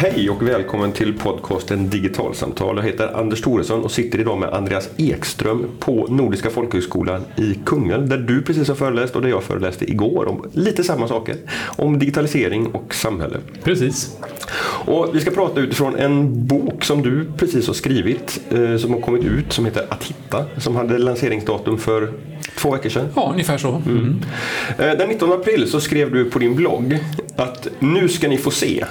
Hej 0.00 0.30
och 0.30 0.48
välkommen 0.48 0.92
till 0.92 1.18
podcasten 1.18 1.90
Digitalsamtal. 1.90 2.76
Jag 2.76 2.84
heter 2.84 3.20
Anders 3.20 3.40
Thoresson 3.40 3.84
och 3.84 3.90
sitter 3.90 4.20
idag 4.20 4.38
med 4.38 4.48
Andreas 4.48 4.88
Ekström 4.96 5.66
på 5.78 6.06
Nordiska 6.06 6.50
folkhögskolan 6.50 7.24
i 7.36 7.54
Kungälv 7.66 8.08
där 8.08 8.18
du 8.18 8.42
precis 8.42 8.68
har 8.68 8.74
föreläst 8.74 9.16
och 9.16 9.22
där 9.22 9.28
jag 9.28 9.42
föreläste 9.42 9.90
igår 9.90 10.28
om 10.28 10.50
lite 10.52 10.84
samma 10.84 11.08
saker. 11.08 11.36
Om 11.76 11.98
digitalisering 11.98 12.66
och 12.66 12.94
samhälle. 12.94 13.38
Precis. 13.62 14.16
Och 14.86 15.08
vi 15.14 15.20
ska 15.20 15.30
prata 15.30 15.60
utifrån 15.60 15.96
en 15.96 16.46
bok 16.46 16.84
som 16.84 17.02
du 17.02 17.26
precis 17.36 17.66
har 17.66 17.74
skrivit 17.74 18.40
eh, 18.50 18.76
som 18.76 18.92
har 18.92 19.00
kommit 19.00 19.24
ut 19.24 19.52
som 19.52 19.64
heter 19.64 19.86
Att 19.88 20.04
hitta 20.04 20.44
som 20.56 20.76
hade 20.76 20.98
lanseringsdatum 20.98 21.78
för 21.78 22.12
två 22.58 22.70
veckor 22.70 22.88
sedan. 22.90 23.08
Ja, 23.16 23.28
ungefär 23.32 23.58
så. 23.58 23.82
Mm. 23.86 24.20
Eh, 24.78 24.90
Den 24.98 25.08
19 25.08 25.32
april 25.32 25.70
så 25.70 25.80
skrev 25.80 26.12
du 26.12 26.24
på 26.24 26.38
din 26.38 26.54
blogg 26.54 26.98
att 27.36 27.68
nu 27.78 28.08
ska 28.08 28.28
ni 28.28 28.36
få 28.38 28.50
se. 28.50 28.84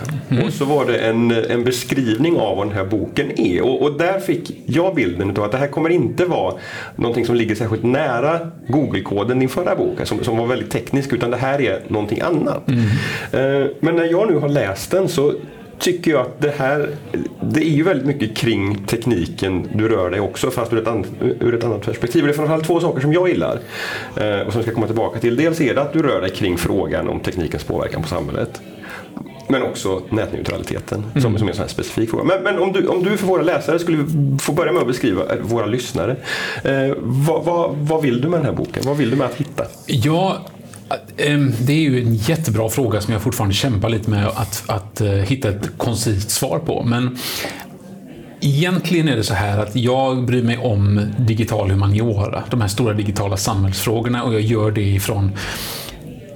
Och 0.45 0.53
så 0.53 0.65
var 0.65 0.85
det 0.85 0.97
en, 0.97 1.31
en 1.31 1.63
beskrivning 1.63 2.37
av 2.39 2.57
vad 2.57 2.67
den 2.67 2.75
här 2.75 2.85
boken 2.85 3.39
är. 3.39 3.61
Och, 3.61 3.81
och 3.81 3.97
där 3.97 4.19
fick 4.19 4.51
jag 4.65 4.95
bilden 4.95 5.29
av 5.29 5.43
att 5.43 5.51
det 5.51 5.57
här 5.57 5.67
kommer 5.67 5.89
inte 5.89 6.25
vara 6.25 6.53
någonting 6.95 7.25
som 7.25 7.35
ligger 7.35 7.55
särskilt 7.55 7.83
nära 7.83 8.39
Google-koden, 8.67 9.39
din 9.39 9.49
förra 9.49 9.75
bok, 9.75 9.97
som, 10.03 10.23
som 10.23 10.37
var 10.37 10.45
väldigt 10.47 10.71
teknisk, 10.71 11.13
utan 11.13 11.31
det 11.31 11.37
här 11.37 11.61
är 11.61 11.79
någonting 11.87 12.21
annat. 12.21 12.69
Eh, 13.31 13.65
Men 13.79 13.95
när 13.95 14.05
jag 14.11 14.31
nu 14.31 14.37
har 14.37 14.49
läst 14.49 14.91
den 14.91 15.07
så 15.09 15.33
tycker 15.79 16.11
jag 16.11 16.21
att 16.21 16.41
det 16.41 16.53
här, 16.57 16.89
det 17.41 17.61
är 17.61 17.69
ju 17.69 17.83
väldigt 17.83 18.07
mycket 18.07 18.37
kring 18.37 18.85
tekniken 18.85 19.67
du 19.73 19.89
rör 19.89 20.09
dig 20.09 20.19
också 20.19 20.51
fast 20.51 20.73
ur 20.73 20.79
ett, 20.79 20.87
an, 20.87 21.05
ur 21.39 21.55
ett 21.55 21.63
annat 21.63 21.85
perspektiv. 21.85 22.23
Det 22.23 22.29
är 22.29 22.33
framförallt 22.33 22.65
två 22.65 22.79
saker 22.79 23.01
som 23.01 23.13
jag 23.13 23.29
gillar 23.29 23.59
eh, 24.15 24.39
och 24.39 24.53
som 24.53 24.59
jag 24.59 24.63
ska 24.63 24.73
komma 24.73 24.87
tillbaka 24.87 25.19
till. 25.19 25.35
Dels 25.35 25.61
är 25.61 25.75
det 25.75 25.81
att 25.81 25.93
du 25.93 26.01
rör 26.01 26.21
dig 26.21 26.29
kring 26.29 26.57
frågan 26.57 27.09
om 27.09 27.19
teknikens 27.19 27.63
påverkan 27.63 28.01
på 28.01 28.07
samhället. 28.07 28.61
Men 29.49 29.63
också 29.63 30.01
nätneutraliteten 30.09 31.03
som, 31.13 31.37
som 31.37 31.47
är 31.47 31.51
en 31.51 31.55
sån 31.55 31.63
här 31.63 31.67
specifik 31.67 32.09
fråga. 32.09 32.23
Men, 32.23 32.43
men 32.43 32.59
om, 32.59 32.71
du, 32.71 32.87
om 32.87 33.03
du 33.03 33.17
för 33.17 33.27
våra 33.27 33.41
läsare 33.41 33.79
skulle 33.79 34.05
få 34.39 34.51
börja 34.51 34.71
med 34.71 34.81
att 34.81 34.87
beskriva, 34.87 35.33
eh, 35.33 35.39
våra 35.41 35.65
lyssnare. 35.65 36.15
Eh, 36.63 36.95
vad, 36.99 37.45
vad, 37.45 37.75
vad 37.75 38.01
vill 38.01 38.21
du 38.21 38.27
med 38.29 38.39
den 38.39 38.45
här 38.45 38.53
boken? 38.53 38.83
Vad 38.85 38.97
vill 38.97 39.09
du 39.09 39.15
med 39.15 39.27
att 39.27 39.35
hitta? 39.35 39.63
Ja, 39.85 40.45
Ehm, 41.17 41.53
det 41.59 41.73
är 41.73 41.81
ju 41.81 42.01
en 42.01 42.15
jättebra 42.15 42.69
fråga 42.69 43.01
som 43.01 43.13
jag 43.13 43.21
fortfarande 43.21 43.55
kämpar 43.55 43.89
lite 43.89 44.09
med 44.09 44.27
att, 44.27 44.63
att 44.67 45.01
eh, 45.01 45.09
hitta 45.09 45.49
ett 45.49 45.77
koncist 45.77 46.29
svar 46.29 46.59
på. 46.59 46.83
Men 46.83 47.17
egentligen 48.41 49.07
är 49.07 49.15
det 49.15 49.23
så 49.23 49.33
här 49.33 49.57
att 49.57 49.75
jag 49.75 50.25
bryr 50.25 50.43
mig 50.43 50.57
om 50.57 51.01
digital 51.17 51.71
humaniora, 51.71 52.43
de 52.49 52.61
här 52.61 52.67
stora 52.67 52.93
digitala 52.93 53.37
samhällsfrågorna 53.37 54.23
och 54.23 54.33
jag 54.33 54.41
gör 54.41 54.71
det 54.71 54.81
ifrån 54.81 55.31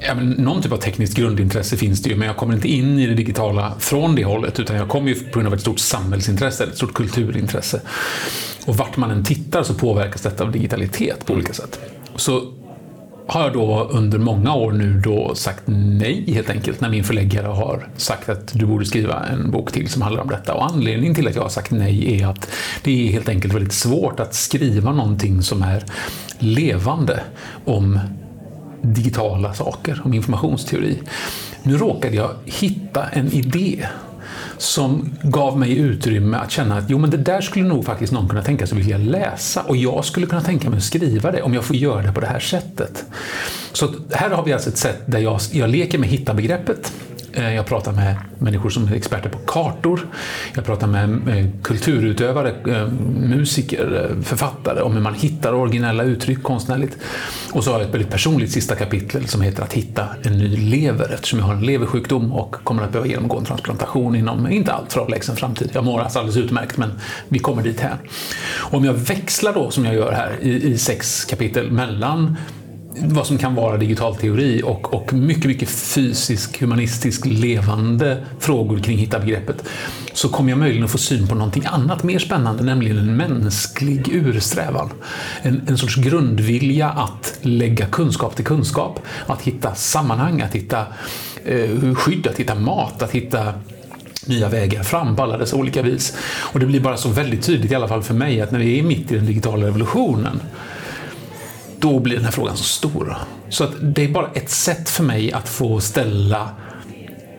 Ja, 0.07 0.15
men 0.15 0.29
någon 0.29 0.61
typ 0.61 0.71
av 0.71 0.77
tekniskt 0.77 1.17
grundintresse 1.17 1.77
finns 1.77 2.01
det 2.01 2.09
ju, 2.09 2.15
men 2.15 2.27
jag 2.27 2.37
kommer 2.37 2.53
inte 2.53 2.67
in 2.67 2.99
i 2.99 3.07
det 3.07 3.13
digitala 3.13 3.73
från 3.79 4.15
det 4.15 4.25
hållet, 4.25 4.59
utan 4.59 4.75
jag 4.75 4.89
kommer 4.89 5.09
ju 5.09 5.15
på 5.15 5.39
grund 5.39 5.47
av 5.47 5.53
ett 5.53 5.61
stort 5.61 5.79
samhällsintresse, 5.79 6.63
ett 6.63 6.75
stort 6.75 6.93
kulturintresse. 6.93 7.81
Och 8.65 8.77
vart 8.77 8.97
man 8.97 9.11
än 9.11 9.23
tittar 9.23 9.63
så 9.63 9.73
påverkas 9.73 10.21
detta 10.21 10.43
av 10.43 10.51
digitalitet 10.51 11.25
på 11.25 11.33
olika 11.33 11.53
sätt. 11.53 11.79
Så 12.15 12.53
har 13.27 13.41
jag 13.41 13.53
då 13.53 13.87
under 13.91 14.17
många 14.17 14.55
år 14.55 14.71
nu 14.71 14.99
då 14.99 15.35
sagt 15.35 15.63
nej 15.65 16.33
helt 16.33 16.49
enkelt 16.49 16.81
när 16.81 16.89
min 16.89 17.03
förläggare 17.03 17.47
har 17.47 17.87
sagt 17.97 18.29
att 18.29 18.53
du 18.53 18.65
borde 18.65 18.85
skriva 18.85 19.25
en 19.25 19.51
bok 19.51 19.71
till 19.71 19.89
som 19.89 20.01
handlar 20.01 20.21
om 20.21 20.29
detta. 20.29 20.53
Och 20.53 20.65
anledningen 20.65 21.15
till 21.15 21.27
att 21.27 21.35
jag 21.35 21.41
har 21.41 21.49
sagt 21.49 21.71
nej 21.71 22.21
är 22.21 22.27
att 22.27 22.49
det 22.83 23.07
är 23.07 23.11
helt 23.11 23.29
enkelt 23.29 23.53
väldigt 23.53 23.73
svårt 23.73 24.19
att 24.19 24.33
skriva 24.33 24.91
någonting 24.91 25.41
som 25.41 25.61
är 25.61 25.83
levande 26.39 27.19
om 27.65 27.99
digitala 28.81 29.53
saker, 29.53 30.01
om 30.05 30.13
informationsteori. 30.13 31.01
Nu 31.63 31.77
råkade 31.77 32.15
jag 32.15 32.31
hitta 32.45 33.07
en 33.07 33.33
idé 33.33 33.87
som 34.61 35.13
gav 35.23 35.59
mig 35.59 35.77
utrymme 35.77 36.37
att 36.37 36.51
känna 36.51 36.77
att 36.77 36.83
jo, 36.87 36.97
men 36.97 37.09
det 37.09 37.17
där 37.17 37.41
skulle 37.41 37.65
nog 37.65 37.85
faktiskt 37.85 38.13
någon 38.13 38.29
kunna 38.29 38.43
tänka 38.43 38.67
sig 38.67 38.77
vilja 38.77 38.97
läsa 38.97 39.61
och 39.61 39.77
jag 39.77 40.05
skulle 40.05 40.25
kunna 40.25 40.41
tänka 40.41 40.69
mig 40.69 40.77
att 40.77 40.83
skriva 40.83 41.31
det 41.31 41.41
om 41.41 41.53
jag 41.53 41.63
får 41.63 41.75
göra 41.75 42.01
det 42.01 42.11
på 42.13 42.21
det 42.21 42.27
här 42.27 42.39
sättet. 42.39 43.05
Så 43.71 43.89
här 44.11 44.29
har 44.29 44.43
vi 44.45 44.53
alltså 44.53 44.69
ett 44.69 44.77
sätt 44.77 45.01
där 45.05 45.19
jag, 45.19 45.39
jag 45.51 45.69
leker 45.69 45.97
med 45.97 46.09
hitta-begreppet. 46.09 46.93
Eh, 47.33 47.55
jag 47.55 47.65
pratar 47.65 47.91
med 47.91 48.15
människor 48.39 48.69
som 48.69 48.87
är 48.87 48.93
experter 48.93 49.29
på 49.29 49.37
kartor. 49.37 50.07
Jag 50.53 50.65
pratar 50.65 50.87
med 50.87 51.27
eh, 51.27 51.45
kulturutövare, 51.61 52.53
eh, 52.67 52.87
musiker, 53.19 54.15
författare 54.23 54.81
om 54.81 54.93
hur 54.93 55.01
man 55.01 55.13
hittar 55.13 55.53
originella 55.53 56.03
uttryck 56.03 56.43
konstnärligt. 56.43 56.97
Och 57.51 57.63
så 57.63 57.71
har 57.71 57.79
jag 57.79 57.87
ett 57.87 57.93
väldigt 57.93 58.11
personligt 58.11 58.51
sista 58.51 58.75
kapitel 58.75 59.27
som 59.27 59.41
heter 59.41 59.63
Att 59.63 59.73
hitta 59.73 60.05
en 60.23 60.37
ny 60.37 60.57
lever 60.57 61.13
eftersom 61.13 61.39
jag 61.39 61.45
har 61.45 61.53
en 61.53 61.61
leversjukdom 61.61 62.31
och 62.31 62.55
kommer 62.63 62.83
att 62.83 62.91
behöva 62.91 63.07
genomgå 63.07 63.37
en 63.37 63.45
transplantation 63.45 64.15
inom 64.15 64.47
inte 64.51 64.73
alltför 64.73 65.01
avlägsen 65.01 65.35
framtid. 65.35 65.69
Jag 65.73 65.85
mår 65.85 66.01
alltså 66.01 66.19
alldeles 66.19 66.37
utmärkt 66.37 66.77
men 66.77 66.91
vi 67.27 67.39
kommer 67.39 67.63
dit 67.63 67.79
här. 67.79 67.97
Och 68.59 68.73
om 68.73 68.85
jag 68.85 68.93
växlar 68.93 69.53
då 69.53 69.71
som 69.71 69.85
jag 69.85 69.95
gör 69.95 70.11
här 70.11 70.37
i, 70.41 70.71
i 70.71 70.77
sex 70.77 71.25
kapitel 71.25 71.71
mellan 71.71 72.37
vad 72.99 73.27
som 73.27 73.37
kan 73.37 73.55
vara 73.55 73.77
digital 73.77 74.15
teori 74.15 74.61
och, 74.65 74.93
och 74.93 75.13
mycket, 75.13 75.45
mycket 75.45 75.69
fysisk, 75.69 76.61
humanistisk, 76.61 77.25
levande 77.25 78.25
frågor 78.39 78.79
kring 78.79 78.97
hitta-begreppet 78.97 79.63
så 80.13 80.29
kommer 80.29 80.49
jag 80.49 80.59
möjligen 80.59 80.83
att 80.83 80.91
få 80.91 80.97
syn 80.97 81.27
på 81.27 81.35
någonting 81.35 81.65
annat 81.65 82.03
mer 82.03 82.19
spännande, 82.19 82.63
nämligen 82.63 82.97
en 82.97 83.17
mänsklig 83.17 84.09
ursträvan. 84.13 84.89
En, 85.41 85.61
en 85.67 85.77
sorts 85.77 85.95
grundvilja 85.95 86.89
att 86.89 87.37
lägga 87.41 87.85
kunskap 87.85 88.35
till 88.35 88.45
kunskap, 88.45 88.99
att 89.27 89.41
hitta 89.41 89.75
sammanhang, 89.75 90.41
att 90.41 90.55
hitta 90.55 90.85
eh, 91.45 91.95
skydd, 91.95 92.27
att 92.27 92.37
hitta 92.37 92.55
mat, 92.55 93.01
att 93.01 93.11
hitta 93.11 93.53
nya 94.25 94.49
vägar 94.49 94.83
fram 94.83 95.15
på 95.15 95.23
alla 95.23 95.37
dessa 95.37 95.55
olika 95.55 95.81
vis. 95.81 96.17
Och 96.39 96.59
det 96.59 96.65
blir 96.65 96.79
bara 96.79 96.97
så 96.97 97.09
väldigt 97.09 97.43
tydligt, 97.43 97.71
i 97.71 97.75
alla 97.75 97.87
fall 97.87 98.03
för 98.03 98.13
mig, 98.13 98.41
att 98.41 98.51
när 98.51 98.59
vi 98.59 98.79
är 98.79 98.83
mitt 98.83 99.11
i 99.11 99.15
den 99.15 99.25
digitala 99.25 99.65
revolutionen 99.65 100.39
då 101.81 101.99
blir 101.99 102.15
den 102.15 102.25
här 102.25 102.31
frågan 102.31 102.57
så 102.57 102.63
stor. 102.63 103.17
Så 103.49 103.63
att 103.63 103.71
det 103.81 104.03
är 104.03 104.09
bara 104.09 104.27
ett 104.33 104.49
sätt 104.49 104.89
för 104.89 105.03
mig 105.03 105.31
att 105.31 105.49
få 105.49 105.79
ställa 105.79 106.49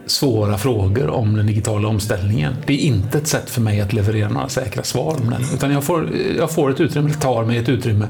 svåra 0.07 0.59
frågor 0.59 1.11
om 1.11 1.37
den 1.37 1.47
digitala 1.47 1.89
omställningen. 1.89 2.57
Det 2.67 2.73
är 2.73 2.79
inte 2.79 3.19
ett 3.19 3.27
sätt 3.27 3.51
för 3.51 3.61
mig 3.61 3.81
att 3.81 3.93
leverera 3.93 4.29
några 4.29 4.49
säkra 4.49 4.83
svar 4.83 5.17
om 5.23 5.31
den, 5.31 5.43
utan 5.55 5.73
jag 5.73 5.85
får, 5.85 6.09
jag 6.39 6.51
får 6.51 6.71
ett 6.71 6.81
utrymme, 6.81 7.09
eller 7.11 7.21
tar 7.21 7.45
mig 7.45 7.59
ett 7.59 7.69
utrymme 7.69 8.09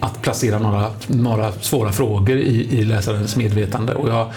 att 0.00 0.22
placera 0.22 0.58
några, 0.58 0.90
några 1.06 1.52
svåra 1.52 1.92
frågor 1.92 2.36
i, 2.36 2.78
i 2.78 2.84
läsarens 2.84 3.36
medvetande. 3.36 3.94
Och 3.94 4.08
jag 4.08 4.32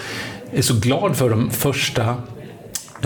är 0.52 0.62
så 0.62 0.74
glad 0.74 1.16
för 1.16 1.30
de 1.30 1.50
första 1.50 2.16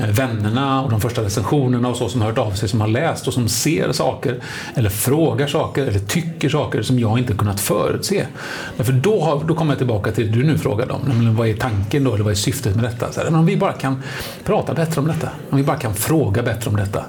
vännerna 0.07 0.81
och 0.84 0.89
de 0.89 1.01
första 1.01 1.23
recensionerna 1.23 1.89
och 1.89 1.97
så 1.97 2.09
som 2.09 2.22
har 2.22 2.28
hört 2.29 2.38
av 2.38 2.51
sig, 2.51 2.69
som 2.69 2.81
har 2.81 2.88
läst 2.88 3.28
och 3.28 3.34
som 3.34 3.50
ser 3.50 3.91
saker 3.91 4.39
eller 4.75 4.89
frågar 4.89 5.47
saker 5.47 5.88
eller 5.88 6.00
tycker 6.00 6.50
saker 6.50 6.81
som 6.81 7.00
jag 7.00 7.19
inte 7.19 7.34
kunnat 7.34 7.59
förutse. 7.59 8.25
Därför 8.78 8.94
då, 8.94 9.22
har, 9.22 9.44
då 9.44 9.56
kommer 9.56 9.72
jag 9.72 9.78
tillbaka 9.78 10.12
till 10.12 10.31
det 10.31 10.38
du 10.38 10.44
nu 10.44 10.57
frågade 10.57 10.94
om, 10.94 11.01
nämligen 11.07 11.35
vad 11.35 11.47
är 11.47 11.53
tanken 11.53 12.03
då, 12.03 12.13
eller 12.13 12.23
vad 12.23 12.31
är 12.31 12.35
syftet 12.35 12.75
med 12.75 12.84
detta? 12.84 13.12
Så 13.12 13.19
här, 13.19 13.29
men 13.29 13.39
om 13.39 13.45
vi 13.45 13.57
bara 13.57 13.73
kan 13.73 14.03
prata 14.44 14.73
bättre 14.73 15.01
om 15.01 15.07
detta, 15.07 15.29
om 15.50 15.57
vi 15.57 15.63
bara 15.63 15.78
kan 15.78 15.94
fråga 15.94 16.44
bättre 16.44 16.69
om 16.69 16.75
detta, 16.75 17.06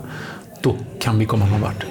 då 0.62 0.76
kan 1.00 1.18
vi 1.18 1.26
komma 1.26 1.46
någon 1.46 1.60
vart. 1.60 1.84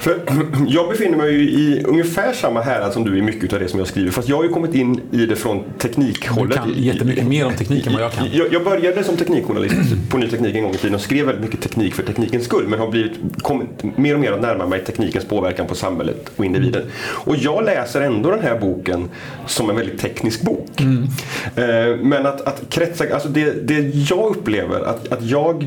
För 0.00 0.20
jag 0.68 0.88
befinner 0.88 1.16
mig 1.16 1.32
ju 1.32 1.50
i 1.50 1.82
ungefär 1.84 2.32
samma 2.32 2.60
härad 2.60 2.92
som 2.92 3.04
du 3.04 3.18
i 3.18 3.22
mycket 3.22 3.52
av 3.52 3.60
det 3.60 3.68
som 3.68 3.78
jag 3.78 3.88
skriver. 3.88 4.10
Fast 4.10 4.28
jag 4.28 4.36
har 4.36 4.44
ju 4.44 4.48
kommit 4.48 4.74
in 4.74 5.00
i 5.12 5.26
det 5.26 5.36
från 5.36 5.56
Du 5.58 5.78
teknikhållet. 5.78 6.56
kan 6.56 6.72
jättemycket 6.76 7.26
mer 7.26 7.46
om 7.46 7.52
teknik 7.54 7.86
än 7.86 7.92
vad 7.92 8.02
jag 8.02 8.12
kan. 8.12 8.26
Jag, 8.32 8.52
jag 8.52 8.64
började 8.64 9.04
som 9.04 9.16
teknikjournalist 9.16 9.74
på 10.10 10.18
Ny 10.18 10.28
Teknik 10.28 10.54
en 10.56 10.62
gång 10.62 10.74
i 10.74 10.76
tiden 10.76 10.94
och 10.94 11.00
skrev 11.00 11.26
väldigt 11.26 11.44
mycket 11.44 11.60
teknik 11.60 11.94
för 11.94 12.02
teknikens 12.02 12.44
skull. 12.44 12.68
Men 12.68 12.78
har 12.78 12.90
blivit, 12.90 13.12
kommit 13.42 13.68
mer 13.98 14.14
och 14.14 14.20
mer 14.20 14.32
att 14.32 14.40
närma 14.42 14.66
mig 14.66 14.84
teknikens 14.84 15.24
påverkan 15.24 15.66
på 15.66 15.74
samhället 15.74 16.30
och 16.36 16.44
individen. 16.44 16.82
Och 17.02 17.36
jag 17.36 17.64
läser 17.64 18.00
ändå 18.00 18.30
den 18.30 18.40
här 18.42 18.58
boken 18.58 19.08
som 19.46 19.70
en 19.70 19.76
väldigt 19.76 19.98
teknisk 20.00 20.42
bok. 20.42 20.80
Eh, 20.80 21.96
Men 22.02 22.26
att, 22.26 22.40
att 22.40 22.62
kretsa, 22.70 23.04
alltså 23.14 23.28
det, 23.28 23.68
det 23.68 23.80
jag 24.10 24.36
upplever 24.36 24.80
att, 24.80 25.12
att 25.12 25.22
jag 25.22 25.66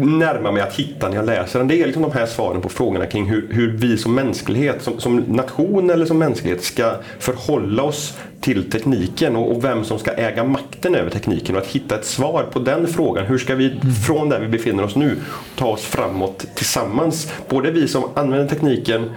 närmar 0.00 0.52
mig 0.52 0.62
att 0.62 0.74
hitta 0.74 1.08
när 1.08 1.16
jag 1.16 1.26
läser 1.26 1.58
den. 1.58 1.68
Det 1.68 1.82
är 1.82 1.86
liksom 1.86 2.02
de 2.02 2.12
här 2.12 2.26
svaren 2.26 2.60
på 2.60 2.68
frågorna 2.68 3.06
kring 3.06 3.26
hur, 3.26 3.48
hur 3.50 3.76
vi 3.76 3.98
som 3.98 4.14
mänsklighet, 4.14 4.82
som, 4.82 5.00
som 5.00 5.16
nation 5.16 5.90
eller 5.90 6.06
som 6.06 6.18
mänsklighet 6.18 6.64
ska 6.64 6.94
förhålla 7.18 7.82
oss 7.82 8.18
till 8.40 8.70
tekniken 8.70 9.36
och, 9.36 9.52
och 9.56 9.64
vem 9.64 9.84
som 9.84 9.98
ska 9.98 10.10
äga 10.10 10.44
makten 10.44 10.94
över 10.94 11.10
tekniken 11.10 11.56
och 11.56 11.62
att 11.62 11.68
hitta 11.68 11.94
ett 11.94 12.04
svar 12.04 12.46
på 12.52 12.58
den 12.58 12.86
frågan. 12.86 13.26
Hur 13.26 13.38
ska 13.38 13.54
vi 13.54 13.80
från 14.06 14.28
där 14.28 14.40
vi 14.40 14.48
befinner 14.48 14.84
oss 14.84 14.96
nu 14.96 15.16
ta 15.56 15.66
oss 15.66 15.82
framåt 15.82 16.46
tillsammans? 16.54 17.32
Både 17.48 17.70
vi 17.70 17.88
som 17.88 18.04
använder 18.14 18.48
tekniken 18.48 19.10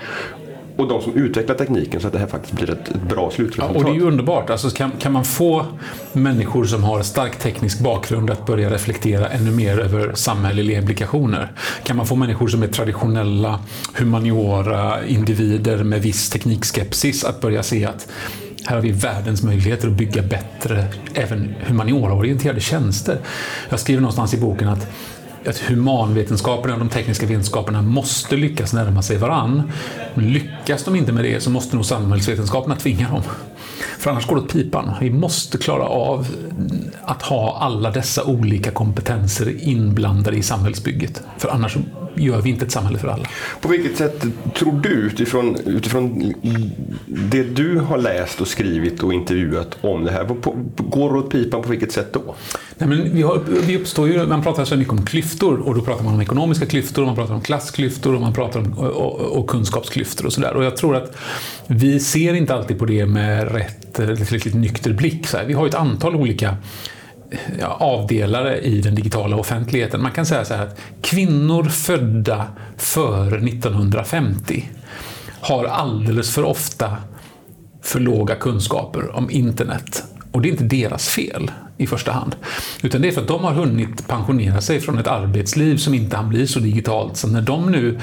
och 0.82 0.88
de 0.88 1.02
som 1.02 1.14
utvecklar 1.16 1.56
tekniken 1.56 2.02
så 2.02 2.08
att 2.08 2.14
det 2.14 2.20
här 2.20 2.28
faktiskt 2.28 2.54
blir 2.54 2.70
ett, 2.72 2.90
ett 2.90 3.02
bra 3.10 3.22
Ja, 3.24 3.32
slutresultat. 3.36 3.76
och 3.78 3.84
det 3.84 3.90
är 3.90 3.96
ju 3.96 4.02
underbart. 4.02 4.50
Alltså, 4.50 4.70
kan, 4.70 4.92
kan 5.00 5.12
man 5.12 5.26
få 5.26 5.66
människor 6.14 6.66
som 6.66 6.84
har 6.84 7.02
stark 7.02 7.40
teknisk 7.40 7.80
bakgrund 7.80 8.30
att 8.30 8.46
börja 8.46 8.70
reflektera 8.70 9.28
ännu 9.28 9.52
mer 9.52 9.80
över 9.80 10.12
samhälleliga 10.14 10.78
implikationer? 10.80 11.52
Kan 11.84 11.98
man 11.98 12.06
få 12.06 12.16
människor 12.16 12.48
som 12.48 12.64
är 12.64 12.68
traditionella 12.68 13.60
humaniora 13.94 15.06
individer 15.06 15.84
med 15.84 16.02
viss 16.02 16.30
teknikskepsis 16.30 17.24
att 17.24 17.42
börja 17.42 17.64
se 17.64 17.86
att 17.86 18.08
här 18.66 18.76
har 18.76 18.84
vi 18.84 18.92
världens 18.92 19.44
möjligheter 19.44 19.88
att 19.88 19.94
bygga 19.94 20.22
bättre, 20.22 20.86
även 21.14 21.56
humaniora-orienterade 21.68 22.60
tjänster. 22.60 23.18
Jag 23.70 23.80
skriver 23.80 24.02
någonstans 24.02 24.34
i 24.34 24.38
boken 24.38 24.68
att 24.70 24.88
att 25.48 25.58
humanvetenskaperna 25.58 26.74
och 26.74 26.80
de 26.80 26.90
tekniska 26.90 27.26
vetenskaperna 27.26 27.82
måste 27.82 28.36
lyckas 28.36 28.74
närma 28.74 29.02
sig 29.02 29.18
varann. 29.18 29.72
Men 30.14 30.34
lyckas 30.34 30.84
de 30.84 30.96
inte 30.96 31.12
med 31.12 31.24
det 31.24 31.44
så 31.44 31.50
måste 31.50 31.76
nog 31.76 31.86
samhällsvetenskaperna 31.86 32.76
tvinga 32.76 33.10
dem. 33.10 33.22
För 34.00 34.12
annars 34.12 34.28
går 34.28 34.36
det 34.36 34.42
åt 34.42 34.54
pipan. 34.54 34.92
Vi 35.02 35.10
måste 35.10 35.58
klara 35.58 35.84
av 35.84 36.28
att 37.04 37.22
ha 37.22 37.58
alla 37.58 37.92
dessa 37.92 38.24
olika 38.24 38.72
kompetenser 38.72 39.68
inblandade 39.68 40.38
i 40.38 40.44
samhällsbygget. 40.44 41.22
För 41.38 41.50
annars 41.50 41.78
gör 42.16 42.42
vi 42.42 42.50
inte 42.50 42.66
ett 42.66 42.72
samhälle 42.72 43.00
för 43.00 43.08
alla. 43.08 43.28
På 43.62 43.68
vilket 43.68 43.98
sätt 43.98 44.26
tror 44.56 44.80
du 44.82 44.90
utifrån, 44.90 45.58
utifrån 45.66 46.34
det 47.06 47.44
du 47.44 47.80
har 47.80 47.98
läst 47.98 48.42
och 48.42 48.48
skrivit 48.48 49.04
och 49.04 49.14
intervjuat 49.14 49.78
om 49.82 50.04
det 50.04 50.12
här, 50.12 50.24
går 50.78 51.14
det 51.14 51.20
åt 51.20 51.32
pipan 51.32 51.62
på 51.62 51.70
vilket 51.70 51.92
sätt 51.92 52.14
då? 52.14 52.36
Nej, 52.78 52.90
men 52.90 53.14
vi, 53.14 53.22
har, 53.22 53.42
vi 53.68 53.78
uppstår 53.78 54.08
ju, 54.08 54.26
man 54.26 54.44
pratar 54.44 54.66
så 54.66 54.76
mycket 54.76 54.94
om 54.94 55.06
klyftor 55.06 55.60
och 55.60 55.76
då 55.76 55.82
pratar 55.82 56.04
man 56.04 56.14
om 56.14 56.22
ekonomiska 56.22 56.66
klyftor, 56.66 57.06
man 57.06 57.16
pratar 57.16 57.34
om 57.34 57.42
klassklyftor 57.42 58.16
och 58.16 58.22
man 58.22 58.34
pratar 58.34 58.60
om 58.60 58.74
och, 58.74 58.90
och, 58.90 59.20
och 59.22 59.48
kunskapsklyftor 59.48 60.26
och 60.26 60.34
sådär. 60.34 60.54
Och 60.54 60.64
jag 60.64 60.78
tror 60.78 60.96
att 60.96 61.18
vi 61.68 62.00
ser 62.00 62.34
inte 62.34 62.54
alltid 62.54 62.80
på 62.80 62.86
det 62.86 63.06
med 63.06 63.52
rätt, 63.52 63.94
tillräckligt 63.94 64.56
nykter 64.56 64.94
blick. 64.94 65.28
Så 65.28 65.38
här. 65.38 65.46
Vi 65.46 65.54
har 65.54 65.68
ett 65.68 65.76
antal 65.76 66.16
olika 66.16 66.58
ja, 67.60 67.68
avdelare 67.68 68.60
i 68.60 68.82
den 68.82 68.96
digitala 68.96 69.36
offentligheten. 69.36 70.02
Man 70.02 70.12
kan 70.12 70.26
säga 70.26 70.46
så 70.46 70.54
här 70.54 70.64
att 70.64 70.80
kvinnor 71.02 71.64
födda 71.64 72.48
före 72.78 73.38
1950 73.38 74.70
har 75.42 75.66
alldeles 75.66 76.32
för 76.32 76.44
ofta 76.44 76.98
för 77.82 78.00
låga 78.00 78.36
kunskaper 78.36 79.16
om 79.16 79.32
internet. 79.32 80.04
Och 80.32 80.42
det 80.42 80.50
är 80.50 80.52
inte 80.52 80.64
deras 80.64 81.10
fel 81.10 81.52
i 81.78 81.88
första 81.88 82.12
hand. 82.12 82.36
Utan 82.84 83.02
det 83.02 83.08
är 83.08 83.12
för 83.12 83.22
att 83.22 83.28
de 83.28 83.44
har 83.44 83.54
hunnit 83.54 84.08
pensionera 84.08 84.62
sig 84.62 84.80
från 84.80 84.98
ett 84.98 85.08
arbetsliv 85.08 85.78
som 85.78 85.94
inte 85.94 86.18
hann 86.18 86.30
bli 86.30 86.48
så 86.48 86.60
digitalt. 86.60 87.18
Så 87.18 87.28
när 87.28 87.42
de 87.42 87.72
nu 87.72 88.00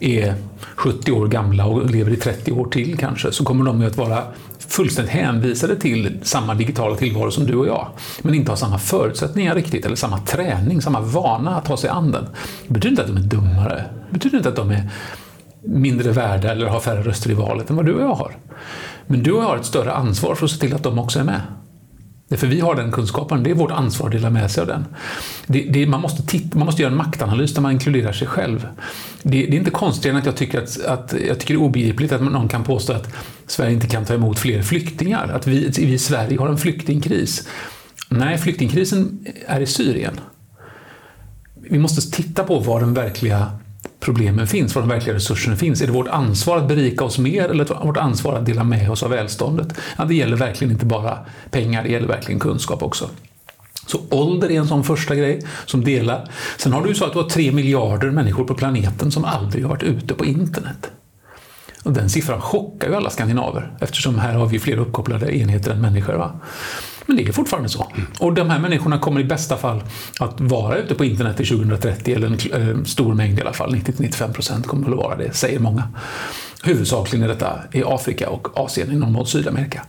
är 0.00 0.34
70 0.76 1.12
år 1.12 1.28
gamla 1.28 1.66
och 1.66 1.90
lever 1.90 2.12
i 2.12 2.16
30 2.16 2.52
år 2.52 2.66
till 2.66 2.98
kanske, 2.98 3.32
så 3.32 3.44
kommer 3.44 3.64
de 3.64 3.80
ju 3.80 3.86
att 3.86 3.96
vara 3.96 4.22
fullständigt 4.68 5.14
hänvisade 5.14 5.76
till 5.76 6.18
samma 6.22 6.54
digitala 6.54 6.96
tillvaro 6.96 7.30
som 7.30 7.46
du 7.46 7.54
och 7.54 7.66
jag, 7.66 7.88
men 8.22 8.34
inte 8.34 8.52
har 8.52 8.56
samma 8.56 8.78
förutsättningar 8.78 9.54
riktigt, 9.54 9.86
eller 9.86 9.96
samma 9.96 10.18
träning, 10.18 10.82
samma 10.82 11.00
vana 11.00 11.56
att 11.56 11.64
ta 11.64 11.76
sig 11.76 11.90
an 11.90 12.10
den. 12.10 12.26
Det 12.66 12.74
betyder 12.74 12.90
inte 12.90 13.02
att 13.02 13.08
de 13.08 13.16
är 13.16 13.28
dummare, 13.28 13.84
det 14.10 14.14
betyder 14.14 14.36
inte 14.36 14.48
att 14.48 14.56
de 14.56 14.70
är 14.70 14.90
mindre 15.62 16.12
värda 16.12 16.52
eller 16.52 16.66
har 16.66 16.80
färre 16.80 17.02
röster 17.02 17.30
i 17.30 17.34
valet 17.34 17.70
än 17.70 17.76
vad 17.76 17.86
du 17.86 17.94
och 17.94 18.02
jag 18.02 18.14
har. 18.14 18.36
Men 19.06 19.22
du 19.22 19.32
och 19.32 19.42
jag 19.42 19.48
har 19.48 19.56
ett 19.56 19.64
större 19.64 19.92
ansvar 19.92 20.34
för 20.34 20.44
att 20.44 20.50
se 20.50 20.58
till 20.58 20.74
att 20.74 20.82
de 20.82 20.98
också 20.98 21.18
är 21.18 21.24
med. 21.24 21.40
För 22.36 22.46
vi 22.46 22.60
har 22.60 22.74
den 22.74 22.92
kunskapen, 22.92 23.42
det 23.42 23.50
är 23.50 23.54
vårt 23.54 23.70
ansvar 23.70 24.06
att 24.06 24.12
dela 24.12 24.30
med 24.30 24.50
sig 24.50 24.60
av 24.60 24.66
den. 24.66 24.84
Det, 25.46 25.62
det, 25.62 25.86
man, 25.86 26.00
måste 26.00 26.22
titta, 26.22 26.58
man 26.58 26.66
måste 26.66 26.82
göra 26.82 26.92
en 26.92 26.98
maktanalys 26.98 27.54
där 27.54 27.62
man 27.62 27.72
inkluderar 27.72 28.12
sig 28.12 28.26
själv. 28.26 28.68
Det, 29.22 29.46
det 29.46 29.56
är 29.56 29.58
inte 29.58 29.70
konstigt 29.70 30.14
att 30.14 30.26
jag 30.26 30.36
tycker 30.36 30.62
att, 30.62 30.84
att 30.84 31.14
jag 31.26 31.38
tycker 31.38 31.54
det 31.54 31.60
är 31.60 31.64
obegripligt 31.64 32.12
att 32.12 32.22
någon 32.22 32.48
kan 32.48 32.64
påstå 32.64 32.92
att 32.92 33.14
Sverige 33.46 33.72
inte 33.72 33.86
kan 33.86 34.04
ta 34.04 34.14
emot 34.14 34.38
fler 34.38 34.62
flyktingar, 34.62 35.28
att 35.28 35.46
vi, 35.46 35.68
vi 35.78 35.92
i 35.92 35.98
Sverige 35.98 36.38
har 36.38 36.48
en 36.48 36.58
flyktingkris. 36.58 37.48
Nej, 38.08 38.38
flyktingkrisen 38.38 39.26
är 39.46 39.60
i 39.60 39.66
Syrien. 39.66 40.20
Vi 41.70 41.78
måste 41.78 42.10
titta 42.16 42.44
på 42.44 42.58
vad 42.58 42.82
den 42.82 42.94
verkliga 42.94 43.50
problemen 44.00 44.46
finns, 44.46 44.74
var 44.74 44.82
de 44.82 44.88
verkliga 44.88 45.14
resurserna 45.16 45.56
finns. 45.56 45.82
Är 45.82 45.86
det 45.86 45.92
vårt 45.92 46.08
ansvar 46.08 46.56
att 46.56 46.68
berika 46.68 47.04
oss 47.04 47.18
mer 47.18 47.48
eller 47.48 47.84
vårt 47.84 47.96
ansvar 47.96 48.34
att 48.34 48.46
dela 48.46 48.64
med 48.64 48.90
oss 48.90 49.02
av 49.02 49.10
välståndet? 49.10 49.74
Ja, 49.98 50.04
det 50.04 50.14
gäller 50.14 50.36
verkligen 50.36 50.72
inte 50.72 50.86
bara 50.86 51.18
pengar, 51.50 51.82
det 51.82 51.88
gäller 51.88 52.08
verkligen 52.08 52.40
kunskap 52.40 52.82
också. 52.82 53.10
Så 53.86 54.00
ålder 54.10 54.50
är 54.50 54.58
en 54.58 54.68
sån 54.68 54.84
första 54.84 55.14
grej 55.14 55.42
som 55.66 55.84
delar. 55.84 56.30
Sen 56.58 56.72
har 56.72 56.82
du 56.82 56.88
ju 56.88 56.94
så 56.94 57.04
att 57.04 57.12
du 57.12 57.18
har 57.18 57.28
tre 57.28 57.52
miljarder 57.52 58.10
människor 58.10 58.44
på 58.44 58.54
planeten 58.54 59.10
som 59.10 59.24
aldrig 59.24 59.64
har 59.64 59.70
varit 59.70 59.82
ute 59.82 60.14
på 60.14 60.24
internet. 60.24 60.90
Och 61.84 61.92
den 61.92 62.10
siffran 62.10 62.40
chockar 62.40 62.88
ju 62.88 62.94
alla 62.94 63.10
skandinaver 63.10 63.72
eftersom 63.80 64.18
här 64.18 64.34
har 64.34 64.46
vi 64.46 64.58
fler 64.58 64.76
uppkopplade 64.76 65.36
enheter 65.36 65.70
än 65.70 65.80
människor. 65.80 66.14
Va? 66.14 66.40
Men 67.08 67.16
det 67.16 67.28
är 67.28 67.32
fortfarande 67.32 67.68
så. 67.68 67.92
Och 68.18 68.34
de 68.34 68.50
här 68.50 68.58
människorna 68.58 68.98
kommer 68.98 69.20
i 69.20 69.24
bästa 69.24 69.56
fall 69.56 69.82
att 70.20 70.40
vara 70.40 70.76
ute 70.76 70.94
på 70.94 71.04
internet 71.04 71.36
till 71.36 71.48
2030, 71.48 72.14
eller 72.14 72.26
en 72.26 72.68
eh, 72.68 72.84
stor 72.84 73.14
mängd 73.14 73.38
i 73.38 73.42
alla 73.42 73.52
fall, 73.52 73.74
90-95 73.74 74.32
procent 74.32 74.66
kommer 74.66 74.90
att 74.90 74.96
vara 74.96 75.16
det, 75.16 75.32
säger 75.32 75.58
många. 75.58 75.88
Huvudsakligen 76.62 77.24
är 77.24 77.28
detta 77.28 77.60
i 77.72 77.82
Afrika 77.86 78.30
och 78.30 78.58
Asien, 78.58 78.92
i 78.92 78.96
någon 78.96 79.12
mån 79.12 79.26
Sydamerika. 79.26 79.82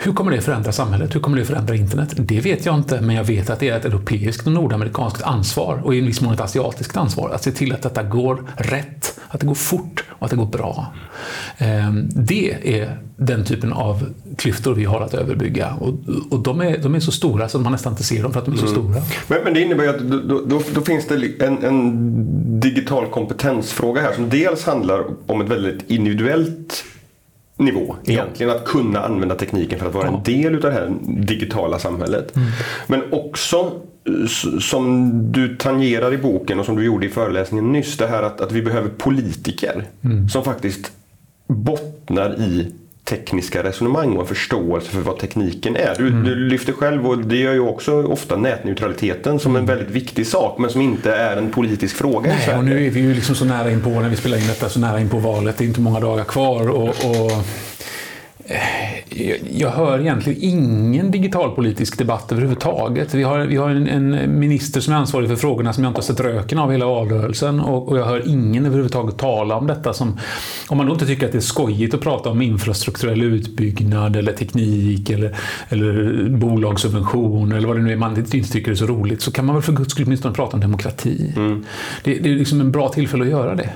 Hur 0.00 0.12
kommer 0.12 0.32
det 0.32 0.40
förändra 0.40 0.72
samhället? 0.72 1.14
Hur 1.14 1.20
kommer 1.20 1.38
det 1.38 1.44
förändra 1.44 1.74
internet? 1.74 2.14
Det 2.16 2.40
vet 2.40 2.66
jag 2.66 2.74
inte, 2.74 3.00
men 3.00 3.16
jag 3.16 3.24
vet 3.24 3.50
att 3.50 3.60
det 3.60 3.68
är 3.68 3.76
ett 3.76 3.84
europeiskt 3.84 4.46
och 4.46 4.52
nordamerikanskt 4.52 5.22
ansvar 5.22 5.80
och 5.84 5.94
i 5.94 6.00
viss 6.00 6.20
mån 6.20 6.34
ett 6.34 6.40
asiatiskt 6.40 6.96
ansvar 6.96 7.30
att 7.30 7.42
se 7.42 7.50
till 7.50 7.72
att 7.72 7.82
detta 7.82 8.02
går 8.02 8.44
rätt, 8.56 9.20
att 9.28 9.40
det 9.40 9.46
går 9.46 9.54
fort 9.54 10.04
och 10.08 10.24
att 10.24 10.30
det 10.30 10.36
går 10.36 10.46
bra. 10.46 10.94
Ehm, 11.58 12.08
det 12.08 12.80
är 12.80 12.98
den 13.16 13.44
typen 13.44 13.72
av 13.72 14.14
klyftor 14.36 14.74
vi 14.74 14.84
har 14.84 15.00
att 15.00 15.14
överbygga 15.14 15.74
och, 15.80 15.94
och 16.30 16.38
de, 16.38 16.60
är, 16.60 16.78
de 16.78 16.94
är 16.94 17.00
så 17.00 17.12
stora 17.12 17.48
så 17.48 17.58
man 17.58 17.72
nästan 17.72 17.92
inte 17.92 18.04
ser 18.04 18.22
dem 18.22 18.32
för 18.32 18.38
att 18.40 18.46
de 18.46 18.54
är 18.54 18.58
så 18.58 18.66
mm. 18.66 18.76
stora. 18.76 19.02
Men, 19.28 19.44
men, 19.44 19.54
det 19.54 19.60
innebär 19.60 19.84
ju 19.84 19.90
att 19.90 19.98
då, 20.00 20.44
då, 20.46 20.62
då 20.74 20.80
finns 20.80 21.06
det 21.08 21.46
en, 21.46 21.64
en 21.64 22.60
digital 22.60 23.06
kompetensfråga 23.06 24.02
här 24.02 24.12
som 24.12 24.28
dels 24.28 24.64
handlar 24.64 25.04
om 25.26 25.40
ett 25.40 25.48
väldigt 25.48 25.90
individuellt 25.90 26.84
nivå 27.58 27.96
egentligen. 28.04 28.56
Att 28.56 28.64
kunna 28.64 29.00
använda 29.00 29.34
tekniken 29.34 29.78
för 29.78 29.86
att 29.86 29.94
vara 29.94 30.06
ja. 30.06 30.16
en 30.16 30.22
del 30.22 30.54
av 30.54 30.60
det 30.60 30.70
här 30.70 30.94
digitala 31.02 31.78
samhället. 31.78 32.36
Mm. 32.36 32.48
Men 32.86 33.02
också 33.12 33.72
som 34.60 35.12
du 35.32 35.56
tangerar 35.56 36.12
i 36.12 36.18
boken 36.18 36.60
och 36.60 36.66
som 36.66 36.76
du 36.76 36.84
gjorde 36.84 37.06
i 37.06 37.08
föreläsningen 37.08 37.72
nyss. 37.72 37.96
Det 37.96 38.06
här 38.06 38.22
att, 38.22 38.40
att 38.40 38.52
vi 38.52 38.62
behöver 38.62 38.88
politiker 38.88 39.84
mm. 40.04 40.28
som 40.28 40.44
faktiskt 40.44 40.92
bottnar 41.46 42.40
i 42.40 42.72
tekniska 43.08 43.62
resonemang 43.62 44.16
och 44.16 44.20
en 44.20 44.26
förståelse 44.26 44.90
för 44.90 45.00
vad 45.00 45.18
tekniken 45.18 45.76
är. 45.76 45.94
Du, 45.98 46.08
mm. 46.08 46.24
du, 46.24 46.34
lyfter 46.34 46.72
själv, 46.72 47.06
och 47.06 47.18
det 47.18 47.36
gör 47.36 47.52
ju 47.52 47.60
också 47.60 48.02
ofta 48.02 48.36
nätneutraliteten 48.36 49.38
som 49.38 49.56
en 49.56 49.66
väldigt 49.66 49.90
viktig 49.90 50.26
sak 50.26 50.58
men 50.58 50.70
som 50.70 50.80
inte 50.80 51.14
är 51.14 51.36
en 51.36 51.50
politisk 51.50 51.96
fråga 51.96 52.34
Nej, 52.46 52.56
och 52.56 52.64
nu 52.64 52.86
är 52.86 52.90
vi 52.90 53.00
ju 53.00 53.14
liksom 53.14 53.34
så 53.34 53.44
nära 53.44 53.70
in 53.70 53.80
på, 53.80 53.90
när 53.90 54.08
vi 54.08 54.16
spelar 54.16 54.38
in 54.38 54.46
detta, 54.46 54.68
så 54.68 54.80
nära 54.80 55.00
in 55.00 55.08
på 55.08 55.18
valet. 55.18 55.58
Det 55.58 55.64
är 55.64 55.66
inte 55.66 55.80
många 55.80 56.00
dagar 56.00 56.24
kvar. 56.24 56.68
och, 56.68 56.88
och 56.88 57.32
jag 59.52 59.70
hör 59.70 60.00
egentligen 60.00 60.38
ingen 60.42 61.10
digitalpolitisk 61.10 61.98
debatt 61.98 62.32
överhuvudtaget. 62.32 63.14
Vi 63.14 63.22
har, 63.22 63.38
vi 63.38 63.56
har 63.56 63.70
en, 63.70 63.88
en, 63.88 64.38
minister 64.38 64.80
som 64.80 64.94
är 64.94 64.98
ansvarig 64.98 65.28
för 65.28 65.36
frågorna 65.36 65.72
som 65.72 65.84
jag 65.84 65.90
inte 65.90 65.98
har 65.98 66.02
sett 66.02 66.20
röken 66.20 66.58
av 66.58 66.72
hela 66.72 66.86
valrörelsen 66.86 67.60
och, 67.60 67.88
och, 67.88 67.98
jag 67.98 68.04
hör 68.04 68.28
ingen 68.28 68.66
överhuvudtaget 68.66 69.18
tala 69.18 69.56
om 69.56 69.66
detta. 69.66 69.92
Som, 69.92 70.18
om 70.68 70.76
man 70.76 70.86
då 70.86 70.92
inte 70.92 71.06
tycker 71.06 71.26
att 71.26 71.32
det 71.32 71.38
är 71.38 71.40
skojigt 71.40 71.94
att 71.94 72.00
prata 72.00 72.30
om 72.30 72.42
infrastrukturell 72.42 73.22
utbyggnad 73.22 74.16
eller 74.16 74.32
teknik 74.32 75.10
eller, 75.10 75.36
eller 75.68 76.24
bolagssubvention 76.28 77.52
eller 77.52 77.68
vad 77.68 77.76
det 77.76 77.82
nu 77.82 77.92
är 77.92 77.96
man 77.96 78.16
inte 78.16 78.52
tycker 78.52 78.70
är 78.70 78.74
så 78.74 78.86
roligt 78.86 79.22
så 79.22 79.32
kan 79.32 79.44
man 79.44 79.54
väl 79.54 79.62
för 79.62 79.72
guds 79.72 79.90
skull 79.90 80.04
åtminstone 80.06 80.34
prata 80.34 80.56
om 80.56 80.60
demokrati. 80.60 81.32
Mm. 81.36 81.64
Det, 82.04 82.14
det, 82.14 82.30
är 82.30 82.34
liksom 82.34 82.60
en 82.60 82.72
bra 82.72 82.88
tillfälle 82.88 83.24
att 83.24 83.30
göra 83.30 83.54
det. 83.54 83.70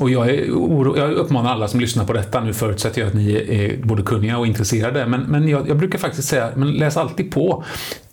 Och 0.00 0.10
jag, 0.10 0.30
är 0.30 0.50
oro, 0.50 0.96
jag 0.96 1.12
uppmanar 1.12 1.52
alla 1.52 1.68
som 1.68 1.80
lyssnar 1.80 2.04
på 2.04 2.12
detta, 2.12 2.40
nu 2.40 2.52
förutsätter 2.52 3.00
jag 3.00 3.08
att 3.08 3.14
ni 3.14 3.32
är 3.32 3.86
både 3.86 3.99
kunniga 4.02 4.38
och 4.38 4.46
intresserade, 4.46 5.06
men, 5.06 5.20
men 5.20 5.48
jag, 5.48 5.68
jag 5.68 5.76
brukar 5.76 5.98
faktiskt 5.98 6.28
säga, 6.28 6.50
men 6.56 6.72
läs 6.72 6.96
alltid 6.96 7.32
på. 7.32 7.64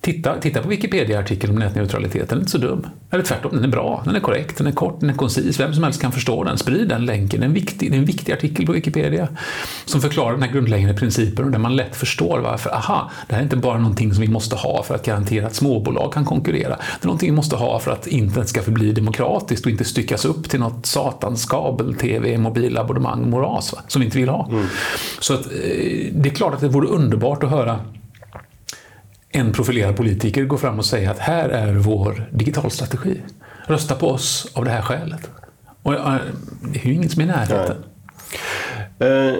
Titta, 0.07 0.39
titta 0.39 0.61
på 0.61 0.69
Wikipedia-artikeln 0.69 1.53
om 1.53 1.59
nätneutralitet, 1.59 2.29
den 2.29 2.37
är 2.37 2.41
inte 2.41 2.51
så 2.51 2.57
dum. 2.57 2.87
Eller 3.11 3.23
tvärtom, 3.23 3.51
den 3.55 3.63
är 3.63 3.67
bra, 3.67 4.01
den 4.05 4.15
är 4.15 4.19
korrekt, 4.19 4.57
den 4.57 4.67
är 4.67 4.71
kort, 4.71 4.99
den 4.99 5.09
är 5.09 5.13
koncis, 5.13 5.59
vem 5.59 5.73
som 5.73 5.83
helst 5.83 6.01
kan 6.01 6.11
förstå 6.11 6.43
den. 6.43 6.57
Sprid 6.57 6.89
den 6.89 7.05
länken, 7.05 7.39
det 7.39 7.43
är 7.43 7.47
en 7.47 7.53
viktig, 7.53 7.91
det 7.91 7.97
är 7.97 7.99
en 7.99 8.05
viktig 8.05 8.33
artikel 8.33 8.65
på 8.65 8.71
Wikipedia 8.71 9.27
som 9.85 10.01
förklarar 10.01 10.31
den 10.31 10.43
här 10.43 10.51
grundläggande 10.51 10.93
principen 10.93 11.45
och 11.45 11.51
där 11.51 11.59
man 11.59 11.75
lätt 11.75 11.95
förstår 11.95 12.39
varför, 12.39 12.69
aha, 12.75 13.11
det 13.27 13.33
här 13.33 13.41
är 13.41 13.43
inte 13.43 13.57
bara 13.57 13.77
någonting 13.77 14.13
som 14.13 14.21
vi 14.21 14.27
måste 14.27 14.55
ha 14.55 14.83
för 14.83 14.95
att 14.95 15.05
garantera 15.05 15.47
att 15.47 15.55
småbolag 15.55 16.13
kan 16.13 16.25
konkurrera. 16.25 16.75
Det 16.75 17.03
är 17.03 17.05
någonting 17.05 17.29
vi 17.29 17.35
måste 17.35 17.55
ha 17.55 17.79
för 17.79 17.91
att 17.91 18.07
internet 18.07 18.49
ska 18.49 18.61
förbli 18.61 18.91
demokratiskt 18.91 19.65
och 19.65 19.71
inte 19.71 19.83
styckas 19.83 20.25
upp 20.25 20.49
till 20.49 20.59
något 20.59 20.85
satans 20.85 21.45
kabel-tv, 21.45 22.37
mobilabonnemang, 22.37 23.29
moras 23.29 23.73
va? 23.73 23.79
som 23.87 23.99
vi 23.99 24.05
inte 24.05 24.17
vill 24.17 24.29
ha. 24.29 24.47
Mm. 24.51 24.65
Så 25.19 25.33
att, 25.33 25.45
eh, 25.45 25.51
det 26.11 26.29
är 26.29 26.35
klart 26.35 26.53
att 26.53 26.61
det 26.61 26.67
vore 26.67 26.87
underbart 26.87 27.43
att 27.43 27.49
höra 27.49 27.79
en 29.29 29.53
profilerad 29.53 29.95
politiker 29.95 30.45
gå 30.45 30.57
fram 30.57 30.79
och 30.79 30.85
säga 30.85 31.11
att 31.11 31.19
här 31.19 31.49
är 31.49 31.73
vår 31.73 32.29
digitalstrategi. 32.31 33.21
Rösta 33.67 33.95
på 33.95 34.07
oss 34.07 34.51
av 34.53 34.65
det 34.65 34.71
här 34.71 34.81
skälet. 34.81 35.29
Och 35.83 35.93
eh, 35.93 36.15
det 36.73 36.79
är 36.79 36.85
ju 36.85 36.93
ingen 36.93 37.09
som 37.09 37.21
är 37.21 37.25
i 37.25 37.27
närheten. 37.27 37.83
Nej. 38.97 39.09
Eh, 39.09 39.35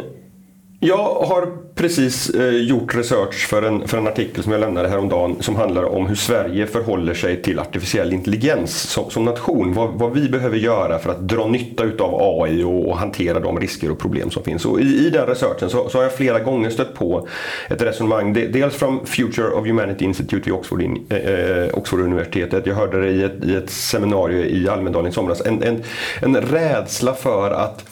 jag 0.79 0.98
har 0.98 1.48
precis 1.75 2.29
eh, 2.29 2.50
gjort 2.50 2.96
research 2.96 3.48
för 3.48 3.62
en, 3.62 3.88
för 3.88 3.98
en 3.98 4.07
artikel 4.07 4.43
som 4.43 4.51
jag 4.51 4.62
lämnade 4.62 4.89
häromdagen 4.89 5.36
som 5.39 5.55
handlar 5.55 5.84
om 5.84 6.07
hur 6.07 6.15
Sverige 6.15 6.67
förhåller 6.67 7.13
sig 7.13 7.41
till 7.41 7.60
artificiell 7.60 8.13
intelligens 8.13 8.81
som, 8.81 9.10
som 9.10 9.25
nation. 9.25 9.74
Vad, 9.74 9.89
vad, 9.89 10.13
vi 10.13 10.29
behöver 10.29 10.57
göra 10.57 11.00
för 11.00 11.12
att 11.12 11.19
dra 11.19 11.48
nytta 11.48 11.84
utav 11.84 12.15
AI 12.22 12.63
och, 12.63 12.89
och 12.89 12.98
hantera 12.98 13.39
de 13.39 13.60
risker 13.60 13.91
och 13.91 14.00
problem 14.00 14.29
som 14.29 14.43
finns. 14.43 14.65
Och 14.65 14.81
i, 14.81 15.07
I 15.07 15.10
den 15.10 15.27
researchen 15.27 15.69
så, 15.69 15.89
så, 15.89 15.98
har 15.98 16.03
jag 16.03 16.13
flera 16.13 16.39
gånger 16.39 16.69
stött 16.69 16.93
på 16.93 17.27
ett 17.69 17.81
resonemang, 17.81 18.34
dels 18.34 18.75
från 18.75 19.05
Future 19.05 19.48
of 19.48 19.67
Humanity 19.67 20.05
Institute 20.05 20.46
vid 20.46 20.53
Oxford, 20.53 20.81
in, 20.81 21.05
eh, 21.10 21.17
eh, 21.17 21.69
Oxford 21.74 22.00
universitetet. 22.00 22.65
Jag 22.65 22.75
hörde 22.75 23.01
det 23.01 23.10
i 23.10 23.24
ett, 23.24 23.43
i 23.43 23.55
ett 23.55 23.69
seminarium 23.69 24.43
i 24.43 24.69
Almedalen 24.69 25.12
i 25.12 25.13
somras. 25.13 25.41
En, 25.46 25.63
en, 25.63 25.84
en 26.22 26.41
rädsla 26.41 27.13
för 27.13 27.51
att 27.51 27.86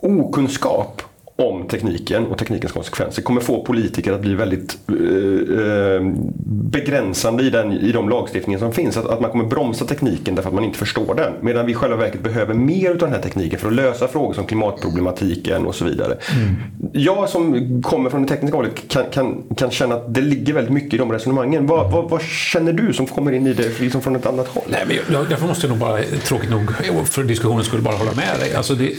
okunskap 0.00 1.02
om 1.42 1.68
tekniken 1.68 2.26
och 2.26 2.38
teknikens 2.38 2.72
konsekvenser 2.72 3.22
kommer 3.22 3.40
få 3.40 3.64
politiker 3.64 4.12
att 4.12 4.20
bli 4.20 4.34
väldigt 4.34 4.78
eh, 4.88 6.06
begränsande 6.46 7.42
i, 7.42 7.50
den, 7.50 7.72
i 7.72 7.92
de 7.92 8.08
lagstiftningar 8.08 8.58
som 8.58 8.72
finns. 8.72 8.96
Att, 8.96 9.06
att, 9.06 9.20
man 9.20 9.30
kommer 9.30 9.44
bromsa 9.44 9.84
tekniken 9.84 10.34
därför 10.34 10.48
att 10.48 10.54
man 10.54 10.64
inte 10.64 10.78
förstår 10.78 11.14
den. 11.14 11.32
Medan 11.40 11.66
vi 11.66 11.72
i 11.72 11.74
själva 11.74 11.96
verket 11.96 12.20
behöver 12.20 12.54
mer 12.54 12.90
av 12.90 12.98
den 12.98 13.12
här 13.12 13.22
tekniken 13.22 13.58
för 13.58 13.68
att 13.68 13.74
lösa 13.74 14.08
frågor 14.08 14.34
som 14.34 14.46
klimatproblematiken 14.46 15.66
och 15.66 15.74
så 15.74 15.84
vidare. 15.84 16.18
Mm. 16.36 16.54
Jag 16.92 17.28
som 17.28 17.82
kommer 17.82 18.10
från 18.10 18.22
det 18.22 18.28
tekniska 18.28 18.56
hållet 18.56 18.88
kan, 18.88 19.04
kan, 19.10 19.42
kan 19.56 19.70
känna 19.70 19.94
att 19.94 20.14
det 20.14 20.20
ligger 20.20 20.52
väldigt 20.54 20.72
mycket 20.72 20.94
i 20.94 20.96
de 20.96 21.12
resonemangen. 21.12 21.66
Vad, 21.66 21.92
vad, 21.92 22.10
vad 22.10 22.22
känner 22.22 22.72
du 22.72 22.92
som 22.92 23.06
kommer 23.06 23.32
in 23.32 23.46
i 23.46 23.52
det 23.52 23.80
liksom 23.80 24.02
från 24.02 24.16
ett 24.16 24.26
annat 24.26 24.48
håll? 24.48 24.64
Nej, 24.68 24.84
men 24.86 24.96
jag, 25.12 25.28
därför 25.28 25.46
måste 25.46 25.66
jag 25.66 25.70
nog 25.70 25.78
bara, 25.78 26.02
tråkigt 26.02 26.50
nog, 26.50 27.08
för 27.08 27.24
diskussionen 27.24 27.64
skulle 27.64 27.82
bara 27.82 27.96
hålla 27.96 28.12
med 28.12 28.40
dig. 28.40 28.54
Alltså 28.54 28.74
det, 28.74 28.92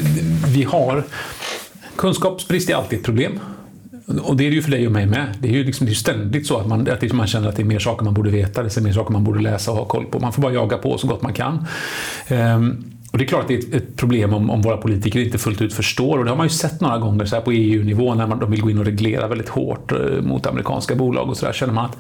vi 0.48 0.64
har 0.64 1.04
Kunskapsbrist 2.00 2.70
är 2.70 2.76
alltid 2.76 3.00
ett 3.00 3.06
problem. 3.06 3.40
Och 4.24 4.36
det 4.36 4.46
är 4.46 4.50
det 4.50 4.56
ju 4.56 4.62
för 4.62 4.72
dig 4.72 4.86
och 4.86 4.92
mig 4.92 5.06
med. 5.06 5.38
Det 5.40 5.48
är 5.48 5.52
ju 5.52 5.64
liksom, 5.64 5.86
det 5.86 5.92
är 5.92 5.96
ständigt 5.96 6.48
så 6.48 6.58
att 6.58 6.68
man, 6.68 6.88
att 6.90 7.14
man 7.14 7.28
känner 7.28 7.50
att 7.50 7.56
det 7.56 7.62
är 7.62 7.66
mer 7.66 7.80
saker 7.80 8.06
man 8.06 8.14
borde 8.14 8.30
veta, 8.30 8.64
det 8.64 8.78
är 8.78 8.82
mer 8.82 8.94
saker 8.94 9.14
man 9.14 9.24
borde 9.24 9.40
läsa 9.40 9.72
och 9.72 9.78
ha 9.78 9.86
koll 9.86 10.06
på. 10.06 10.20
Man 10.20 10.34
får 10.34 10.42
bara 10.42 10.54
jaga 10.54 10.78
på 10.78 10.98
så 10.98 11.08
gott 11.08 11.22
man 11.22 11.34
kan. 11.34 11.66
Um, 12.30 12.92
och 13.12 13.18
det 13.18 13.24
är 13.24 13.28
klart 13.28 13.42
att 13.42 13.48
det 13.48 13.54
är 13.54 13.78
ett, 13.78 13.96
problem 13.96 14.34
om, 14.34 14.50
om, 14.50 14.62
våra 14.62 14.78
politiker 14.78 15.20
inte 15.20 15.38
fullt 15.38 15.62
ut 15.62 15.74
förstår. 15.74 16.18
Och 16.18 16.24
det 16.24 16.32
har 16.32 16.38
man 16.38 16.46
ju 16.46 16.50
sett 16.50 16.82
några 16.82 16.98
gånger 16.98 17.26
så 17.26 17.36
här 17.36 17.44
på 17.44 17.52
EU-nivå 17.52 18.14
när 18.14 18.28
man, 18.28 18.40
de 18.40 18.52
vill 18.52 18.62
gå 18.62 18.70
in 18.70 18.80
och 18.80 18.86
reglera 18.86 19.28
väldigt 19.28 19.50
hårt 19.50 19.92
eh, 19.92 20.22
mot 20.22 20.48
amerikanska 20.48 20.96
bolag 20.96 21.30
och 21.30 21.38
så 21.38 21.46
där 21.46 21.54
känner 21.54 21.74
man 21.74 21.86
att 21.86 21.98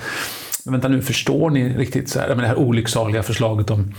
vänta 0.71 0.87
nu, 0.87 1.01
förstår 1.01 1.49
ni 1.49 1.77
riktigt 1.77 2.09
så 2.09 2.19
här, 2.19 2.35
det 2.35 2.47
här 2.47 2.59
olycksaliga 2.59 3.23
förslaget 3.23 3.71
om 3.71 3.93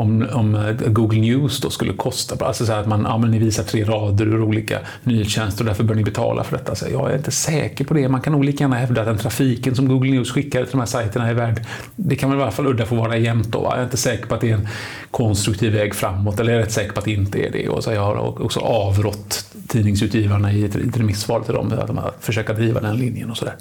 om, 0.00 0.28
om 0.32 0.54
eh, 0.54 0.72
Google 0.72 1.20
News 1.20 1.60
då 1.60 1.70
skulle 1.70 1.92
kosta, 1.92 2.46
alltså 2.46 2.66
så 2.66 2.72
att 2.72 2.86
man, 2.86 3.02
ja, 3.08 3.18
men 3.18 3.30
ni 3.30 3.38
visar 3.38 3.62
tre 3.62 3.84
rader 3.84 4.26
ur 4.26 4.42
olika 4.42 4.78
nyhetstjänster 5.04 5.62
och 5.62 5.66
därför 5.66 5.84
bör 5.84 5.94
ni 5.94 6.04
betala 6.04 6.44
för 6.44 6.56
detta. 6.56 6.74
Så 6.74 6.86
jag 6.92 7.10
är 7.10 7.16
inte 7.16 7.30
säker 7.30 7.84
på 7.84 7.94
det. 7.94 8.08
Man 8.08 8.20
kan 8.20 8.32
nog 8.32 8.44
lika 8.44 8.64
gärna 8.64 8.76
hävda 8.76 9.00
att 9.00 9.06
den 9.06 9.18
trafiken 9.18 9.74
som 9.74 9.88
Google 9.88 10.10
News 10.10 10.30
skickar 10.30 10.62
till 10.62 10.70
de 10.70 10.78
här 10.78 10.86
sajterna 10.86 11.28
är 11.28 11.34
värd, 11.34 11.66
det 11.96 12.16
kan 12.16 12.30
väl 12.30 12.38
i 12.38 12.42
alla 12.42 12.50
fall 12.50 12.66
udda 12.66 12.86
få 12.86 12.94
vara 12.94 13.16
jämnt 13.16 13.48
då. 13.48 13.60
Va? 13.60 13.70
Jag 13.70 13.78
är 13.78 13.84
inte 13.84 13.96
säker 13.96 14.26
på 14.26 14.34
att 14.34 14.40
det 14.40 14.50
är 14.50 14.54
en 14.54 14.68
konstruktiv 15.10 15.72
väg 15.72 15.94
framåt, 15.94 16.40
eller 16.40 16.52
jag 16.52 16.60
är 16.60 16.64
rätt 16.64 16.72
säker 16.72 16.92
på 16.92 16.98
att 16.98 17.04
det 17.04 17.12
inte 17.12 17.38
är 17.38 17.50
det. 17.50 17.68
Och 17.68 17.84
så 17.84 17.92
jag 17.92 18.04
har 18.04 18.42
också 18.42 18.60
avrått 18.60 19.44
tidningsutgivarna 19.68 20.52
i 20.52 20.64
ett, 20.64 20.76
ett 20.76 20.96
remissvar 20.96 21.40
till 21.40 21.54
dem 21.54 21.72
att 21.78 21.86
de 21.86 22.00
försöka 22.20 22.52
driva 22.52 22.80
den 22.80 22.96
linjen 22.96 23.30
och 23.30 23.36
sådär. 23.36 23.54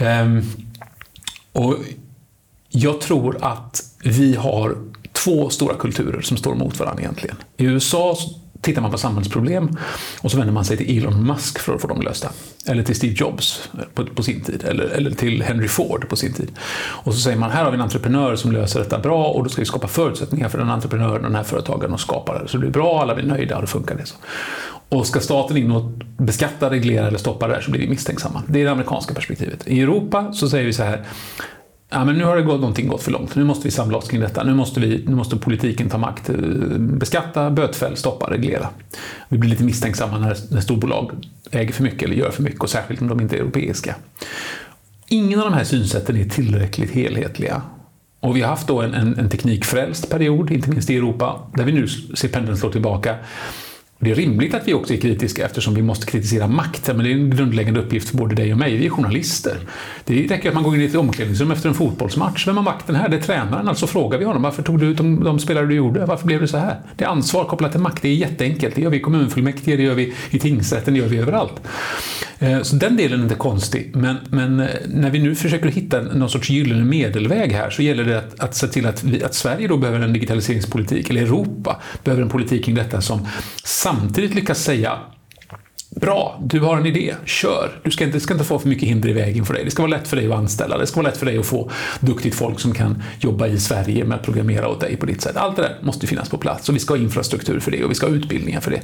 Um, 0.00 0.06
ehm, 0.06 0.42
och 1.58 1.76
jag 2.68 3.00
tror 3.00 3.38
att 3.40 3.82
vi 4.04 4.34
har 4.34 4.76
två 5.12 5.50
stora 5.50 5.74
kulturer 5.74 6.20
som 6.20 6.36
står 6.36 6.54
mot 6.54 6.78
varandra 6.78 7.02
egentligen. 7.02 7.36
I 7.56 7.64
USA 7.64 8.16
tittar 8.60 8.82
man 8.82 8.90
på 8.90 8.98
samhällsproblem 8.98 9.76
och 10.20 10.30
så 10.30 10.36
vänder 10.36 10.52
man 10.52 10.64
sig 10.64 10.76
till 10.76 10.98
Elon 10.98 11.26
Musk 11.26 11.58
för 11.58 11.74
att 11.74 11.80
få 11.80 11.88
dem 11.88 12.00
lösta. 12.00 12.30
Eller 12.66 12.82
till 12.82 12.96
Steve 12.96 13.14
Jobs 13.14 13.68
på, 13.94 14.06
på, 14.06 14.22
sin 14.22 14.44
tid, 14.44 14.64
eller, 14.64 14.84
eller 14.84 15.10
till 15.10 15.42
Henry 15.42 15.68
Ford 15.68 16.08
på 16.08 16.16
sin 16.16 16.32
tid. 16.32 16.50
Och 16.80 17.14
så 17.14 17.20
säger 17.20 17.38
man, 17.38 17.50
här 17.50 17.64
har 17.64 17.70
vi 17.70 17.74
en 17.74 17.80
entreprenör 17.80 18.36
som 18.36 18.52
löser 18.52 18.80
detta 18.80 18.98
bra 18.98 19.26
och 19.26 19.44
då 19.44 19.50
ska 19.50 19.62
vi 19.62 19.66
skapa 19.66 19.88
förutsättningar 19.88 20.48
för 20.48 20.58
den 20.58 20.70
entreprenören, 20.70 21.22
den 21.22 21.34
här 21.34 21.42
företagaren 21.42 21.94
att 21.94 22.00
skapa 22.00 22.38
det. 22.38 22.48
Så 22.48 22.56
det 22.56 22.60
blir 22.60 22.70
bra, 22.70 23.02
alla 23.02 23.14
blir 23.14 23.26
nöjda 23.26 23.54
och 23.54 23.60
det 23.60 23.68
funkar. 23.68 23.94
Det 23.94 24.06
så. 24.06 24.16
Och 24.88 25.06
ska 25.06 25.20
staten 25.20 25.56
in 25.56 25.70
och 25.70 25.92
beskatta, 26.16 26.70
reglera 26.70 27.06
eller 27.06 27.18
stoppa 27.18 27.48
det 27.48 27.54
där 27.54 27.60
så 27.60 27.70
blir 27.70 27.80
vi 27.80 27.88
misstänksamma. 27.88 28.42
Det 28.46 28.60
är 28.60 28.64
det 28.64 28.70
amerikanska 28.70 29.14
perspektivet. 29.14 29.68
I 29.68 29.80
Europa 29.80 30.32
så 30.32 30.48
säger 30.48 30.66
vi 30.66 30.72
så 30.72 30.82
här, 30.82 31.04
ja, 31.90 32.04
men 32.04 32.18
nu 32.18 32.24
har 32.24 32.36
det 32.36 32.42
gått, 32.42 32.60
någonting 32.60 32.88
gått 32.88 33.02
för 33.02 33.10
långt. 33.10 33.34
Nu 33.34 33.44
måste 33.44 33.64
vi 33.64 33.70
samla 33.70 33.98
oss 33.98 34.08
kring 34.08 34.20
detta. 34.20 34.44
Nu 34.44 34.54
måste, 34.54 34.80
vi, 34.80 35.04
nu 35.06 35.14
måste 35.14 35.36
politiken 35.36 35.88
ta 35.88 35.98
makt. 35.98 36.28
Eh, 36.30 36.36
beskatta, 36.78 37.50
bötfäll, 37.50 37.96
stoppa, 37.96 38.30
reglera. 38.30 38.68
Vi 39.28 39.38
blir 39.38 39.50
lite 39.50 39.64
misstänksamma 39.64 40.18
när, 40.18 40.36
när 40.50 40.60
storbolag 40.60 41.12
äger 41.50 41.72
för 41.72 41.82
mycket 41.82 42.02
eller 42.02 42.16
gör 42.16 42.30
för 42.30 42.42
mycket 42.42 42.60
och 42.60 42.70
särskilt 42.70 43.02
om 43.02 43.08
de 43.08 43.20
inte 43.20 43.36
är 43.36 43.40
europeiska. 43.40 43.94
Ingen 45.08 45.38
av 45.38 45.44
de 45.44 45.54
här 45.54 45.64
synsätten 45.64 46.16
är 46.16 46.24
tillräckligt 46.24 46.90
helhetliga. 46.90 47.62
Och 48.20 48.36
vi 48.36 48.40
har 48.40 48.48
haft 48.48 48.68
då 48.68 48.82
en, 48.82 48.94
en, 48.94 49.18
en 49.18 49.28
teknikfrälst 49.28 50.10
period, 50.10 50.50
inte 50.50 50.70
minst 50.70 50.90
i 50.90 50.96
Europa, 50.96 51.40
där 51.54 51.64
vi 51.64 51.72
nu 51.72 51.88
ser 51.88 52.28
pendeln 52.28 52.56
slå 52.56 52.72
tillbaka. 52.72 53.16
Det 54.00 54.10
är 54.10 54.14
rimligt 54.14 54.54
att 54.54 54.68
vi 54.68 54.74
också 54.74 54.94
är 54.94 54.96
kritiska 54.96 55.44
eftersom 55.44 55.74
vi 55.74 55.82
måste 55.82 56.06
kritisera 56.06 56.46
makten, 56.46 56.96
men 56.96 57.06
det 57.06 57.12
är 57.12 57.14
en 57.14 57.30
grundläggande 57.30 57.80
uppgift 57.80 58.08
för 58.08 58.16
både 58.16 58.34
dig 58.34 58.52
och 58.52 58.58
mig. 58.58 58.76
Vi 58.76 58.86
är 58.86 58.90
journalister. 58.90 59.56
Det 60.04 60.26
räcker 60.26 60.48
att 60.48 60.54
man 60.54 60.64
går 60.64 60.74
in 60.74 60.80
i 60.80 60.84
ett 60.84 60.94
omklädningsrum 60.94 61.50
efter 61.50 61.68
en 61.68 61.74
fotbollsmatch. 61.74 62.46
Vem 62.46 62.56
har 62.56 62.64
makten 62.64 62.94
här? 62.94 63.08
Det 63.08 63.16
är 63.16 63.20
tränaren. 63.20 63.68
Alltså 63.68 63.86
frågar 63.86 64.18
vi 64.18 64.24
honom 64.24 64.42
varför 64.42 64.62
tog 64.62 64.80
du 64.80 64.86
ut 64.86 64.96
de, 64.96 65.24
de 65.24 65.38
spelare 65.38 65.66
du 65.66 65.74
gjorde? 65.74 66.06
Varför 66.06 66.26
blev 66.26 66.40
det 66.40 66.48
så 66.48 66.58
här? 66.58 66.80
Det 66.96 67.04
är 67.04 67.08
ansvar 67.08 67.44
kopplat 67.44 67.72
till 67.72 67.80
makt. 67.80 68.02
Det 68.02 68.08
är 68.08 68.14
jätteenkelt. 68.14 68.74
Det 68.74 68.80
gör 68.80 68.90
vi 68.90 68.96
i 68.96 69.00
kommunfullmäktige, 69.00 69.76
det 69.76 69.82
gör 69.82 69.94
vi 69.94 70.14
i 70.30 70.38
tingsrätten, 70.38 70.94
det 70.94 71.00
gör 71.00 71.08
vi 71.08 71.18
överallt. 71.18 71.60
Eh, 72.38 72.62
så 72.62 72.76
den 72.76 72.96
delen 72.96 73.20
är 73.20 73.22
inte 73.22 73.34
konstig. 73.34 73.90
Men, 73.94 74.16
men 74.30 74.60
eh, 74.60 74.66
när 74.86 75.10
vi 75.10 75.18
nu 75.18 75.34
försöker 75.34 75.68
hitta 75.68 76.00
någon 76.00 76.30
sorts 76.30 76.50
gyllene 76.50 76.84
medelväg 76.84 77.52
här 77.52 77.70
så 77.70 77.82
gäller 77.82 78.04
det 78.04 78.18
att, 78.18 78.40
att 78.40 78.54
se 78.54 78.66
till 78.66 78.86
att, 78.86 79.04
vi, 79.04 79.24
att 79.24 79.34
Sverige 79.34 79.68
då 79.68 79.76
behöver 79.76 80.00
en 80.00 80.12
digitaliseringspolitik, 80.12 81.10
eller 81.10 81.22
Europa 81.22 81.80
behöver 82.04 82.22
en 82.22 82.28
politik 82.28 82.64
kring 82.64 82.74
detta 82.74 83.00
som 83.00 83.26
samtidigt 83.88 84.34
lyckas 84.34 84.64
säga 84.64 84.98
Bra, 86.00 86.40
du 86.44 86.60
har 86.60 86.76
en 86.76 86.86
idé, 86.86 87.14
kör. 87.24 87.70
Du 87.82 87.90
ska 87.90 88.04
inte, 88.04 88.16
det 88.16 88.20
ska 88.20 88.34
inte 88.34 88.44
få 88.44 88.58
för 88.58 88.68
mycket 88.68 88.88
hinder 88.88 89.08
i 89.08 89.12
vägen 89.12 89.44
för 89.44 89.54
dig. 89.54 89.64
Det 89.64 89.70
ska 89.70 89.82
vara 89.82 89.90
lätt 89.90 90.08
för 90.08 90.16
dig 90.16 90.26
att 90.26 90.38
anställa. 90.38 90.78
Det 90.78 90.86
ska 90.86 91.00
vara 91.00 91.10
lätt 91.10 91.18
för 91.18 91.26
dig 91.26 91.38
att 91.38 91.46
få 91.46 91.70
duktigt 92.00 92.34
folk 92.34 92.60
som 92.60 92.74
kan 92.74 93.02
jobba 93.20 93.46
i 93.46 93.58
Sverige 93.58 94.04
med 94.04 94.16
att 94.16 94.22
programmera 94.24 94.68
åt 94.68 94.80
dig 94.80 94.96
på 94.96 95.06
ditt 95.06 95.22
sätt. 95.22 95.36
Allt 95.36 95.56
det 95.56 95.62
där 95.62 95.76
måste 95.82 96.06
finnas 96.06 96.28
på 96.28 96.38
plats 96.38 96.68
och 96.68 96.74
vi 96.74 96.78
ska 96.78 96.94
ha 96.94 96.98
infrastruktur 96.98 97.60
för 97.60 97.70
det 97.70 97.84
och 97.84 97.90
vi 97.90 97.94
ska 97.94 98.06
ha 98.06 98.14
utbildningar 98.14 98.60
för 98.60 98.70
det. 98.70 98.82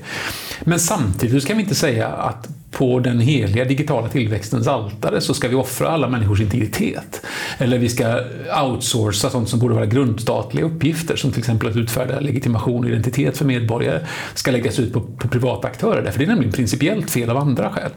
Men 0.61 0.80
samtidigt 0.80 1.47
kan 1.47 1.56
vi 1.56 1.62
inte 1.62 1.75
säga 1.75 2.09
att 2.09 2.49
på 2.75 3.00
den 3.00 3.21
heliga 3.21 3.64
digitala 3.64 4.09
tillväxtens 4.09 4.66
altare 4.66 5.21
så 5.21 5.35
ska 5.35 5.49
vi 5.49 5.54
offra 5.54 5.88
alla 5.88 6.09
människors 6.09 6.40
integritet. 6.40 7.21
Eller 7.59 7.78
vi 7.78 7.88
ska 7.88 8.21
outsourca 8.64 9.30
sånt 9.30 9.49
som 9.49 9.59
borde 9.59 9.75
vara 9.75 9.87
grundstatliga 9.87 10.64
uppgifter, 10.64 11.16
som 11.16 11.30
till 11.30 11.38
exempel 11.38 11.68
att 11.68 11.76
utfärda 11.76 12.21
legitimation 12.21 12.85
och 12.85 12.90
identitet 12.90 13.37
för 13.37 13.44
medborgare, 13.44 14.00
ska 14.35 14.50
läggas 14.50 14.78
ut 14.78 14.92
på, 14.92 15.00
på 15.00 15.28
privata 15.28 15.68
aktörer. 15.68 16.02
Därför 16.02 16.18
det 16.18 16.25
är 16.25 16.28
nämligen 16.28 16.52
principiellt 16.52 17.03
fel 17.11 17.30
av 17.30 17.37
andra 17.37 17.70
skäl. 17.70 17.90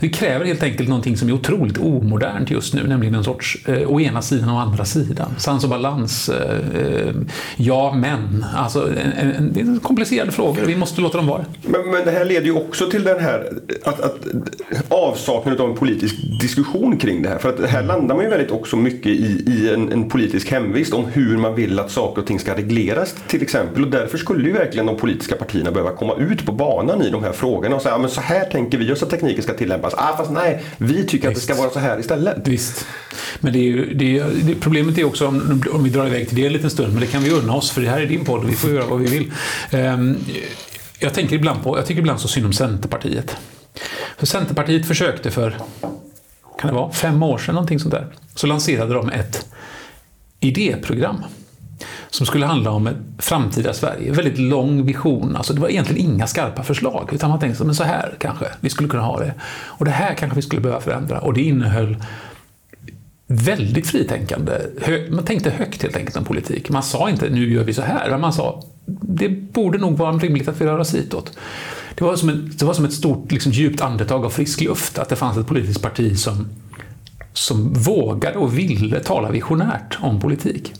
Det 0.00 0.08
kräver 0.08 0.44
helt 0.44 0.62
enkelt 0.62 0.88
någonting 0.88 1.16
som 1.16 1.28
är 1.28 1.32
otroligt 1.32 1.78
omodernt 1.78 2.50
just 2.50 2.74
nu, 2.74 2.86
nämligen 2.86 3.14
en 3.14 3.24
sorts 3.24 3.58
eh, 3.66 3.90
å 3.90 4.00
ena 4.00 4.22
sidan 4.22 4.48
och 4.48 4.54
å 4.54 4.58
andra 4.58 4.84
sidan. 4.84 5.34
Sans 5.38 5.64
och 5.64 5.70
balans. 5.70 6.28
Eh, 6.28 6.58
eh 7.06 7.14
ja, 7.56 7.94
men. 7.94 8.46
Alltså, 8.56 8.88
en, 8.88 9.12
en, 9.12 9.52
det 9.52 9.60
är 9.60 9.80
komplicerade 9.80 10.32
frågor. 10.32 10.62
Vi 10.66 10.76
måste 10.76 11.00
låta 11.00 11.16
dem 11.16 11.26
vara. 11.26 11.44
Men, 11.62 11.90
men 11.90 12.04
det 12.04 12.10
här 12.10 12.24
leder 12.24 12.46
ju 12.46 12.52
också 12.52 12.90
till 12.90 13.04
den 13.04 13.20
här 13.20 13.48
att, 13.84 14.00
att 14.00 14.26
avsaknaden 14.88 15.60
av 15.60 15.70
en 15.70 15.76
politisk 15.76 16.14
diskussion 16.40 16.96
kring 16.96 17.22
det 17.22 17.28
här. 17.28 17.38
För 17.38 17.48
att 17.48 17.70
här 17.70 17.82
landar 17.82 18.14
man 18.14 18.24
ju 18.24 18.30
väldigt 18.30 18.50
också 18.50 18.76
mycket 18.76 19.06
i, 19.06 19.44
i 19.46 19.70
en, 19.74 19.92
en, 19.92 20.08
politisk 20.08 20.50
hemvist 20.50 20.94
om 20.94 21.04
hur 21.04 21.38
man 21.38 21.54
vill 21.54 21.78
att 21.78 21.90
saker 21.90 22.22
och 22.22 22.28
ting 22.28 22.38
ska 22.38 22.56
regleras 22.56 23.14
till 23.26 23.42
exempel. 23.42 23.84
Och 23.84 23.90
därför 23.90 24.18
skulle 24.18 24.48
ju 24.48 24.52
verkligen 24.52 24.86
de 24.86 24.96
politiska 24.96 25.36
partierna 25.36 25.70
behöva 25.70 25.90
komma 25.90 26.14
ut 26.16 26.46
på 26.46 26.52
banan 26.52 27.02
i 27.02 27.10
de 27.10 27.24
här 27.24 27.32
frågorna 27.32 27.76
och 27.76 27.82
säga 27.82 27.98
men 27.98 28.10
så 28.10 28.20
här 28.20 28.41
tänker 28.50 28.78
vi 28.78 28.92
oss 28.92 29.02
att 29.02 29.10
tekniken 29.10 29.42
ska 29.42 29.54
tillämpas. 29.54 29.94
Ah, 29.96 30.16
fast 30.16 30.30
nej, 30.30 30.62
vi 30.78 31.06
tycker 31.06 31.28
Visst. 31.28 31.40
att 31.42 31.48
det 31.48 31.54
ska 31.54 31.62
vara 31.62 31.70
så 31.70 31.78
här 31.78 32.00
istället. 32.00 32.48
Visst. 32.48 32.86
Men 33.40 33.52
det 33.52 33.58
är 33.58 33.62
ju, 33.62 33.94
det 33.94 34.18
är, 34.18 34.30
det, 34.42 34.54
problemet 34.54 34.98
är 34.98 35.04
också 35.04 35.26
om, 35.26 35.62
om 35.72 35.84
vi 35.84 35.90
drar 35.90 36.06
iväg 36.06 36.28
till 36.28 36.36
det 36.36 36.46
en 36.46 36.52
liten 36.52 36.70
stund, 36.70 36.92
men 36.92 37.00
det 37.00 37.06
kan 37.06 37.22
vi 37.22 37.30
unna 37.30 37.54
oss 37.54 37.70
för 37.70 37.80
det 37.80 37.88
här 37.88 38.00
är 38.00 38.06
din 38.06 38.24
podd 38.24 38.44
och 38.44 38.50
vi 38.50 38.54
får 38.54 38.70
göra 38.70 38.86
vad 38.86 39.00
vi 39.00 39.10
vill. 39.10 39.32
Um, 39.72 40.18
jag 40.98 41.14
tänker 41.14 41.36
ibland 41.36 41.62
på, 41.62 41.78
jag 41.78 41.86
tycker 41.86 42.00
ibland 42.00 42.20
så 42.20 42.28
synd 42.28 42.46
om 42.46 42.52
Centerpartiet. 42.52 43.36
För 44.18 44.26
Centerpartiet 44.26 44.86
försökte 44.86 45.30
för, 45.30 45.56
kan 46.58 46.68
det 46.70 46.72
vara, 46.72 46.92
fem 46.92 47.22
år 47.22 47.38
sedan 47.38 47.54
någonting 47.54 47.80
sånt 47.80 47.94
där, 47.94 48.06
så 48.34 48.46
lanserade 48.46 48.94
de 48.94 49.08
ett 49.08 49.46
idéprogram 50.40 51.24
som 52.10 52.26
skulle 52.26 52.46
handla 52.46 52.70
om 52.70 52.86
ett 52.86 52.96
framtida 53.18 53.72
Sverige. 53.72 54.12
Väldigt 54.12 54.38
lång 54.38 54.86
vision. 54.86 55.36
Alltså 55.36 55.52
det 55.54 55.60
var 55.60 55.68
egentligen 55.68 56.10
inga 56.10 56.26
skarpa 56.26 56.62
förslag, 56.62 57.08
utan 57.12 57.30
man 57.30 57.40
tänkte 57.40 57.64
men 57.64 57.74
så 57.74 57.84
här 57.84 58.14
kanske 58.18 58.46
vi 58.60 58.70
skulle 58.70 58.88
kunna 58.88 59.02
ha 59.02 59.18
det. 59.18 59.34
Och 59.64 59.84
det 59.84 59.90
här 59.90 60.14
kanske 60.14 60.36
vi 60.36 60.42
skulle 60.42 60.60
behöva 60.60 60.80
förändra. 60.80 61.20
Och 61.20 61.34
det 61.34 61.42
innehöll 61.42 61.96
väldigt 63.26 63.86
fritänkande. 63.86 64.52
Man 65.10 65.24
tänkte 65.24 65.50
högt 65.50 65.82
helt 65.82 65.96
enkelt 65.96 66.16
om 66.16 66.24
politik. 66.24 66.70
Man 66.70 66.82
sa 66.82 67.10
inte 67.10 67.30
nu 67.30 67.52
gör 67.52 67.64
vi 67.64 67.74
så 67.74 67.82
här, 67.82 68.10
men 68.10 68.20
man 68.20 68.32
sa 68.32 68.62
det 69.00 69.28
borde 69.28 69.78
nog 69.78 69.96
vara 69.96 70.12
rimligt 70.12 70.48
att 70.48 70.60
vi 70.60 70.64
rör 70.64 70.78
oss 70.78 70.94
hitåt. 70.94 71.32
det, 71.94 72.04
var 72.04 72.16
som 72.16 72.28
ett, 72.28 72.58
det 72.58 72.64
var 72.64 72.74
som 72.74 72.84
ett 72.84 72.92
stort, 72.92 73.32
liksom, 73.32 73.52
djupt 73.52 73.80
andetag 73.80 74.24
av 74.24 74.30
frisk 74.30 74.60
luft. 74.60 74.98
Att 74.98 75.08
det 75.08 75.16
fanns 75.16 75.36
ett 75.36 75.46
politiskt 75.46 75.82
parti 75.82 76.18
som, 76.18 76.48
som 77.32 77.72
vågade 77.72 78.38
och 78.38 78.58
ville 78.58 79.00
tala 79.00 79.30
visionärt 79.30 79.98
om 80.00 80.20
politik. 80.20 80.72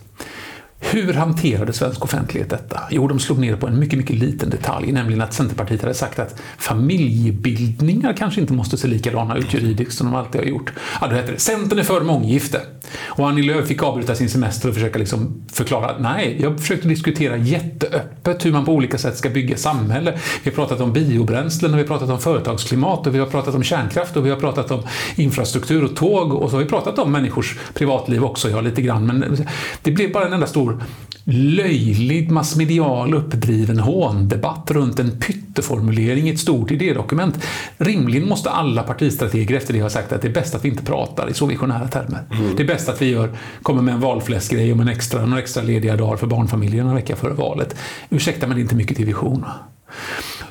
Hur 0.85 1.13
hanterade 1.13 1.73
svensk 1.73 2.05
offentlighet 2.05 2.51
detta? 2.51 2.81
Jo, 2.91 3.09
de 3.09 3.19
slog 3.19 3.39
ner 3.39 3.57
på 3.57 3.67
en 3.67 3.79
mycket, 3.79 3.99
mycket 3.99 4.17
liten 4.17 4.51
detalj, 4.51 4.93
nämligen 4.93 5.21
att 5.21 5.35
Centerpartiet 5.35 5.83
hade 5.83 5.95
sagt 5.95 6.19
att 6.19 6.41
familjebildningar 6.59 8.13
kanske 8.13 8.41
inte 8.41 8.53
måste 8.53 8.77
se 8.77 8.89
likadana 8.89 9.37
ut 9.37 9.55
juridiskt 9.55 9.99
som 9.99 10.07
de 10.07 10.17
alltid 10.17 10.41
har 10.41 10.49
gjort. 10.49 10.73
Ja, 11.01 11.07
då 11.07 11.17
hette 11.17 11.33
det 11.33 11.39
Centern 11.39 11.79
är 11.79 11.83
för 11.83 12.01
månggifte. 12.01 12.61
Och 13.07 13.29
Annie 13.29 13.43
Lööf 13.43 13.67
fick 13.67 13.83
avbryta 13.83 14.15
sin 14.15 14.29
semester 14.29 14.69
och 14.69 14.75
försöka 14.75 14.99
liksom 14.99 15.43
förklara 15.53 15.91
att 15.91 16.01
nej, 16.01 16.37
jag 16.41 16.61
försökte 16.61 16.89
diskutera 16.89 17.37
jätteöppet 17.37 18.45
hur 18.45 18.53
man 18.53 18.65
på 18.65 18.73
olika 18.73 18.99
sätt 18.99 19.17
ska 19.17 19.31
bygga 19.31 19.57
samhälle. 19.57 20.19
Vi 20.43 20.51
har 20.51 20.55
pratat 20.55 20.81
om 20.81 20.93
biobränslen 20.93 21.71
och 21.71 21.79
vi 21.79 21.83
har 21.83 21.89
pratat 21.89 22.11
om 22.11 22.19
företagsklimat 22.19 23.07
och 23.07 23.15
vi 23.15 23.19
har 23.19 23.27
pratat 23.27 23.55
om 23.55 23.63
kärnkraft 23.63 24.17
och 24.17 24.27
vi 24.27 24.31
har 24.31 24.37
pratat 24.37 24.71
om 24.71 24.83
infrastruktur 25.17 25.85
och 25.85 25.97
tåg 25.97 26.33
och 26.33 26.51
så 26.51 26.57
har 26.57 26.63
vi 26.63 26.69
pratat 26.69 26.99
om 26.99 27.13
människors 27.13 27.59
privatliv 27.75 28.25
också, 28.25 28.51
ja, 28.51 28.61
lite 28.61 28.83
grann. 28.83 29.07
Men 29.07 29.47
det 29.83 29.91
blev 29.91 30.13
bara 30.13 30.27
en 30.27 30.33
enda 30.33 30.47
stor 30.47 30.72
löjlig 31.25 32.31
massmedial 32.31 33.15
uppdriven 33.15 33.79
håndebatt 33.79 34.71
runt 34.71 34.99
en 34.99 35.19
pytteformulering 35.21 36.29
i 36.29 36.33
ett 36.33 36.39
stort 36.39 36.71
idédokument. 36.71 37.45
Rimligen 37.77 38.29
måste 38.29 38.51
alla 38.51 38.83
partistrateger 38.83 39.57
efter 39.57 39.75
det 39.75 39.83
ha 39.83 39.91
sagt 39.91 40.13
att 40.13 40.23
det 40.23 40.29
är 40.29 40.33
bäst 40.33 40.55
att 40.55 40.65
vi 40.65 40.69
inte 40.69 40.85
pratar 40.85 41.31
i 41.31 41.35
så 41.35 41.47
visionära 41.47 41.89
termer. 41.89 42.21
Mm. 42.31 42.57
Det 42.57 42.63
är 42.63 42.67
bäst 42.67 42.89
att 42.89 43.03
vi 43.03 43.11
gör, 43.11 43.31
kommer 43.63 43.83
med 43.83 43.95
en 43.95 44.01
valfläskgrej 44.01 44.73
om 44.73 44.81
en 44.81 44.89
extra, 44.89 45.27
några 45.27 45.43
extra 45.43 45.63
lediga 45.63 45.97
dagar 45.97 46.17
för 46.17 46.27
barnfamiljerna 46.27 46.91
en 46.91 46.97
vecka 46.97 47.17
före 47.17 47.35
valet. 47.35 47.77
Ursäkta 48.11 48.47
men 48.47 48.57
det 48.57 48.61
är 48.61 48.63
inte 48.63 48.75
mycket 48.75 48.97
till 48.97 49.07
vision. 49.07 49.45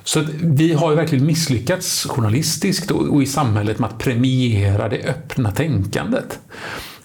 Så 0.03 0.25
vi 0.41 0.73
har 0.73 0.89
ju 0.89 0.95
verkligen 0.95 1.25
misslyckats 1.25 2.05
journalistiskt 2.09 2.91
och 2.91 3.23
i 3.23 3.25
samhället 3.25 3.79
med 3.79 3.89
att 3.89 3.97
premiera 3.97 4.89
det 4.89 5.03
öppna 5.03 5.51
tänkandet. 5.51 6.39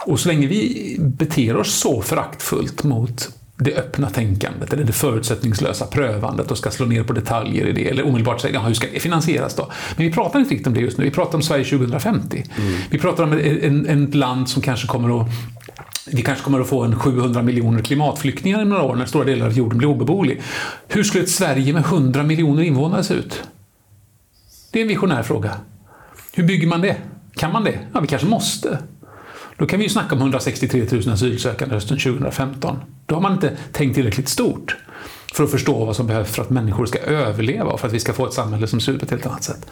Och 0.06 0.20
så 0.20 0.28
länge 0.28 0.46
vi 0.46 0.96
beter 1.00 1.56
oss 1.56 1.74
så 1.74 2.02
föraktfullt 2.02 2.84
mot 2.84 3.28
det 3.58 3.76
öppna 3.76 4.10
tänkandet 4.10 4.72
eller 4.72 4.84
det 4.84 4.92
förutsättningslösa 4.92 5.86
prövandet 5.86 6.50
och 6.50 6.58
ska 6.58 6.70
slå 6.70 6.86
ner 6.86 7.02
på 7.02 7.12
detaljer 7.12 7.66
i 7.66 7.72
det 7.72 7.90
eller 7.90 8.06
omedelbart 8.06 8.40
säga 8.40 8.60
hur 8.60 8.74
ska 8.74 8.86
det 8.92 9.00
finansieras 9.00 9.54
då? 9.54 9.70
Men 9.96 10.06
vi 10.06 10.12
pratar 10.12 10.38
inte 10.38 10.50
riktigt 10.50 10.66
om 10.66 10.74
det 10.74 10.80
just 10.80 10.98
nu. 10.98 11.04
Vi 11.04 11.10
pratar 11.10 11.34
om 11.34 11.42
Sverige 11.42 11.64
2050. 11.64 12.44
Mm. 12.58 12.74
Vi 12.90 12.98
pratar 12.98 13.24
om 13.24 13.32
ett 14.06 14.14
land 14.14 14.48
som 14.48 14.62
kanske 14.62 14.86
kommer 14.86 15.20
att 15.20 15.28
vi 16.12 16.22
kanske 16.22 16.44
kommer 16.44 16.60
att 16.60 16.68
få 16.68 16.82
en 16.82 16.98
700 16.98 17.42
miljoner 17.42 17.82
klimatflyktingar 17.82 18.62
i 18.62 18.64
några 18.64 18.82
år 18.82 18.96
när 18.96 19.06
stora 19.06 19.24
delar 19.24 19.46
av 19.46 19.52
jorden 19.52 19.78
blir 19.78 19.88
obeboelig. 19.88 20.42
Hur 20.88 21.02
skulle 21.04 21.24
ett 21.24 21.30
Sverige 21.30 21.72
med 21.72 21.82
100 21.84 22.22
miljoner 22.22 22.62
invånare 22.62 23.04
se 23.04 23.14
ut? 23.14 23.42
Det 24.72 24.78
är 24.78 24.82
en 24.82 24.88
visionär 24.88 25.22
fråga. 25.22 25.50
Hur 26.32 26.44
bygger 26.44 26.66
man 26.66 26.80
det? 26.80 26.96
Kan 27.34 27.52
man 27.52 27.64
det? 27.64 27.78
Ja, 27.92 28.00
vi 28.00 28.06
kanske 28.06 28.28
måste. 28.28 28.78
Då 29.58 29.66
kan 29.66 29.78
vi 29.78 29.84
ju 29.84 29.90
snacka 29.90 30.14
om 30.14 30.20
163 30.20 30.86
000 30.92 31.08
asylsökande 31.08 31.74
hösten 31.74 31.98
2015. 31.98 32.78
Då 33.06 33.14
har 33.14 33.22
man 33.22 33.32
inte 33.32 33.56
tänkt 33.72 33.94
tillräckligt 33.94 34.28
stort 34.28 34.76
för 35.34 35.44
att 35.44 35.50
förstå 35.50 35.84
vad 35.84 35.96
som 35.96 36.06
behövs 36.06 36.30
för 36.30 36.42
att 36.42 36.50
människor 36.50 36.86
ska 36.86 36.98
överleva 36.98 37.70
och 37.70 37.80
för 37.80 37.86
att 37.86 37.94
vi 37.94 38.00
ska 38.00 38.12
få 38.12 38.26
ett 38.26 38.32
samhälle 38.32 38.66
som 38.66 38.80
ser 38.80 38.92
ut 38.92 38.98
på 38.98 39.04
ett 39.04 39.10
helt 39.10 39.26
annat 39.26 39.44
sätt. 39.44 39.66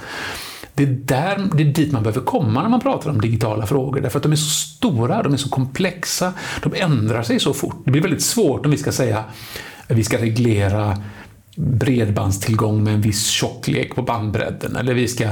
Det 0.74 0.82
är, 0.82 0.86
där, 0.86 1.48
det 1.54 1.62
är 1.62 1.66
dit 1.66 1.92
man 1.92 2.02
behöver 2.02 2.20
komma 2.20 2.62
när 2.62 2.68
man 2.68 2.80
pratar 2.80 3.10
om 3.10 3.20
digitala 3.20 3.66
frågor, 3.66 4.00
därför 4.00 4.18
att 4.18 4.22
de 4.22 4.32
är 4.32 4.36
så 4.36 4.50
stora, 4.50 5.22
de 5.22 5.32
är 5.32 5.36
så 5.36 5.48
komplexa, 5.48 6.32
de 6.62 6.74
ändrar 6.76 7.22
sig 7.22 7.40
så 7.40 7.54
fort. 7.54 7.76
Det 7.84 7.90
blir 7.90 8.02
väldigt 8.02 8.22
svårt 8.22 8.64
om 8.64 8.70
vi 8.70 8.78
ska 8.78 8.92
säga 8.92 9.18
att 9.88 9.96
vi 9.96 10.04
ska 10.04 10.18
reglera 10.18 10.96
bredbandstillgång 11.56 12.84
med 12.84 12.94
en 12.94 13.00
viss 13.00 13.26
tjocklek 13.26 13.94
på 13.94 14.02
bandbredden 14.02 14.76
eller 14.76 14.94
vi 14.94 15.08
ska 15.08 15.24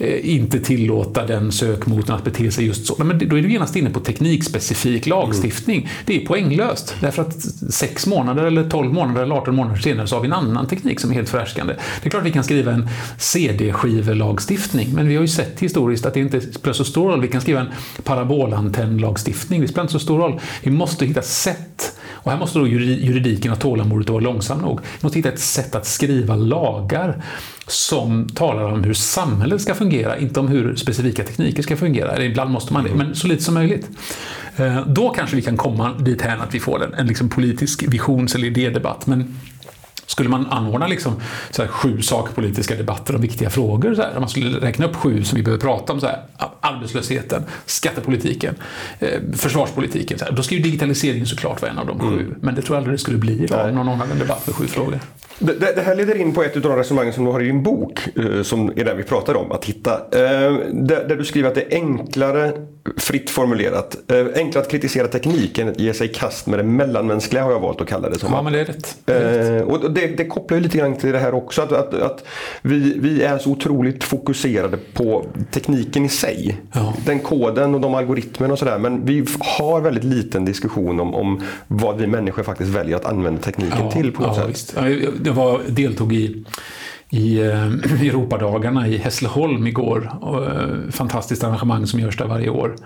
eh, 0.00 0.34
inte 0.34 0.60
tillåta 0.60 1.26
den 1.26 1.52
sökmotorn 1.52 2.16
att 2.16 2.24
bete 2.24 2.50
sig 2.50 2.66
just 2.66 2.86
så. 2.86 3.04
Men 3.04 3.28
då 3.28 3.38
är 3.38 3.42
du 3.42 3.52
genast 3.52 3.76
inne 3.76 3.90
på 3.90 4.00
teknikspecifik 4.00 5.06
lagstiftning. 5.06 5.78
Mm. 5.78 5.88
Det 6.04 6.22
är 6.22 6.26
poänglöst 6.26 6.94
därför 7.00 7.22
att 7.22 7.42
sex 7.72 8.06
månader 8.06 8.44
eller 8.44 8.70
12 8.70 8.92
månader 8.92 9.22
eller 9.22 9.34
18 9.34 9.54
månader 9.54 9.80
senare 9.80 10.06
så 10.06 10.16
har 10.16 10.20
vi 10.20 10.26
en 10.26 10.32
annan 10.32 10.66
teknik 10.66 11.00
som 11.00 11.10
är 11.10 11.14
helt 11.14 11.28
förhärskande. 11.28 11.74
Det 12.02 12.08
är 12.08 12.10
klart 12.10 12.24
vi 12.24 12.32
kan 12.32 12.44
skriva 12.44 12.72
en 12.72 12.88
CD-skivelagstiftning 13.18 14.88
men 14.94 15.08
vi 15.08 15.14
har 15.14 15.22
ju 15.22 15.28
sett 15.28 15.60
historiskt 15.60 16.06
att 16.06 16.14
det 16.14 16.20
inte 16.20 16.40
spelar 16.40 16.72
så 16.72 16.84
stor 16.84 17.10
roll. 17.10 17.20
Vi 17.20 17.28
kan 17.28 17.40
skriva 17.40 17.60
en 17.60 17.68
parabolantennlagstiftning. 18.04 19.60
Det 19.60 19.68
spelar 19.68 19.82
inte 19.82 19.92
så 19.92 19.98
stor 19.98 20.18
roll. 20.18 20.40
Vi 20.62 20.70
måste 20.70 21.06
hitta 21.06 21.22
sätt 21.22 21.92
och 22.22 22.30
här 22.30 22.38
måste 22.38 22.58
då 22.58 22.66
juridiken 22.66 23.50
ha 23.50 23.58
tålamodet 23.58 24.10
vara 24.10 24.20
långsam 24.20 24.58
nog. 24.58 24.80
Vi 24.80 24.98
måste 25.00 25.18
hitta 25.18 25.28
ett 25.28 25.40
sätt 25.40 25.74
att 25.74 25.86
skriva 25.86 26.36
lagar 26.36 27.22
som 27.66 28.28
talar 28.28 28.64
om 28.64 28.84
hur 28.84 28.94
samhället 28.94 29.60
ska 29.60 29.74
fungera, 29.74 30.18
inte 30.18 30.40
om 30.40 30.48
hur 30.48 30.76
specifika 30.76 31.24
tekniker 31.24 31.62
ska 31.62 31.76
fungera. 31.76 32.12
Eller 32.12 32.24
ibland 32.24 32.50
måste 32.50 32.72
man 32.72 32.84
det, 32.84 32.94
men 32.94 33.14
så 33.14 33.26
lite 33.26 33.42
som 33.42 33.54
möjligt. 33.54 33.88
Eh, 34.56 34.86
då 34.86 35.10
kanske 35.10 35.36
vi 35.36 35.42
kan 35.42 35.56
komma 35.56 35.92
dit 35.92 36.22
här 36.22 36.38
att 36.38 36.54
vi 36.54 36.60
får 36.60 36.84
en, 36.84 36.94
en 36.94 37.06
liksom 37.06 37.28
politisk 37.28 37.84
visions 37.88 38.34
eller 38.34 38.46
idédebatt. 38.46 39.06
Men 39.06 39.38
skulle 40.06 40.28
man 40.28 40.46
anordna 40.46 40.86
liksom 40.86 41.20
så 41.50 41.62
här, 41.62 41.68
sju 41.68 42.02
sakpolitiska 42.02 42.74
debatter 42.74 43.14
om 43.14 43.20
viktiga 43.20 43.50
frågor, 43.50 43.94
så 43.94 44.02
här, 44.02 44.20
man 44.20 44.28
skulle 44.28 44.60
räkna 44.60 44.86
upp 44.86 44.96
sju 44.96 45.24
som 45.24 45.36
vi 45.36 45.42
behöver 45.42 45.60
prata 45.60 45.92
om, 45.92 46.00
så 46.00 46.06
här, 46.06 46.22
arbetslösheten, 46.60 47.44
skattepolitiken, 47.66 48.54
eh, 48.98 49.20
försvarspolitiken, 49.32 50.18
så 50.18 50.24
här, 50.24 50.32
då 50.32 50.42
ska 50.42 50.54
ju 50.54 50.62
digitaliseringen 50.62 51.26
såklart 51.26 51.62
vara 51.62 51.70
en 51.70 51.78
av 51.78 51.86
de 51.86 52.00
sju. 52.00 52.20
Mm. 52.20 52.34
Men 52.40 52.54
det 52.54 52.62
tror 52.62 52.76
jag 52.76 52.80
aldrig 52.80 52.94
det 52.94 53.02
skulle 53.02 53.18
bli 53.18 53.46
om 53.52 53.74
någon 53.74 54.00
en 54.10 54.18
debatt 54.18 54.46
med 54.46 54.56
sju 54.56 54.66
frågor. 54.66 55.00
Det, 55.38 55.74
det, 55.76 55.82
här 55.82 55.94
leder 55.94 56.14
in 56.14 56.34
på 56.34 56.42
ett 56.42 56.56
av 56.56 56.62
de 56.62 56.76
resonemang 56.76 57.12
som 57.12 57.24
du 57.24 57.30
har 57.30 57.40
i 57.40 57.44
din 57.44 57.62
bok, 57.62 58.08
eh, 58.16 58.42
som 58.42 58.72
är 58.76 58.84
den 58.84 58.96
vi 58.96 59.02
pratar 59.02 59.36
om, 59.36 59.52
att 59.52 59.64
hitta. 59.64 59.92
Eh, 59.92 60.52
där, 60.72 61.08
där, 61.08 61.16
du 61.16 61.24
skriver 61.24 61.48
att 61.48 61.54
det 61.54 61.62
är 61.62 61.74
enklare, 61.74 62.52
fritt 62.96 63.30
formulerat, 63.30 64.10
eh, 64.10 64.26
enklare 64.34 64.64
att 64.64 64.70
kritisera 64.70 65.08
tekniken 65.08 65.74
ge 65.78 65.94
sig 65.94 66.10
i 66.10 66.14
kast 66.14 66.46
med 66.46 66.58
det 66.58 66.62
mellanmänskliga 66.62 67.42
har 67.42 67.52
jag 67.52 67.60
valt 67.60 67.80
att 67.80 67.88
kalla 67.88 68.10
det 68.10 68.18
som. 68.18 68.32
Ja, 68.32 68.42
men 68.42 68.52
det 68.52 68.60
är 68.60 68.64
rätt. 68.64 68.96
Det 69.04 69.12
är 69.12 69.52
rätt. 69.52 69.64
och 69.64 69.90
det, 69.90 70.06
det, 70.06 70.24
kopplar 70.24 70.56
ju 70.56 70.62
lite 70.62 70.78
grann 70.78 70.96
till 70.96 71.12
det 71.12 71.18
här 71.18 71.34
också, 71.34 71.62
att, 71.62 71.72
att, 71.72 71.94
att 71.94 72.24
vi, 72.62 72.98
vi 72.98 73.22
är 73.22 73.38
så 73.38 73.50
otroligt 73.50 74.04
fokuserade 74.04 74.78
på 74.92 75.26
tekniken 75.50 76.04
i 76.04 76.08
sig. 76.08 76.56
Ja. 76.72 76.94
Den 77.06 77.18
koden 77.18 77.74
och 77.74 77.80
de 77.80 77.94
algoritmerna 77.94 78.52
och 78.52 78.58
sådär, 78.58 78.78
men 78.78 79.06
vi 79.06 79.26
har 79.40 79.80
väldigt 79.80 80.04
liten 80.04 80.44
diskussion 80.44 81.00
om, 81.00 81.14
om 81.14 81.40
vad 81.66 81.98
vi 81.98 82.06
människor 82.06 82.42
faktiskt 82.42 82.70
väljer 82.70 82.96
att 82.96 83.04
använda 83.04 83.40
tekniken 83.40 83.78
ja, 83.80 83.90
till 83.90 84.12
på 84.12 84.22
något 84.22 84.36
ja, 84.36 84.42
sätt. 84.42 84.50
Visst 84.50 84.74
jag 85.24 85.32
var, 85.32 85.60
deltog 85.68 86.12
i 86.12 86.44
i 87.12 87.38
eh, 87.38 87.66
Europadagarna 88.02 88.88
i 88.88 88.96
Hässleholm 88.96 89.66
igår. 89.66 90.12
Eh, 90.22 90.90
fantastiskt 90.90 91.44
arrangemang 91.44 91.86
som 91.86 92.00
görs 92.00 92.16
där 92.16 92.26
varje 92.26 92.48
år. 92.48 92.76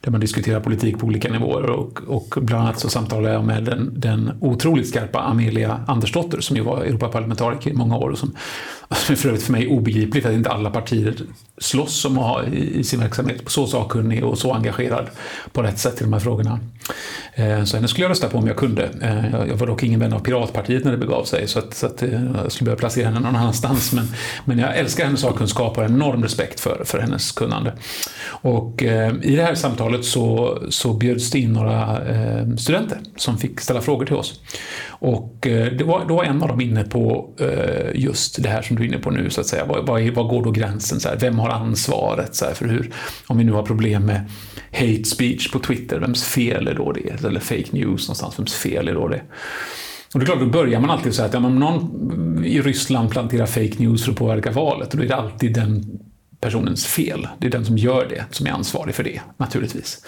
Där 0.00 0.10
man 0.10 0.20
diskuterar 0.20 0.60
politik 0.60 0.98
på 0.98 1.06
olika 1.06 1.32
nivåer. 1.32 1.70
Och, 1.70 2.00
och 2.06 2.34
bland 2.36 2.62
annat 2.62 2.80
så 2.80 2.88
samtalade 2.88 3.34
jag 3.34 3.44
med 3.44 3.64
den, 3.64 3.92
den 3.96 4.32
otroligt 4.40 4.88
skarpa 4.88 5.20
Amelia 5.20 5.80
Andersdotter 5.86 6.40
som 6.40 6.56
ju 6.56 6.62
var 6.62 6.80
Europaparlamentariker 6.80 7.70
i 7.70 7.74
många 7.74 7.96
år. 7.96 8.10
Och 8.10 8.18
som, 8.18 8.32
som 8.94 9.12
är 9.12 9.16
för 9.16 9.28
övrigt 9.28 9.44
för 9.44 9.52
mig 9.52 9.66
obegripligt 9.66 10.26
att 10.26 10.32
inte 10.32 10.50
alla 10.50 10.70
partier 10.70 11.14
slåss 11.58 12.04
om 12.04 12.18
att 12.18 12.24
ha 12.24 12.44
i, 12.44 12.84
sin 12.84 13.00
verksamhet 13.00 13.42
så 13.46 13.66
sakkunnig 13.66 14.24
och 14.24 14.38
så 14.38 14.52
engagerad 14.52 15.06
på 15.52 15.62
rätt 15.62 15.78
sätt 15.78 16.00
i 16.00 16.04
de 16.04 16.12
här 16.12 16.20
frågorna. 16.20 16.60
Eh, 17.34 17.64
så 17.64 17.76
henne 17.76 17.88
skulle 17.88 18.04
jag 18.04 18.10
rösta 18.10 18.28
på 18.28 18.38
om 18.38 18.46
jag 18.46 18.56
kunde. 18.56 18.90
Eh, 19.02 19.48
jag 19.48 19.56
var 19.56 19.66
dock 19.66 19.82
ingen 19.82 20.00
vän 20.00 20.12
av 20.12 20.20
Piratpartiet 20.20 20.84
när 20.84 20.92
det 20.92 20.98
begav 20.98 21.24
sig 21.24 21.48
så 21.48 21.58
att, 21.58 21.74
så 21.74 21.86
att 21.86 22.02
eh, 22.02 22.24
jag 22.42 22.52
skulle 22.52 22.64
behöva 22.66 22.78
placera 22.78 23.06
henne 23.06 23.20
någon 23.20 23.36
annanstans. 23.36 23.92
Men, 23.92 24.08
men 24.44 24.58
jag 24.58 24.76
älskar 24.76 25.04
hennes 25.04 25.20
sakkunskap 25.20 25.70
och 25.70 25.82
har 25.82 25.90
enorm 25.90 26.22
respekt 26.22 26.60
för, 26.60 26.82
för 26.84 26.98
hennes 26.98 27.32
kunnande. 27.32 27.72
Och 28.28 28.82
i 29.22 29.36
det 29.36 29.42
här 29.42 29.54
samtalet 29.54 30.04
så, 30.04 30.58
så 30.70 30.92
bjöds 30.92 31.30
det 31.30 31.38
in 31.38 31.52
några 31.52 32.00
studenter 32.58 32.98
som 33.16 33.38
fick 33.38 33.60
ställa 33.60 33.80
frågor 33.80 34.06
till 34.06 34.14
oss. 34.14 34.40
Och 34.88 35.36
det 35.42 35.84
var, 35.84 36.04
då 36.08 36.16
var 36.16 36.24
en 36.24 36.42
av 36.42 36.48
dem 36.48 36.60
inne 36.60 36.84
på 36.84 37.30
just 37.94 38.42
det 38.42 38.48
här 38.48 38.62
som 38.62 38.75
du 38.76 38.82
är 38.82 38.88
inne 38.88 38.98
på 38.98 39.10
nu, 39.10 39.30
så 39.30 39.40
att 39.40 39.46
säga. 39.46 39.64
Vad, 39.64 39.86
vad, 39.86 40.02
vad 40.02 40.28
går 40.28 40.44
då 40.44 40.50
gränsen? 40.50 41.00
Så 41.00 41.08
här, 41.08 41.16
vem 41.16 41.38
har 41.38 41.50
ansvaret 41.50 42.34
så 42.34 42.44
här, 42.44 42.54
för 42.54 42.66
hur, 42.68 42.90
om 43.26 43.38
vi 43.38 43.44
nu 43.44 43.52
har 43.52 43.62
problem 43.62 44.06
med 44.06 44.30
hate 44.72 45.04
speech 45.04 45.50
på 45.50 45.58
Twitter, 45.58 45.98
vems 45.98 46.24
fel 46.24 46.68
är 46.68 46.74
då 46.74 46.92
det? 46.92 47.24
Eller 47.24 47.40
fake 47.40 47.66
news 47.70 48.08
någonstans, 48.08 48.38
vems 48.38 48.54
fel 48.54 48.88
är 48.88 48.94
då 48.94 49.08
det? 49.08 49.22
Och 50.14 50.20
det 50.20 50.24
är 50.24 50.26
klart, 50.26 50.40
då 50.40 50.46
börjar 50.46 50.80
man 50.80 50.90
alltid 50.90 51.14
så 51.14 51.22
att 51.22 51.34
om 51.34 51.58
någon 51.58 52.44
i 52.44 52.60
Ryssland 52.60 53.10
planterar 53.10 53.46
fake 53.46 53.74
news 53.78 54.04
för 54.04 54.12
att 54.12 54.18
påverka 54.18 54.50
valet, 54.50 54.90
då 54.90 55.02
är 55.02 55.08
det 55.08 55.16
alltid 55.16 55.54
den 55.54 56.00
personens 56.40 56.86
fel. 56.86 57.28
Det 57.38 57.46
är 57.46 57.50
den 57.50 57.64
som 57.64 57.78
gör 57.78 58.06
det 58.08 58.24
som 58.30 58.46
är 58.46 58.50
ansvarig 58.50 58.94
för 58.94 59.04
det, 59.04 59.20
naturligtvis. 59.36 60.02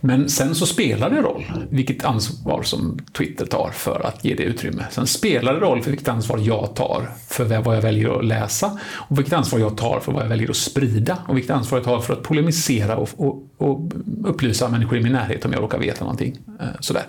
Men 0.00 0.28
sen 0.28 0.54
så 0.54 0.66
spelar 0.66 1.10
det 1.10 1.22
roll 1.22 1.44
vilket 1.70 2.04
ansvar 2.04 2.62
som 2.62 2.98
Twitter 3.12 3.46
tar 3.46 3.70
för 3.70 4.06
att 4.06 4.24
ge 4.24 4.34
det 4.34 4.42
utrymme. 4.42 4.84
Sen 4.90 5.06
spelar 5.06 5.54
det 5.54 5.60
roll 5.60 5.82
för 5.82 5.90
vilket 5.90 6.08
ansvar 6.08 6.38
jag 6.38 6.74
tar 6.74 7.10
för 7.28 7.44
vad 7.44 7.76
jag 7.76 7.82
väljer 7.82 8.18
att 8.18 8.24
läsa 8.24 8.78
och 8.92 9.18
vilket 9.18 9.34
ansvar 9.34 9.58
jag 9.58 9.76
tar 9.76 10.00
för 10.00 10.12
vad 10.12 10.22
jag 10.22 10.28
väljer 10.28 10.50
att 10.50 10.56
sprida 10.56 11.18
och 11.28 11.36
vilket 11.36 11.50
ansvar 11.50 11.78
jag 11.78 11.84
tar 11.84 12.00
för 12.00 12.12
att 12.12 12.22
polemisera 12.22 12.96
och, 12.96 13.08
och, 13.16 13.42
och 13.58 13.80
upplysa 14.24 14.68
människor 14.68 14.98
i 14.98 15.02
min 15.02 15.12
närhet 15.12 15.44
om 15.44 15.52
jag 15.52 15.62
råkar 15.62 15.78
veta 15.78 16.04
någonting. 16.04 16.38
Eh, 16.60 16.66
sådär. 16.80 17.02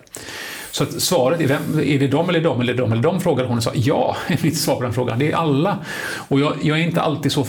Så 0.72 0.84
att 0.84 1.02
svaret 1.02 1.42
är, 1.42 1.48
vem, 1.48 1.80
är 1.80 2.00
det 2.00 2.08
de 2.08 2.30
eller 2.30 2.42
de 2.42 2.62
eller 2.62 2.74
de 2.74 2.92
eller 2.92 3.04
de? 3.04 3.20
Frågade 3.22 3.48
hon 3.48 3.58
och 3.58 3.64
sa 3.64 3.72
ja, 3.74 4.16
är 4.28 4.40
mitt 4.44 4.58
svar 4.58 4.76
på 4.76 4.84
den 4.84 4.94
frågan. 4.94 5.20
Det 5.20 5.32
är 5.32 5.36
alla. 5.36 5.78
Och 6.28 6.40
jag, 6.40 6.54
jag 6.62 6.80
är 6.80 6.84
inte 6.84 7.02
alltid 7.02 7.32
så 7.32 7.46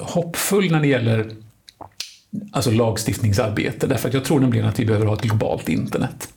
hoppfull 0.00 0.70
när 0.70 0.80
det 0.80 0.88
gäller 0.88 1.30
alltså 2.52 2.70
lagstiftningsarbete, 2.70 3.86
därför 3.86 4.08
att 4.08 4.14
jag 4.14 4.24
tror 4.24 4.40
nämligen 4.40 4.66
att 4.66 4.80
vi 4.80 4.86
behöver 4.86 5.06
ha 5.06 5.14
ett 5.14 5.22
globalt 5.22 5.68
internet. 5.68 6.28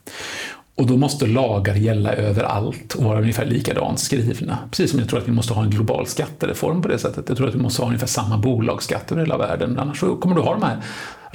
Och 0.77 0.87
då 0.87 0.97
måste 0.97 1.27
lagar 1.27 1.75
gälla 1.75 2.13
överallt 2.13 2.93
och 2.93 3.03
vara 3.03 3.21
ungefär 3.21 3.45
likadant 3.45 3.99
skrivna. 3.99 4.57
Precis 4.71 4.91
som 4.91 4.99
jag 4.99 5.09
tror 5.09 5.19
att 5.19 5.27
vi 5.27 5.31
måste 5.31 5.53
ha 5.53 5.63
en 5.63 5.69
global 5.69 6.07
skattereform 6.07 6.81
på 6.81 6.87
det 6.87 6.97
sättet. 6.97 7.25
Jag 7.27 7.37
tror 7.37 7.47
att 7.47 7.55
vi 7.55 7.59
måste 7.59 7.81
ha 7.81 7.87
ungefär 7.87 8.07
samma 8.07 8.37
bolagsskatt 8.37 9.11
över 9.11 9.21
hela 9.21 9.37
världen. 9.37 9.79
Annars 9.79 9.99
kommer 9.99 10.35
du 10.35 10.41
ha 10.41 10.53
de 10.53 10.63
här 10.63 10.81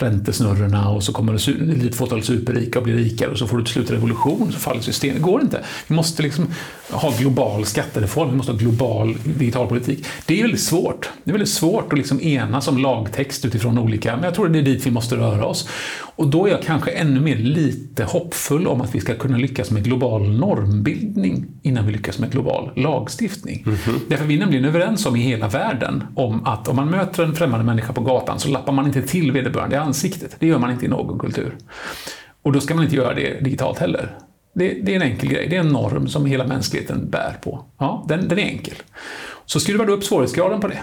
räntesnurrorna 0.02 0.88
och 0.88 1.02
så 1.02 1.12
kommer 1.12 1.32
det 1.32 1.86
ett 1.86 1.94
fåtal 1.94 2.22
superrika 2.22 2.78
och 2.78 2.84
blir 2.84 2.94
rikare 2.94 3.30
och 3.30 3.38
så 3.38 3.46
får 3.46 3.58
du 3.58 3.64
till 3.64 3.72
slut 3.72 3.90
revolution 3.90 4.52
så 4.52 4.58
faller 4.58 4.80
systemet. 4.80 5.16
Det 5.16 5.22
går 5.22 5.40
inte. 5.40 5.64
Vi 5.86 5.94
måste 5.94 6.22
liksom 6.22 6.46
ha 6.90 7.12
global 7.18 7.64
skattereform, 7.66 8.30
vi 8.30 8.36
måste 8.36 8.52
ha 8.52 8.58
global 8.58 9.16
digital 9.24 9.66
politik. 9.66 10.06
Det 10.26 10.38
är 10.38 10.42
väldigt 10.42 10.60
svårt. 10.60 11.10
Det 11.24 11.30
är 11.30 11.32
väldigt 11.32 11.48
svårt 11.48 11.92
att 11.92 11.98
liksom 11.98 12.20
enas 12.20 12.68
om 12.68 12.78
lagtext 12.78 13.44
utifrån 13.44 13.78
olika, 13.78 14.14
men 14.14 14.24
jag 14.24 14.34
tror 14.34 14.48
det 14.48 14.58
är 14.58 14.62
dit 14.62 14.86
vi 14.86 14.90
måste 14.90 15.16
röra 15.16 15.46
oss. 15.46 15.68
Och 16.16 16.28
då 16.28 16.46
är 16.46 16.50
jag 16.50 16.62
kanske 16.62 16.90
ännu 16.90 17.20
mer 17.20 17.36
lite 17.36 18.04
hoppfull 18.04 18.66
om 18.66 18.80
att 18.80 18.94
vi 18.94 19.00
ska 19.00 19.14
kunna 19.14 19.36
lyckas 19.36 19.70
med 19.70 19.84
global 19.84 20.38
normbildning 20.38 21.46
innan 21.62 21.86
vi 21.86 21.92
lyckas 21.92 22.18
med 22.18 22.32
global 22.32 22.70
lagstiftning. 22.76 23.62
Mm 23.66 23.78
-hmm. 23.78 24.00
Därför 24.08 24.24
vi 24.24 24.34
är 24.34 24.38
nämligen 24.38 24.64
överens 24.64 25.06
om 25.06 25.16
i 25.16 25.20
hela 25.20 25.48
världen 25.48 26.02
om 26.14 26.46
att 26.46 26.68
om 26.68 26.76
man 26.76 26.90
möter 26.90 27.24
en 27.24 27.34
främmande 27.34 27.64
människa 27.64 27.92
på 27.92 28.00
gatan 28.00 28.38
så 28.38 28.48
lappar 28.48 28.72
man 28.72 28.86
inte 28.86 29.02
till 29.02 29.32
vederbörande 29.32 29.80
ansiktet. 29.90 30.36
Det 30.38 30.46
gör 30.46 30.58
man 30.58 30.70
inte 30.70 30.84
i 30.84 30.88
någon 30.88 31.18
kultur. 31.18 31.56
Och 32.42 32.52
då 32.52 32.60
ska 32.60 32.74
man 32.74 32.84
inte 32.84 32.96
göra 32.96 33.14
det 33.14 33.44
digitalt 33.44 33.78
heller. 33.78 34.18
Det, 34.54 34.68
det, 34.82 34.92
är 34.92 34.96
en 34.96 35.02
enkel 35.02 35.28
grej. 35.28 35.48
Det 35.48 35.56
är 35.56 35.60
en 35.60 35.68
norm 35.68 36.08
som 36.08 36.26
hela 36.26 36.46
mänskligheten 36.46 37.10
bär 37.10 37.36
på. 37.42 37.64
Ja, 37.78 38.04
den, 38.08 38.28
den 38.28 38.38
är 38.38 38.42
enkel. 38.42 38.74
Så 39.46 39.60
skruvar 39.60 39.86
du 39.86 39.92
upp 39.92 40.04
svårighetsgraden 40.04 40.60
på 40.60 40.68
det. 40.68 40.80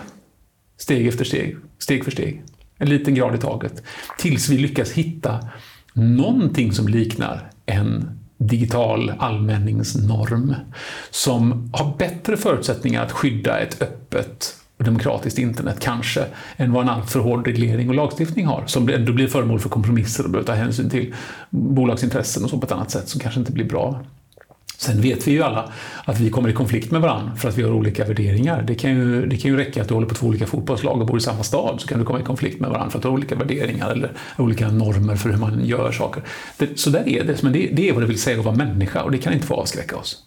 Steg 0.77 1.07
efter 1.07 1.25
steg, 1.25 1.57
steg 1.79 2.03
för 2.03 2.11
steg. 2.11 2.43
En 2.77 2.89
liten 2.89 3.15
grad 3.15 3.35
i 3.35 3.37
taget. 3.37 3.83
Tills 4.17 4.49
vi 4.49 4.57
lyckas 4.57 4.91
hitta 4.91 5.39
någonting 5.93 6.71
som 6.71 6.87
liknar 6.87 7.49
en 7.65 8.19
digital 8.37 9.13
allmänningsnorm 9.19 10.55
som 11.09 11.69
har 11.73 11.97
bättre 11.97 12.37
förutsättningar 12.37 13.05
att 13.05 13.11
skydda 13.11 13.59
ett 13.59 13.81
öppet 13.81 14.55
och 14.77 14.83
demokratiskt 14.83 15.39
internet 15.39 15.79
kanske, 15.79 16.25
än 16.57 16.71
vad 16.71 16.83
en 16.83 16.89
alltför 16.89 17.19
hård 17.19 17.47
reglering 17.47 17.89
och 17.89 17.95
lagstiftning 17.95 18.45
har, 18.45 18.63
som 18.65 18.89
ändå 18.89 19.13
blir 19.13 19.27
föremål 19.27 19.59
för 19.59 19.69
kompromisser 19.69 20.23
och 20.23 20.29
behöver 20.29 20.47
ta 20.47 20.53
hänsyn 20.53 20.89
till 20.89 21.13
bolagsintressen 21.49 22.43
och 22.43 22.49
så 22.49 22.57
på 22.57 22.65
ett 22.65 22.71
annat 22.71 22.91
sätt 22.91 23.09
som 23.09 23.21
kanske 23.21 23.39
inte 23.39 23.51
blir 23.51 23.65
bra. 23.65 24.03
Sen 24.77 25.01
vet 25.01 25.27
vi 25.27 25.31
ju 25.31 25.43
alla 25.43 25.71
att 26.05 26.19
vi 26.19 26.29
kommer 26.29 26.49
i 26.49 26.53
konflikt 26.53 26.91
med 26.91 27.01
varandra 27.01 27.35
för 27.35 27.49
att 27.49 27.57
vi 27.57 27.63
har 27.63 27.71
olika 27.71 28.05
värderingar. 28.05 28.61
Det 28.61 28.75
kan 28.75 28.91
ju, 28.91 29.25
det 29.25 29.37
kan 29.37 29.51
ju 29.51 29.57
räcka 29.57 29.81
att 29.81 29.87
du 29.87 29.93
håller 29.93 30.07
på 30.07 30.15
två 30.15 30.27
olika 30.27 30.45
fotbollslag 30.45 31.01
och 31.01 31.07
bor 31.07 31.17
i 31.17 31.21
samma 31.21 31.43
stad 31.43 31.81
så 31.81 31.87
kan 31.87 31.99
du 31.99 32.05
komma 32.05 32.19
i 32.19 32.23
konflikt 32.23 32.59
med 32.59 32.69
varandra 32.69 32.89
för 32.89 32.97
att 32.97 33.01
du 33.01 33.07
har 33.07 33.15
olika 33.15 33.35
värderingar 33.35 33.89
eller 33.91 34.11
olika 34.37 34.71
normer 34.71 35.15
för 35.15 35.29
hur 35.29 35.37
man 35.37 35.65
gör 35.65 35.91
saker. 35.91 36.23
Det, 36.57 36.79
så 36.79 36.89
där 36.89 37.09
är 37.09 37.23
det, 37.23 37.43
men 37.43 37.53
det, 37.53 37.69
det 37.73 37.89
är 37.89 37.93
vad 37.93 38.03
det 38.03 38.07
vill 38.07 38.21
säga 38.21 38.39
att 38.39 38.45
vara 38.45 38.55
människa 38.55 39.03
och 39.03 39.11
det 39.11 39.17
kan 39.17 39.33
inte 39.33 39.47
få 39.47 39.55
avskräcka 39.55 39.97
oss. 39.97 40.26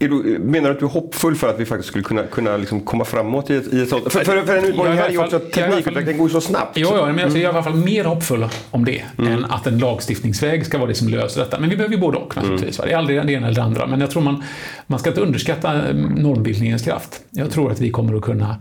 Du, 0.00 0.38
menar 0.38 0.68
du 0.68 0.74
att 0.74 0.80
du 0.80 0.84
är 0.84 0.90
hoppfull 0.90 1.36
för 1.36 1.48
att 1.48 1.60
vi 1.60 1.64
faktiskt 1.64 1.88
skulle 1.88 2.04
kunna, 2.04 2.22
kunna 2.22 2.56
liksom 2.56 2.80
komma 2.80 3.04
framåt 3.04 3.50
i 3.50 3.56
ett, 3.56 3.72
i 3.72 3.82
ett 3.82 3.88
sånt? 3.88 4.12
För, 4.12 4.24
för, 4.24 4.42
för 4.42 4.56
en 4.56 4.64
utmaning 4.64 4.92
här 4.92 5.08
är 5.08 5.12
ju 5.12 5.18
också 5.18 5.36
att 5.36 5.52
teknikutvecklingen 5.52 6.18
går 6.18 6.28
så 6.28 6.40
snabbt. 6.40 6.76
Ja, 6.76 6.96
ja 6.96 7.06
men 7.06 7.18
jag 7.18 7.30
är 7.30 7.36
i 7.36 7.46
alla 7.46 7.62
fall 7.62 7.74
mer 7.74 8.04
hoppfull 8.04 8.46
om 8.70 8.84
det 8.84 9.02
mm. 9.18 9.32
än 9.32 9.44
att 9.44 9.66
en 9.66 9.78
lagstiftningsväg 9.78 10.66
ska 10.66 10.78
vara 10.78 10.88
det 10.88 10.94
som 10.94 11.08
löser 11.08 11.40
detta. 11.40 11.60
Men 11.60 11.70
vi 11.70 11.76
behöver 11.76 11.94
ju 11.94 12.00
både 12.00 12.18
och 12.18 12.36
naturligtvis. 12.36 12.78
Mm. 12.78 12.88
Det 12.88 12.94
är 12.94 12.98
aldrig 12.98 13.26
det 13.26 13.32
ena 13.32 13.46
eller 13.46 13.56
det 13.56 13.62
andra. 13.62 13.86
Men 13.86 14.00
jag 14.00 14.10
tror 14.10 14.22
man, 14.22 14.42
man 14.86 14.98
ska 14.98 15.10
inte 15.10 15.20
underskatta 15.20 15.88
eh, 15.88 15.94
normbildningens 15.94 16.82
kraft. 16.82 17.20
Jag 17.30 17.50
tror 17.50 17.72
att 17.72 17.80
vi 17.80 17.90
kommer 17.90 18.14
att 18.14 18.22
kunna 18.22 18.56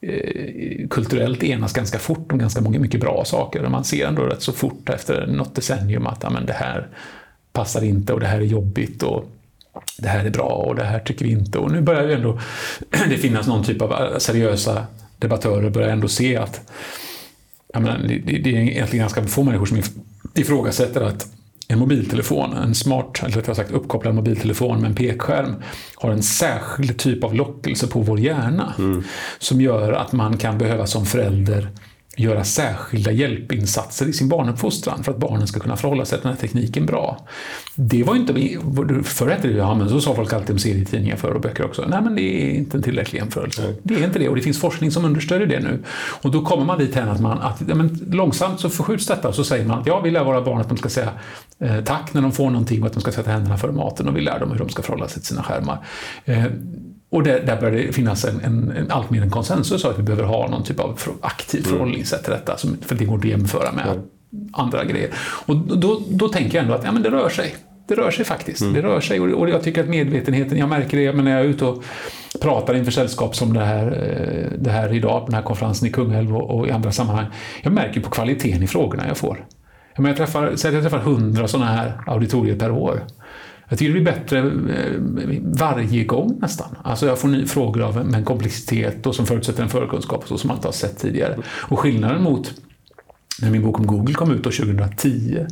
eh, 0.00 0.88
kulturellt 0.90 1.42
enas 1.42 1.72
ganska 1.72 1.98
fort 1.98 2.32
om 2.32 2.38
ganska 2.38 2.60
många, 2.60 2.78
mycket 2.78 3.00
bra 3.00 3.24
saker. 3.24 3.68
Man 3.68 3.84
ser 3.84 4.06
ändå 4.06 4.22
rätt 4.22 4.42
så 4.42 4.52
fort 4.52 4.88
efter 4.88 5.26
något 5.26 5.54
decennium 5.54 6.06
att 6.06 6.24
amen, 6.24 6.46
det 6.46 6.52
här 6.52 6.88
passar 7.52 7.84
inte 7.84 8.12
och 8.12 8.20
det 8.20 8.26
här 8.26 8.38
är 8.38 8.44
jobbigt. 8.44 9.02
Och, 9.02 9.24
det 9.98 10.08
här 10.08 10.24
är 10.24 10.30
bra 10.30 10.48
och 10.48 10.76
det 10.76 10.84
här 10.84 10.98
tycker 10.98 11.24
vi 11.24 11.30
inte. 11.30 11.58
Och 11.58 11.72
nu 11.72 11.80
börjar 11.80 12.08
ju 12.08 12.12
ändå 12.12 12.38
det 13.08 13.18
finnas 13.18 13.46
någon 13.46 13.64
typ 13.64 13.82
av 13.82 14.18
seriösa 14.18 14.86
debattörer 15.18 15.70
börjar 15.70 15.88
ändå 15.88 16.08
se 16.08 16.36
att 16.36 16.60
menar, 17.74 17.98
det, 17.98 18.18
det, 18.18 18.56
är 18.56 18.60
egentligen 18.60 19.02
ganska 19.02 19.24
få 19.24 19.42
människor 19.42 19.66
som 19.66 19.82
ifrågasätter 20.34 21.00
att 21.00 21.26
en 21.68 21.78
mobiltelefon, 21.78 22.52
en 22.52 22.74
smart, 22.74 23.22
eller 23.22 23.36
rättare 23.36 23.54
sagt 23.54 23.70
uppkopplad 23.70 24.14
mobiltelefon 24.14 24.80
med 24.80 24.88
en 24.88 24.94
pekskärm, 24.94 25.54
har 25.94 26.10
en 26.10 26.22
särskild 26.22 26.98
typ 26.98 27.24
av 27.24 27.34
lockelse 27.34 27.86
på 27.86 28.00
vår 28.00 28.20
hjärna. 28.20 28.74
Mm. 28.78 29.04
Som 29.38 29.60
gör 29.60 29.92
att 29.92 30.12
man 30.12 30.38
kan 30.38 30.58
behöva 30.58 30.86
som 30.86 31.06
förälder 31.06 31.68
göra 32.16 32.44
särskilda 32.44 33.10
hjälpinsatser 33.10 34.06
i 34.06 34.12
sin 34.12 34.28
barnuppfostran 34.28 35.04
för 35.04 35.12
att 35.12 35.18
barnen 35.18 35.46
ska 35.46 35.60
kunna 35.60 35.76
förhålla 35.76 36.04
sig 36.04 36.18
till 36.18 36.28
den 36.28 36.36
här 36.36 36.40
tekniken 36.40 36.86
bra. 36.86 37.26
Det 37.74 38.02
var 38.02 38.16
inte, 38.16 38.34
förr 39.04 39.28
hette 39.28 39.48
det 39.48 39.54
ja 39.54 39.74
men 39.74 39.88
så 39.88 40.00
sa 40.00 40.14
folk 40.14 40.32
alltid 40.32 40.50
om 40.50 40.58
serietidningar 40.58 41.16
förr 41.16 41.34
och 41.34 41.40
böcker 41.40 41.64
också. 41.64 41.84
Nej 41.88 42.02
men 42.02 42.14
det 42.14 42.22
är 42.22 42.54
inte 42.54 42.76
en 42.76 42.82
tillräcklig 42.82 43.18
jämförelse. 43.18 43.62
Nej. 43.62 43.76
Det 43.82 43.94
är 43.94 44.04
inte 44.04 44.18
det 44.18 44.28
och 44.28 44.36
det 44.36 44.42
finns 44.42 44.60
forskning 44.60 44.90
som 44.90 45.04
understödjer 45.04 45.46
det 45.46 45.60
nu. 45.60 45.82
Och 46.22 46.30
då 46.30 46.42
kommer 46.42 46.64
man 46.64 46.78
dit 46.78 46.96
att 46.96 47.20
man, 47.20 47.38
att 47.38 47.62
ja, 47.68 47.74
men 47.74 48.00
långsamt 48.10 48.60
så 48.60 48.70
förskjuts 48.70 49.06
detta 49.06 49.28
och 49.28 49.34
så 49.34 49.44
säger 49.44 49.66
man 49.66 49.78
att 49.78 49.86
ja, 49.86 50.00
vi 50.00 50.10
lär 50.10 50.24
våra 50.24 50.42
barn 50.42 50.60
att 50.60 50.68
de 50.68 50.78
ska 50.78 50.88
säga 50.88 51.10
eh, 51.58 51.84
tack 51.84 52.14
när 52.14 52.22
de 52.22 52.32
får 52.32 52.50
någonting 52.50 52.80
och 52.80 52.86
att 52.86 52.92
de 52.92 53.00
ska 53.00 53.12
sätta 53.12 53.30
händerna 53.30 53.56
före 53.58 53.72
maten 53.72 54.08
och 54.08 54.16
vi 54.16 54.20
lär 54.20 54.40
dem 54.40 54.50
hur 54.50 54.58
de 54.58 54.68
ska 54.68 54.82
förhålla 54.82 55.08
sig 55.08 55.22
till 55.22 55.28
sina 55.28 55.42
skärmar. 55.42 55.78
Eh, 56.24 56.44
och 57.12 57.22
där, 57.22 57.40
där 57.46 57.60
börjar 57.60 57.72
det 57.86 57.92
finnas 57.92 58.24
en, 58.24 58.40
en, 58.40 58.72
en, 58.76 58.90
allt 58.90 59.10
mer 59.10 59.22
en 59.22 59.30
konsensus 59.30 59.84
att 59.84 59.98
vi 59.98 60.02
behöver 60.02 60.24
ha 60.24 60.48
någon 60.48 60.64
typ 60.64 60.80
av 60.80 60.98
aktivt 61.20 61.66
mm. 61.66 61.78
förhållningssätt 61.78 62.24
till 62.24 62.32
detta, 62.32 62.56
som, 62.56 62.76
för 62.86 62.94
det 62.94 63.04
går 63.04 63.18
att 63.18 63.24
jämföra 63.24 63.72
med 63.72 63.86
mm. 63.86 64.02
andra 64.52 64.84
grejer. 64.84 65.10
Och 65.46 65.56
då, 65.56 66.02
då 66.08 66.28
tänker 66.28 66.58
jag 66.58 66.62
ändå 66.62 66.74
att 66.74 66.84
ja, 66.84 66.92
men 66.92 67.02
det 67.02 67.10
rör 67.10 67.28
sig. 67.28 67.54
Det 67.88 67.94
rör 67.94 68.10
sig 68.10 68.24
faktiskt. 68.24 68.60
Mm. 68.60 68.74
Det 68.74 68.82
rör 68.82 69.00
sig 69.00 69.20
och 69.20 69.48
jag 69.48 69.62
tycker 69.62 69.82
att 69.82 69.88
medvetenheten, 69.88 70.58
jag 70.58 70.68
märker 70.68 70.96
det 70.96 71.12
när 71.12 71.30
jag 71.30 71.40
är 71.40 71.44
ute 71.44 71.64
och 71.64 71.84
pratar 72.40 72.74
inför 72.74 72.92
sällskap 72.92 73.36
som 73.36 73.52
det 73.52 73.64
här, 73.64 73.86
eh, 73.86 74.58
det 74.58 74.70
här 74.70 74.94
idag, 74.94 75.20
på 75.20 75.26
den 75.26 75.34
här 75.34 75.42
konferensen 75.42 75.88
i 75.88 75.90
Kungälv 75.90 76.36
och, 76.36 76.58
och 76.58 76.68
i 76.68 76.70
andra 76.70 76.92
sammanhang. 76.92 77.26
Jag 77.62 77.72
märker 77.72 78.00
på 78.00 78.10
kvaliteten 78.10 78.62
i 78.62 78.66
frågorna 78.66 79.08
jag 79.08 79.16
får. 79.16 79.46
Jag, 79.96 80.16
träffar, 80.16 80.52
säg 80.56 80.68
att 80.68 80.74
jag 80.74 80.82
träffar 80.82 80.98
hundra 80.98 81.48
sådana 81.48 81.70
här 81.70 82.02
auditorier 82.06 82.56
per 82.56 82.70
år. 82.70 83.02
Jag 83.72 83.78
tycker 83.78 83.94
det 83.94 84.00
blir 84.00 84.12
bättre 84.12 84.38
eh, 84.38 85.00
varje 85.42 86.04
gång 86.04 86.38
nästan. 86.40 86.76
Alltså 86.82 87.06
jag 87.06 87.18
får 87.18 87.46
frågor 87.46 87.82
av 87.82 87.98
en 87.98 88.24
komplexitet 88.24 89.06
och 89.06 89.14
som 89.14 89.26
förutsätter 89.26 89.62
en 89.62 89.68
förkunskap 89.68 90.24
så 90.28 90.38
som 90.38 90.48
man 90.48 90.56
inte 90.56 90.68
har 90.68 90.72
sett 90.72 90.98
tidigare. 90.98 91.38
Och 91.46 91.78
skillnaden 91.78 92.22
mot 92.22 92.52
när 93.40 93.50
min 93.50 93.62
bok 93.62 93.78
om 93.78 93.86
Google 93.86 94.14
kom 94.14 94.30
ut 94.30 94.42
2010 94.42 95.46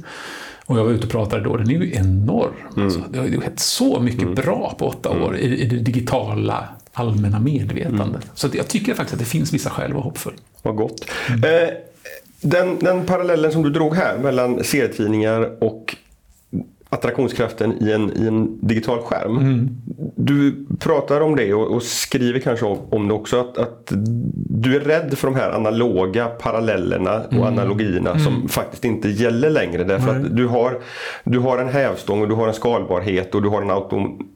och 0.67 0.79
jag 0.79 0.85
var 0.85 0.91
ute 0.91 1.07
och 1.07 1.13
pratade 1.13 1.45
då, 1.45 1.57
den 1.57 1.71
är 1.71 1.75
ju 1.75 1.95
enorm. 1.95 2.53
Mm. 2.73 2.85
Alltså, 2.85 3.01
det 3.13 3.19
har 3.19 3.27
ju 3.27 3.41
skett 3.41 3.61
så 3.61 4.01
mycket 4.01 4.23
mm. 4.23 4.35
bra 4.35 4.75
på 4.79 4.87
åtta 4.87 5.11
år 5.11 5.37
i, 5.37 5.61
i 5.61 5.67
det 5.67 5.77
digitala 5.77 6.69
allmänna 6.93 7.39
medvetandet. 7.39 8.25
Mm. 8.25 8.35
Så 8.35 8.49
jag 8.53 8.69
tycker 8.69 8.95
faktiskt 8.95 9.13
att 9.13 9.21
det 9.21 9.25
finns 9.25 9.53
vissa 9.53 9.71
skäl 9.71 9.87
att 9.87 9.95
vara 9.95 10.05
hoppfull. 10.05 10.35
Vad 10.63 10.77
gott. 10.77 11.05
Mm. 11.29 11.45
Eh, 11.45 11.71
den, 12.41 12.79
den 12.79 13.07
parallellen 13.07 13.53
som 13.53 13.63
du 13.63 13.71
drog 13.71 13.97
här 13.97 14.19
mellan 14.19 14.65
serietidningar 14.65 15.65
och 15.65 15.97
attraktionskraften 16.93 17.83
i 17.83 17.93
en, 17.93 18.13
i 18.17 18.27
en 18.27 18.67
digital 18.67 18.99
skärm. 18.99 19.39
Mm. 19.39 19.69
Du 20.17 20.67
pratar 20.79 21.21
om 21.21 21.37
det 21.37 21.55
och, 21.55 21.75
och 21.75 21.83
skriver 21.83 22.41
kanske 22.41 22.67
om, 22.67 22.79
om 22.91 23.09
det 23.09 23.15
också. 23.15 23.41
Att, 23.41 23.59
att, 23.59 23.93
du 24.35 24.77
är 24.77 24.81
rädd 24.81 25.19
för 25.19 25.29
de 25.29 25.37
här 25.37 25.51
analoga 25.51 26.27
parallellerna 26.27 27.21
och 27.27 27.33
mm. 27.33 27.47
analogierna 27.47 28.11
mm. 28.11 28.25
som 28.25 28.49
faktiskt 28.49 28.85
inte 28.85 29.09
gäller 29.09 29.51
längre. 29.51 29.85
Därför 29.85 30.17
att 30.17 30.37
du 30.37 30.47
har, 30.47 30.81
du 31.25 31.39
har 31.39 31.59
en 31.59 31.69
hävstång 31.69 32.23
och 32.23 32.29
du 32.29 32.35
har 32.35 32.49
en 32.49 32.55
skalbarhet 32.55 33.35
och 33.35 33.43
du 33.43 33.49
har 33.49 33.63
en 33.63 33.71
autom 33.71 34.29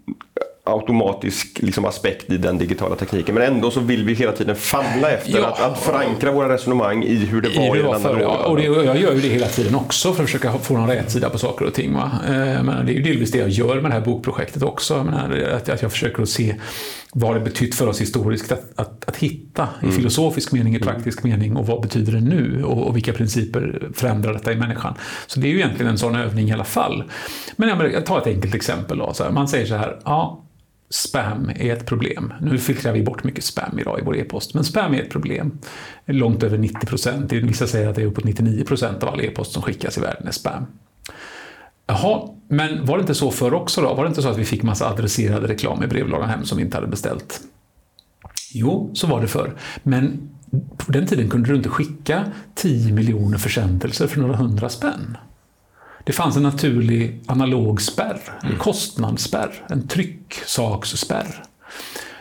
automatisk 0.66 1.58
liksom, 1.62 1.84
aspekt 1.84 2.30
i 2.30 2.36
den 2.36 2.58
digitala 2.58 2.96
tekniken. 2.96 3.34
Men 3.34 3.54
ändå 3.54 3.70
så 3.70 3.80
vill 3.80 4.04
vi 4.04 4.14
hela 4.14 4.32
tiden 4.32 4.56
famla 4.56 5.10
efter 5.10 5.38
ja, 5.38 5.46
att, 5.46 5.60
att 5.60 5.78
förankra 5.78 6.32
våra 6.32 6.54
resonemang 6.54 7.04
i 7.04 7.14
hur 7.14 7.42
det 7.42 7.48
var 7.48 7.76
i, 7.76 7.82
den 7.82 7.94
analoga. 7.94 8.22
Ja, 8.22 8.46
och 8.46 8.56
det, 8.56 8.62
jag 8.62 9.00
gör 9.00 9.14
ju 9.14 9.20
det 9.20 9.28
hela 9.28 9.46
tiden 9.46 9.74
också 9.74 10.12
för 10.12 10.22
att 10.22 10.28
försöka 10.28 10.52
få 10.52 10.76
någon 10.76 10.88
rätt 10.88 11.10
sida 11.10 11.30
på 11.30 11.38
saker 11.38 11.64
och 11.64 11.74
ting. 11.74 11.94
Va? 11.94 12.10
Eh, 12.26 12.62
men 12.62 12.86
det 12.86 12.92
är 12.92 12.94
ju 12.94 13.02
delvis 13.02 13.30
det 13.30 13.38
jag 13.38 13.48
gör 13.48 13.80
med 13.80 13.90
det 13.90 13.94
här 13.94 14.00
bokprojektet 14.00 14.62
också. 14.62 14.94
Jag 14.94 15.06
menar, 15.06 15.38
att, 15.54 15.68
att 15.68 15.82
jag 15.82 15.92
försöker 15.92 16.22
att 16.22 16.28
se 16.28 16.54
vad 17.12 17.36
det 17.36 17.40
betytt 17.40 17.74
för 17.74 17.86
oss 17.86 18.00
historiskt 18.00 18.52
att, 18.52 18.72
att, 18.74 19.08
att 19.08 19.16
hitta 19.16 19.68
i 19.82 19.84
mm. 19.84 19.96
filosofisk 19.96 20.52
mening, 20.52 20.74
i 20.74 20.76
mm. 20.76 20.88
praktisk 20.88 21.22
mening 21.22 21.56
och 21.56 21.66
vad 21.66 21.82
betyder 21.82 22.12
det 22.12 22.20
nu 22.20 22.64
och, 22.64 22.86
och, 22.86 22.96
vilka 22.96 23.12
principer 23.12 23.88
förändrar 23.94 24.32
detta 24.32 24.52
i 24.52 24.56
människan. 24.56 24.94
Så 25.26 25.40
det 25.40 25.46
är 25.46 25.50
ju 25.50 25.58
egentligen 25.58 25.90
en 25.90 25.98
sån 25.98 26.14
övning 26.14 26.48
i 26.48 26.52
alla 26.52 26.64
fall. 26.64 27.04
Men 27.56 27.68
jag, 27.68 27.92
jag 27.92 28.06
tar 28.06 28.18
ett 28.18 28.26
enkelt 28.26 28.54
exempel. 28.54 28.98
Då, 28.98 29.12
så 29.12 29.24
här, 29.24 29.30
man 29.30 29.48
säger 29.48 29.66
så 29.66 29.74
här, 29.74 30.00
ja, 30.04 30.44
spam 30.94 31.50
är 31.56 31.72
ett 31.72 31.86
problem. 31.86 32.32
Nu 32.40 32.58
filtrerar 32.58 32.94
vi 32.94 33.02
bort 33.02 33.24
mycket 33.24 33.44
spam 33.44 33.78
idag 33.78 34.00
i 34.00 34.02
vår 34.04 34.16
e-post, 34.16 34.54
men 34.54 34.64
spam 34.64 34.94
är 34.94 35.02
ett 35.02 35.10
problem. 35.10 35.58
Långt 36.06 36.42
över 36.42 36.58
90 36.58 36.86
procent. 36.86 37.32
Vissa 37.32 37.66
säger 37.66 37.88
att 37.88 37.94
det 37.94 38.02
är 38.02 38.06
uppåt 38.06 38.24
99 38.24 38.64
procent 38.64 39.02
av 39.02 39.08
all 39.08 39.20
e-post 39.20 39.52
som 39.52 39.62
skickas 39.62 39.98
i 39.98 40.00
världen 40.00 40.26
är 40.26 40.32
spam. 40.32 40.66
Jaha, 41.86 42.28
men 42.48 42.86
var 42.86 42.96
det 42.96 43.00
inte 43.00 43.14
så 43.14 43.30
förr 43.30 43.54
också 43.54 43.82
då? 43.82 43.94
Var 43.94 44.04
det 44.04 44.08
inte 44.08 44.22
så 44.22 44.28
att 44.28 44.38
vi 44.38 44.44
fick 44.44 44.62
massa 44.62 44.90
adresserad 44.90 45.44
reklam 45.44 45.82
i 45.82 45.86
brevlådan 45.86 46.28
hem 46.28 46.44
som 46.44 46.58
vi 46.58 46.64
inte 46.64 46.76
hade 46.76 46.86
beställt? 46.86 47.40
Jo, 48.52 48.90
så 48.94 49.06
var 49.06 49.20
det 49.20 49.28
förr. 49.28 49.54
Men 49.82 50.30
på 50.76 50.92
den 50.92 51.06
tiden 51.06 51.30
kunde 51.30 51.48
du 51.48 51.56
inte 51.56 51.68
skicka 51.68 52.24
10 52.54 52.92
miljoner 52.92 53.38
försändelser 53.38 54.06
för 54.06 54.20
några 54.20 54.36
hundra 54.36 54.68
spänn. 54.68 55.16
Det 56.04 56.12
fanns 56.12 56.36
en 56.36 56.42
naturlig 56.42 57.20
analog 57.26 57.82
spärr, 57.82 58.20
en 58.40 58.46
mm. 58.46 58.58
kostnadsspärr, 58.58 59.66
en 59.68 59.88
trycksaksspärr. 59.88 61.42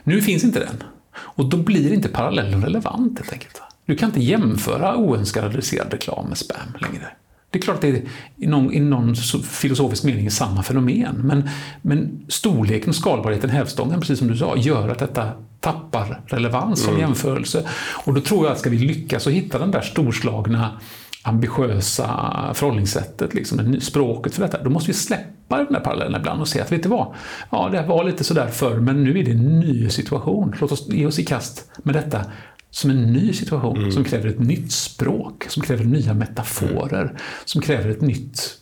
Nu 0.04 0.22
finns 0.22 0.44
inte 0.44 0.60
den. 0.60 0.84
Och 1.16 1.46
då 1.46 1.58
blir 1.58 1.94
inte 1.94 2.10
parallellen 2.10 2.64
relevant 2.64 3.20
helt 3.20 3.34
enkelt. 3.34 3.62
Du 3.86 3.96
kan 3.96 4.10
inte 4.10 4.24
jämföra 4.24 4.98
oönskad 4.98 5.44
adresserad 5.44 5.92
reklam 5.92 6.26
med 6.26 6.38
spam 6.38 6.74
längre. 6.82 7.08
Det 7.50 7.60
är 7.60 7.62
klart 7.62 7.76
att 7.76 7.82
det 7.82 7.90
är 7.90 8.02
i 8.38 8.48
någon, 8.48 8.74
i 8.74 8.80
någon 8.80 9.16
filosofisk 9.44 10.04
mening 10.04 10.32
samma 10.32 10.64
fenomen, 10.64 11.16
men, 11.24 11.50
men 11.82 12.26
storleken 12.28 12.90
och 12.90 12.96
skalbarheten, 12.96 13.50
hävstången, 13.50 14.00
precis 14.00 14.20
som 14.20 14.28
du 14.28 14.38
sa, 14.38 14.58
gör 14.58 14.90
att 14.90 15.00
detta 15.00 15.32
tappar 15.60 16.22
relevans 16.26 16.82
som 16.82 16.90
mm. 16.90 17.02
jämförelse. 17.02 17.70
Och 18.06 18.14
då 18.14 18.22
tror 18.22 18.46
jag 18.46 18.54
att 18.54 18.60
ska 18.60 18.70
vi 18.70 18.78
lyckas 18.78 19.28
att 19.28 19.34
hitta 19.34 19.60
den 19.60 19.72
där 19.72 19.82
storslagna 19.82 20.80
ambitiösa 21.24 22.52
förhållningssättet, 22.54 23.34
liksom, 23.34 23.80
språket 23.82 24.36
för 24.36 24.42
detta, 24.42 24.64
då 24.64 24.70
måste 24.70 24.88
vi 24.88 24.94
släppa 24.94 25.58
den 25.58 25.74
där 25.74 25.80
parallellen 25.80 26.22
ibland 26.22 26.42
och 26.42 26.48
säga 26.48 26.64
att, 26.64 26.72
vet 26.72 26.84
du 26.84 26.90
vad? 26.90 27.14
Ja, 27.50 27.70
det 27.72 27.82
var 27.82 28.04
lite 28.04 28.24
sådär 28.24 28.48
förr, 28.48 28.80
men 28.80 29.04
nu 29.04 29.20
är 29.20 29.24
det 29.24 29.32
en 29.32 29.60
ny 29.60 29.90
situation. 29.90 30.56
Låt 30.60 30.72
oss 30.72 30.88
ge 30.90 31.06
oss 31.06 31.20
i 31.20 31.26
kast 31.26 31.72
med 31.84 31.96
detta 31.96 32.26
som 32.70 32.90
en 32.90 33.04
ny 33.04 33.34
situation 33.34 33.78
mm. 33.78 33.92
som 33.92 34.04
kräver 34.04 34.30
ett 34.30 34.40
nytt 34.40 34.72
språk, 34.72 35.46
som 35.50 35.64
kräver 35.64 35.84
nya 35.84 36.14
metaforer, 36.14 37.04
mm. 37.04 37.16
som 37.46 37.62
kräver 37.62 37.90
ett 37.90 38.02
nytt 38.02 38.60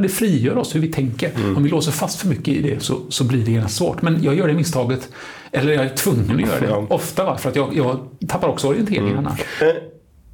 det 0.00 0.08
frigör 0.08 0.56
oss 0.56 0.74
hur 0.74 0.80
vi 0.80 0.88
tänker. 0.88 1.30
Mm. 1.36 1.56
Om 1.56 1.62
vi 1.62 1.68
låser 1.68 1.92
fast 1.92 2.20
för 2.20 2.28
mycket 2.28 2.48
i 2.48 2.62
det 2.62 2.82
så, 2.82 3.00
så 3.08 3.24
blir 3.24 3.44
det 3.44 3.50
genast 3.50 3.76
svårt. 3.76 4.02
Men 4.02 4.22
jag 4.22 4.34
gör 4.34 4.48
det 4.48 4.54
misstaget, 4.54 5.08
eller 5.52 5.72
jag 5.72 5.84
är 5.84 5.96
tvungen 5.96 6.36
att 6.36 6.40
göra 6.40 6.60
det. 6.60 6.94
Ofta, 6.94 7.24
va? 7.24 7.38
för 7.38 7.50
att 7.50 7.56
jag, 7.56 7.76
jag 7.76 7.98
tappar 8.28 8.48
också 8.48 8.68
orienteringen 8.68 9.12
mm. 9.12 9.26
annars. 9.26 9.40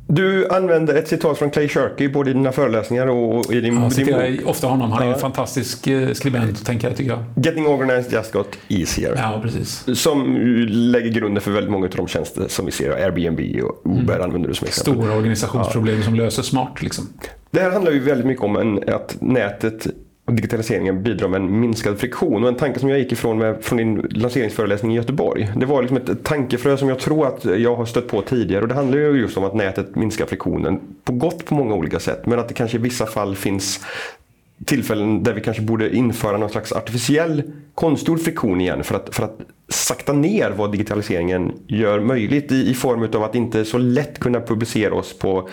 Du 0.08 0.48
använder 0.48 0.94
ett 0.94 1.08
citat 1.08 1.38
från 1.38 1.50
Clay 1.50 1.68
Shirky 1.68 2.08
både 2.08 2.30
i 2.30 2.32
dina 2.32 2.52
föreläsningar 2.52 3.06
och 3.06 3.52
i 3.52 3.60
din, 3.60 3.74
ja, 3.74 3.88
din 3.88 4.06
bok. 4.06 4.14
Jag 4.14 4.48
ofta 4.48 4.66
honom. 4.66 4.92
Han 4.92 5.02
är 5.02 5.06
ja. 5.06 5.14
en 5.14 5.20
fantastisk 5.20 5.86
eh, 5.86 6.12
skribent 6.12 6.60
och 6.60 6.66
tänkare 6.66 6.94
tycker 6.94 7.10
jag. 7.10 7.44
Getting 7.46 7.66
organized 7.66 8.12
just 8.12 8.32
got 8.32 8.58
easier. 8.68 9.14
Ja, 9.16 9.40
precis. 9.42 9.84
Som 10.00 10.36
lägger 10.68 11.10
grunden 11.10 11.42
för 11.42 11.50
väldigt 11.50 11.70
många 11.70 11.86
av 11.86 11.92
de 11.96 12.06
tjänster 12.06 12.48
som 12.48 12.66
vi 12.66 12.72
ser. 12.72 12.90
Airbnb 12.90 13.40
och 13.64 13.82
Uber 13.84 14.14
mm. 14.14 14.24
använder 14.24 14.48
du 14.48 14.54
som 14.54 14.66
exempel. 14.66 14.94
Stora 14.94 15.16
organisationsproblem 15.16 15.96
ja. 15.96 16.04
som 16.04 16.14
löser 16.14 16.42
smart. 16.42 16.82
Liksom. 16.82 17.08
Det 17.50 17.60
här 17.60 17.70
handlar 17.70 17.92
ju 17.92 18.00
väldigt 18.00 18.26
mycket 18.26 18.44
om 18.44 18.56
en, 18.56 18.94
att 18.94 19.16
nätet 19.20 19.86
digitaliseringen 20.26 21.02
bidrar 21.02 21.28
med 21.28 21.40
en 21.40 21.60
minskad 21.60 21.98
friktion. 21.98 22.42
Och 22.42 22.48
en 22.48 22.56
tanke 22.56 22.80
som 22.80 22.88
jag 22.88 22.98
gick 22.98 23.12
ifrån 23.12 23.38
med, 23.38 23.64
från 23.64 23.78
din 23.78 24.08
lanseringsföreläsning 24.10 24.92
i 24.92 24.96
Göteborg. 24.96 25.48
Det 25.56 25.66
var 25.66 25.82
liksom 25.82 25.96
ett 25.96 26.24
tankefrö 26.24 26.76
som 26.76 26.88
jag 26.88 26.98
tror 26.98 27.26
att 27.26 27.44
jag 27.44 27.76
har 27.76 27.86
stött 27.86 28.08
på 28.08 28.22
tidigare. 28.22 28.62
Och 28.62 28.68
det 28.68 28.74
handlar 28.74 28.98
ju 28.98 29.20
just 29.20 29.36
om 29.36 29.44
att 29.44 29.54
nätet 29.54 29.96
minskar 29.96 30.26
friktionen. 30.26 30.80
På 31.04 31.12
gott 31.12 31.44
på 31.44 31.54
många 31.54 31.74
olika 31.74 31.98
sätt. 31.98 32.26
Men 32.26 32.38
att 32.38 32.48
det 32.48 32.54
kanske 32.54 32.76
i 32.76 32.80
vissa 32.80 33.06
fall 33.06 33.36
finns 33.36 33.80
tillfällen 34.64 35.22
där 35.22 35.32
vi 35.32 35.40
kanske 35.40 35.62
borde 35.62 35.96
införa 35.96 36.36
någon 36.36 36.50
slags 36.50 36.72
artificiell 36.72 37.42
konstgjord 37.74 38.20
friktion 38.20 38.60
igen 38.60 38.84
för 38.84 38.94
att, 38.94 39.14
för 39.14 39.22
att 39.22 39.40
sakta 39.68 40.12
ner 40.12 40.50
vad 40.50 40.72
digitaliseringen 40.72 41.52
gör 41.66 42.00
möjligt 42.00 42.52
i, 42.52 42.70
i 42.70 42.74
form 42.74 43.08
av 43.14 43.22
att 43.22 43.34
inte 43.34 43.64
så 43.64 43.78
lätt 43.78 44.18
kunna 44.18 44.40
publicera 44.40 44.94
oss 44.94 45.18
på, 45.18 45.48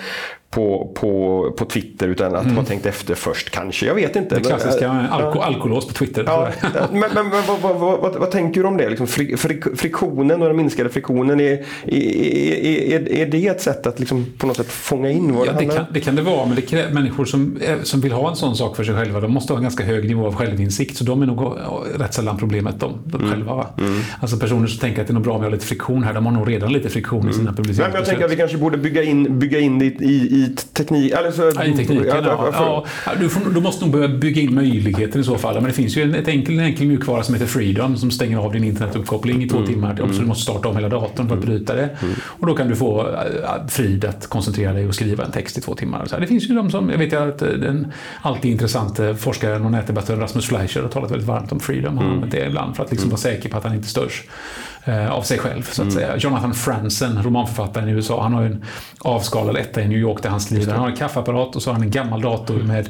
på, 0.54 0.92
på, 0.96 1.54
på 1.58 1.66
Twitter 1.66 2.08
utan 2.08 2.36
att 2.36 2.44
mm. 2.44 2.56
ha 2.56 2.64
tänkt 2.64 2.86
efter 2.86 3.16
först 3.16 3.50
kanske. 3.50 3.86
Jag 3.86 3.96
vet 3.96 4.16
inte. 4.16 4.36
Det 4.36 4.42
klassiska 4.42 4.86
äh, 4.86 5.14
alko, 5.14 5.40
alkolås 5.40 5.88
på 5.88 5.94
Twitter. 5.94 6.24
Ja, 6.28 6.50
men, 6.92 7.00
men, 7.00 7.10
men 7.14 7.32
vad, 7.48 7.60
vad, 7.62 8.00
vad, 8.02 8.16
vad, 8.16 8.32
tänker 8.32 8.62
du 8.62 8.68
om 8.68 8.78
det? 8.78 8.90
Liksom 8.90 9.08
fri, 9.08 9.38
fri, 9.38 9.62
friktionen 9.76 10.42
och 10.42 10.48
den 10.48 10.58
minskade 10.58 10.90
friktionen. 10.90 11.40
Är, 11.40 11.66
är, 11.86 12.94
är, 12.94 13.12
är 13.12 13.26
det 13.26 13.48
ett 13.48 13.62
sätt 13.62 13.88
att 13.88 14.00
liksom 14.00 14.26
på 14.38 14.48
något 14.48 14.58
sätt 14.58 14.68
fånga 14.68 15.10
in 15.10 15.36
vad 15.36 15.48
ja, 15.48 15.52
det 15.52 15.58
handlar 15.58 15.80
om? 15.80 15.86
Det 15.94 16.00
kan 16.00 16.16
det 16.16 16.22
vara, 16.22 16.46
men 16.46 16.56
det 16.56 16.62
kräver, 16.62 16.94
människor 16.94 17.26
som, 17.26 17.60
som 17.84 18.02
vill 18.02 18.12
ha 18.12 18.30
en 18.30 18.36
sån 18.36 18.56
sak 18.56 18.76
för 18.76 18.84
sig 18.84 18.96
själva, 18.96 19.20
de 19.20 19.32
måste 19.32 19.54
ha 19.54 19.58
en 19.58 19.64
ganska 19.64 19.84
hög 19.84 20.08
nivå 20.08 20.28
av 20.28 20.36
självinsikt. 20.36 20.98
Så 20.98 21.04
de 21.04 21.22
är 21.22 21.26
nog 21.26 21.58
rätt 21.96 22.14
sällan 22.14 22.38
problemet 22.38 22.80
de, 22.80 22.94
de 23.06 23.18
mm. 23.18 23.32
själva. 23.32 23.56
Va? 23.56 23.70
Mm. 23.78 24.02
Alltså 24.20 24.38
personer 24.38 24.68
som 24.68 24.80
tänker 24.80 25.02
att 25.02 25.08
det 25.08 25.12
är 25.12 25.16
nog 25.16 25.24
bra 25.24 25.34
om 25.34 25.42
jag 25.42 25.50
har 25.50 25.54
lite 25.56 25.66
friktion 25.66 26.04
här, 26.04 26.14
de 26.14 26.26
har 26.26 26.34
nog 26.34 26.50
redan 26.50 26.74
lite 26.74 26.90
friktion 26.90 27.20
mm. 27.20 27.32
i 27.32 27.34
sina 27.34 27.54
publiceringar. 27.54 27.90
Men 27.90 28.00
jag 28.00 28.08
tänker 28.08 28.26
att 28.26 28.32
vi 28.32 28.36
kanske 28.36 28.58
borde 28.58 28.78
bygga 28.78 29.04
in, 29.04 29.40
bygga 29.40 29.60
in 29.60 29.80
det 29.80 29.86
i, 29.86 30.43
i 30.43 30.43
teknik. 30.50 31.14
Alltså, 31.14 31.52
ja, 31.56 31.64
i 31.64 31.74
tekniken, 31.78 32.06
ja. 32.08 32.50
ja, 32.52 32.86
ja 33.06 33.12
du, 33.20 33.30
får, 33.30 33.50
du, 33.50 33.62
måste 33.62 33.86
nog 33.86 33.94
börja 33.94 34.08
bygga 34.08 34.42
in 34.42 34.56
möjligheter 34.56 35.20
i 35.20 35.24
så 35.24 35.38
fall. 35.38 35.56
Men 35.56 35.64
det 35.64 35.74
finns 35.74 35.98
ju 35.98 36.04
en, 36.04 36.16
ett 36.16 36.28
enkel, 36.28 36.60
en 36.60 36.66
enkel 36.66 36.88
mjukvara 36.88 37.24
som 37.24 37.36
heter 37.36 37.48
Freedom 37.48 37.98
som 37.98 38.12
stänger 38.12 38.38
av 38.38 38.52
din 38.52 38.64
internetuppkoppling 38.64 39.44
i 39.44 39.50
två 39.50 39.58
mm. 39.58 39.70
timmar. 39.70 39.92
Mm. 39.92 40.14
Så 40.14 40.22
du 40.22 40.28
måste 40.28 40.44
starta 40.44 40.70
om 40.70 40.76
hela 40.76 40.90
datorn 40.90 41.28
för 41.28 41.38
att 41.38 41.44
mm. 41.44 41.46
bryta 41.46 41.76
det. 41.76 41.90
Mm. 42.02 42.16
Och 42.26 42.48
då 42.48 42.56
kan 42.56 42.68
du 42.68 42.76
få 42.76 43.02
äh, 43.02 43.68
frid 43.68 44.06
att 44.06 44.28
koncentrera 44.28 44.74
dig 44.74 44.88
och 44.88 44.96
skriva 44.96 45.26
en 45.26 45.32
text 45.32 45.58
i 45.58 45.62
två 45.62 45.76
timmar. 45.76 46.06
Så 46.06 46.20
det 46.20 46.28
finns 46.28 46.50
ju 46.50 46.56
de 46.56 46.72
som, 46.72 46.90
jag 46.90 46.98
vet 46.98 47.14
att 47.14 47.40
den 47.40 47.94
alltid 48.22 48.52
intressanta 48.52 49.16
forskaren 49.16 49.66
och 49.66 49.72
nätdebattören 49.72 50.20
Rasmus 50.20 50.46
Fleischer 50.46 50.82
har 50.82 50.90
talat 50.90 51.12
väldigt 51.12 51.28
varmt 51.28 51.52
om 51.52 51.60
Freedom. 51.60 51.98
Han 51.98 52.08
har 52.08 52.14
använt 52.14 52.32
det 52.32 52.46
ibland 52.46 52.76
för 52.76 52.84
att 52.84 52.92
liksom 52.92 53.10
vara 53.10 53.20
säker 53.20 53.50
på 53.50 53.58
att 53.58 53.64
han 53.64 53.76
inte 53.76 53.88
störs 53.88 54.24
eh, 54.24 54.63
av 54.92 55.22
sig 55.22 55.38
själv. 55.38 55.64
så 55.64 55.82
att 55.82 55.92
mm. 55.92 55.92
säga. 55.92 56.18
Jonathan 56.18 56.54
Franzen, 56.54 57.24
romanförfattaren 57.24 57.90
i 57.90 57.92
USA, 57.92 58.24
han 58.24 58.34
har 58.34 58.44
en 58.44 58.66
avskalad 59.00 59.58
etta 59.58 59.82
i 59.82 59.88
New 59.88 60.00
York 60.00 60.24
där 60.24 60.30
han 60.30 60.42
skriver. 60.42 60.72
Han 60.72 60.82
har 60.82 60.90
en 60.90 60.96
kaffeapparat 60.96 61.56
och 61.56 61.62
så 61.62 61.70
har 61.70 61.74
han 61.74 61.84
en 61.84 61.92
gammal 61.92 62.22
dator 62.22 62.56
med... 62.56 62.90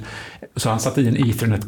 Så 0.56 0.70
han 0.70 0.80
satt 0.80 0.98
i 0.98 1.08
en 1.08 1.30
ethernet 1.30 1.62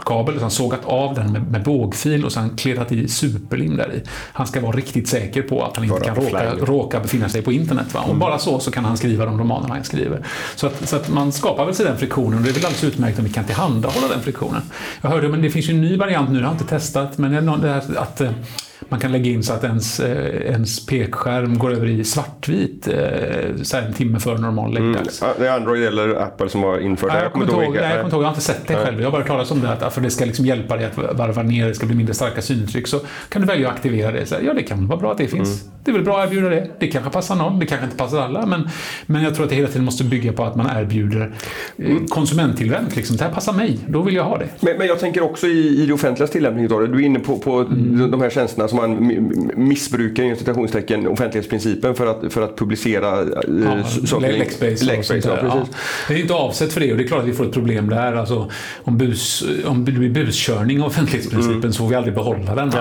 kabel, 0.00 0.34
så 0.34 0.40
han 0.40 0.50
sågat 0.50 0.84
av 0.84 1.14
den 1.14 1.32
med, 1.32 1.50
med 1.50 1.62
bågfil 1.62 2.24
och 2.24 2.32
sen 2.32 2.56
kledat 2.56 2.92
i 2.92 3.08
superlim 3.08 3.76
där 3.76 3.94
i. 3.94 4.02
Han 4.32 4.46
ska 4.46 4.60
vara 4.60 4.76
riktigt 4.76 5.08
säker 5.08 5.42
på 5.42 5.64
att 5.64 5.76
han 5.76 5.84
inte 5.84 6.00
kan 6.00 6.14
råka, 6.14 6.54
råka 6.54 7.00
befinna 7.00 7.28
sig 7.28 7.42
på 7.42 7.52
internet. 7.52 7.94
Va? 7.94 8.00
Och 8.00 8.06
mm. 8.06 8.18
bara 8.18 8.38
så, 8.38 8.60
så 8.60 8.70
kan 8.70 8.84
han 8.84 8.96
skriva 8.96 9.24
de 9.24 9.38
romanerna 9.38 9.74
han 9.74 9.84
skriver. 9.84 10.26
Så 10.56 10.66
att, 10.66 10.88
så 10.88 10.96
att 10.96 11.08
man 11.08 11.32
skapar 11.32 11.64
väl 11.64 11.74
sig 11.74 11.86
den 11.86 11.98
friktionen 11.98 12.38
och 12.38 12.44
det 12.44 12.50
är 12.50 12.54
väl 12.54 12.64
alldeles 12.64 12.84
utmärkt 12.84 13.18
om 13.18 13.24
vi 13.24 13.32
kan 13.32 13.44
tillhandahålla 13.44 14.08
den 14.08 14.20
friktionen. 14.20 14.62
Jag 15.00 15.10
hörde, 15.10 15.28
men 15.28 15.42
det 15.42 15.50
finns 15.50 15.68
ju 15.68 15.74
en 15.74 15.80
ny 15.80 15.96
variant 15.96 16.30
nu, 16.30 16.38
det 16.38 16.44
har 16.44 16.52
jag 16.52 16.60
inte 16.60 16.74
testat, 16.74 17.18
men 17.18 17.60
det 17.60 17.68
här 17.68 17.82
att 17.96 18.20
eh, 18.20 18.30
man 18.92 19.00
kan 19.00 19.12
lägga 19.12 19.30
in 19.30 19.42
så 19.42 19.52
att 19.52 19.64
ens, 19.64 20.00
eh, 20.00 20.52
ens 20.52 20.86
pekskärm 20.86 21.58
går 21.58 21.72
över 21.72 21.86
i 21.86 22.04
svartvit 22.04 22.88
eh, 22.88 22.94
så 23.62 23.76
en 23.76 23.92
timme 23.92 24.20
före 24.20 24.38
normal 24.38 24.74
läggdags. 24.74 25.22
Mm. 25.22 25.34
Det 25.38 25.48
är 25.48 25.56
Android 25.56 25.84
eller 25.84 26.14
Apple 26.14 26.48
som 26.48 26.62
har 26.62 26.78
infört 26.78 27.10
det? 27.10 27.16
Jag, 27.16 27.24
jag 27.24 27.32
kommer 27.32 27.44
inte 27.44 27.56
ihåg, 27.56 27.76
jag, 27.76 28.12
jag 28.12 28.22
har 28.22 28.28
inte 28.28 28.40
sett 28.40 28.68
det 28.68 28.74
själv. 28.74 29.00
Jag 29.00 29.06
har 29.06 29.12
bara 29.12 29.26
talat 29.26 29.50
om 29.50 29.60
det, 29.60 29.72
att 29.72 29.94
för 29.94 30.00
det 30.00 30.10
ska 30.10 30.24
liksom 30.24 30.46
hjälpa 30.46 30.76
dig 30.76 30.86
att 30.86 31.16
varva 31.16 31.42
ner, 31.42 31.68
det 31.68 31.74
ska 31.74 31.86
bli 31.86 31.96
mindre 31.96 32.14
starka 32.14 32.42
syntryck. 32.42 32.88
Så 32.88 33.00
kan 33.28 33.42
du 33.42 33.48
välja 33.48 33.68
att 33.68 33.74
aktivera 33.74 34.12
det. 34.12 34.26
Så, 34.26 34.36
ja, 34.44 34.54
det 34.54 34.62
kan 34.62 34.86
vara 34.86 34.98
bra 34.98 35.12
att 35.12 35.18
det 35.18 35.28
finns. 35.28 35.62
Mm. 35.62 35.72
Det 35.84 35.90
är 35.90 35.92
väl 35.92 36.04
bra 36.04 36.20
att 36.20 36.28
erbjuda 36.28 36.48
det. 36.48 36.70
Det 36.78 36.86
kanske 36.86 37.10
passar 37.10 37.34
någon, 37.34 37.58
det 37.58 37.66
kanske 37.66 37.84
inte 37.84 37.96
passar 37.96 38.20
alla. 38.20 38.46
Men, 38.46 38.68
men 39.06 39.22
jag 39.22 39.34
tror 39.34 39.44
att 39.44 39.50
det 39.50 39.56
hela 39.56 39.68
tiden 39.68 39.84
måste 39.84 40.04
bygga 40.04 40.32
på 40.32 40.44
att 40.44 40.56
man 40.56 40.66
erbjuder 40.76 41.34
eh, 41.76 41.90
mm. 41.90 42.06
konsumenttillvänt. 42.06 42.96
Liksom. 42.96 43.16
Det 43.16 43.24
här 43.24 43.32
passar 43.32 43.52
mig, 43.52 43.78
då 43.86 44.02
vill 44.02 44.14
jag 44.14 44.24
ha 44.24 44.38
det. 44.38 44.48
Men, 44.60 44.78
men 44.78 44.86
jag 44.86 44.98
tänker 44.98 45.22
också 45.22 45.46
i, 45.46 45.82
i 45.82 45.86
det 45.86 45.92
offentliga 45.92 46.28
tillämpningen 46.28 46.72
av 46.72 46.80
det. 46.80 46.86
Du 46.86 46.94
är 46.94 47.06
inne 47.06 47.18
på, 47.18 47.38
på 47.38 47.58
mm. 47.58 48.10
de 48.10 48.20
här 48.20 48.30
tjänsterna 48.30 48.68
som 48.68 48.78
man 48.88 49.20
missbrukar 49.56 50.22
inom 50.22 50.36
citationstecken 50.36 51.08
offentlighetsprincipen 51.08 51.94
för 51.94 52.06
att, 52.06 52.32
för 52.32 52.42
att 52.42 52.56
publicera 52.56 53.20
eh, 53.20 53.26
ja, 53.64 53.84
saker. 53.84 54.32
Lexbase. 54.38 54.84
Lexbase 54.84 55.28
ja, 55.28 55.38
ja. 55.42 55.66
Det 56.08 56.14
är 56.14 56.18
inte 56.18 56.34
avsett 56.34 56.72
för 56.72 56.80
det 56.80 56.92
och 56.92 56.98
det 56.98 57.04
är 57.04 57.08
klart 57.08 57.22
att 57.22 57.28
vi 57.28 57.32
får 57.32 57.46
ett 57.46 57.52
problem 57.52 57.88
där. 57.88 58.12
Alltså, 58.12 58.50
om, 58.84 58.98
bus, 58.98 59.44
om 59.66 59.84
det 59.84 59.92
blir 59.92 60.10
buskörning 60.10 60.80
av 60.80 60.86
offentlighetsprincipen 60.86 61.60
mm. 61.60 61.72
så 61.72 61.78
får 61.78 61.88
vi 61.88 61.94
aldrig 61.94 62.14
behålla 62.14 62.54
den. 62.54 62.72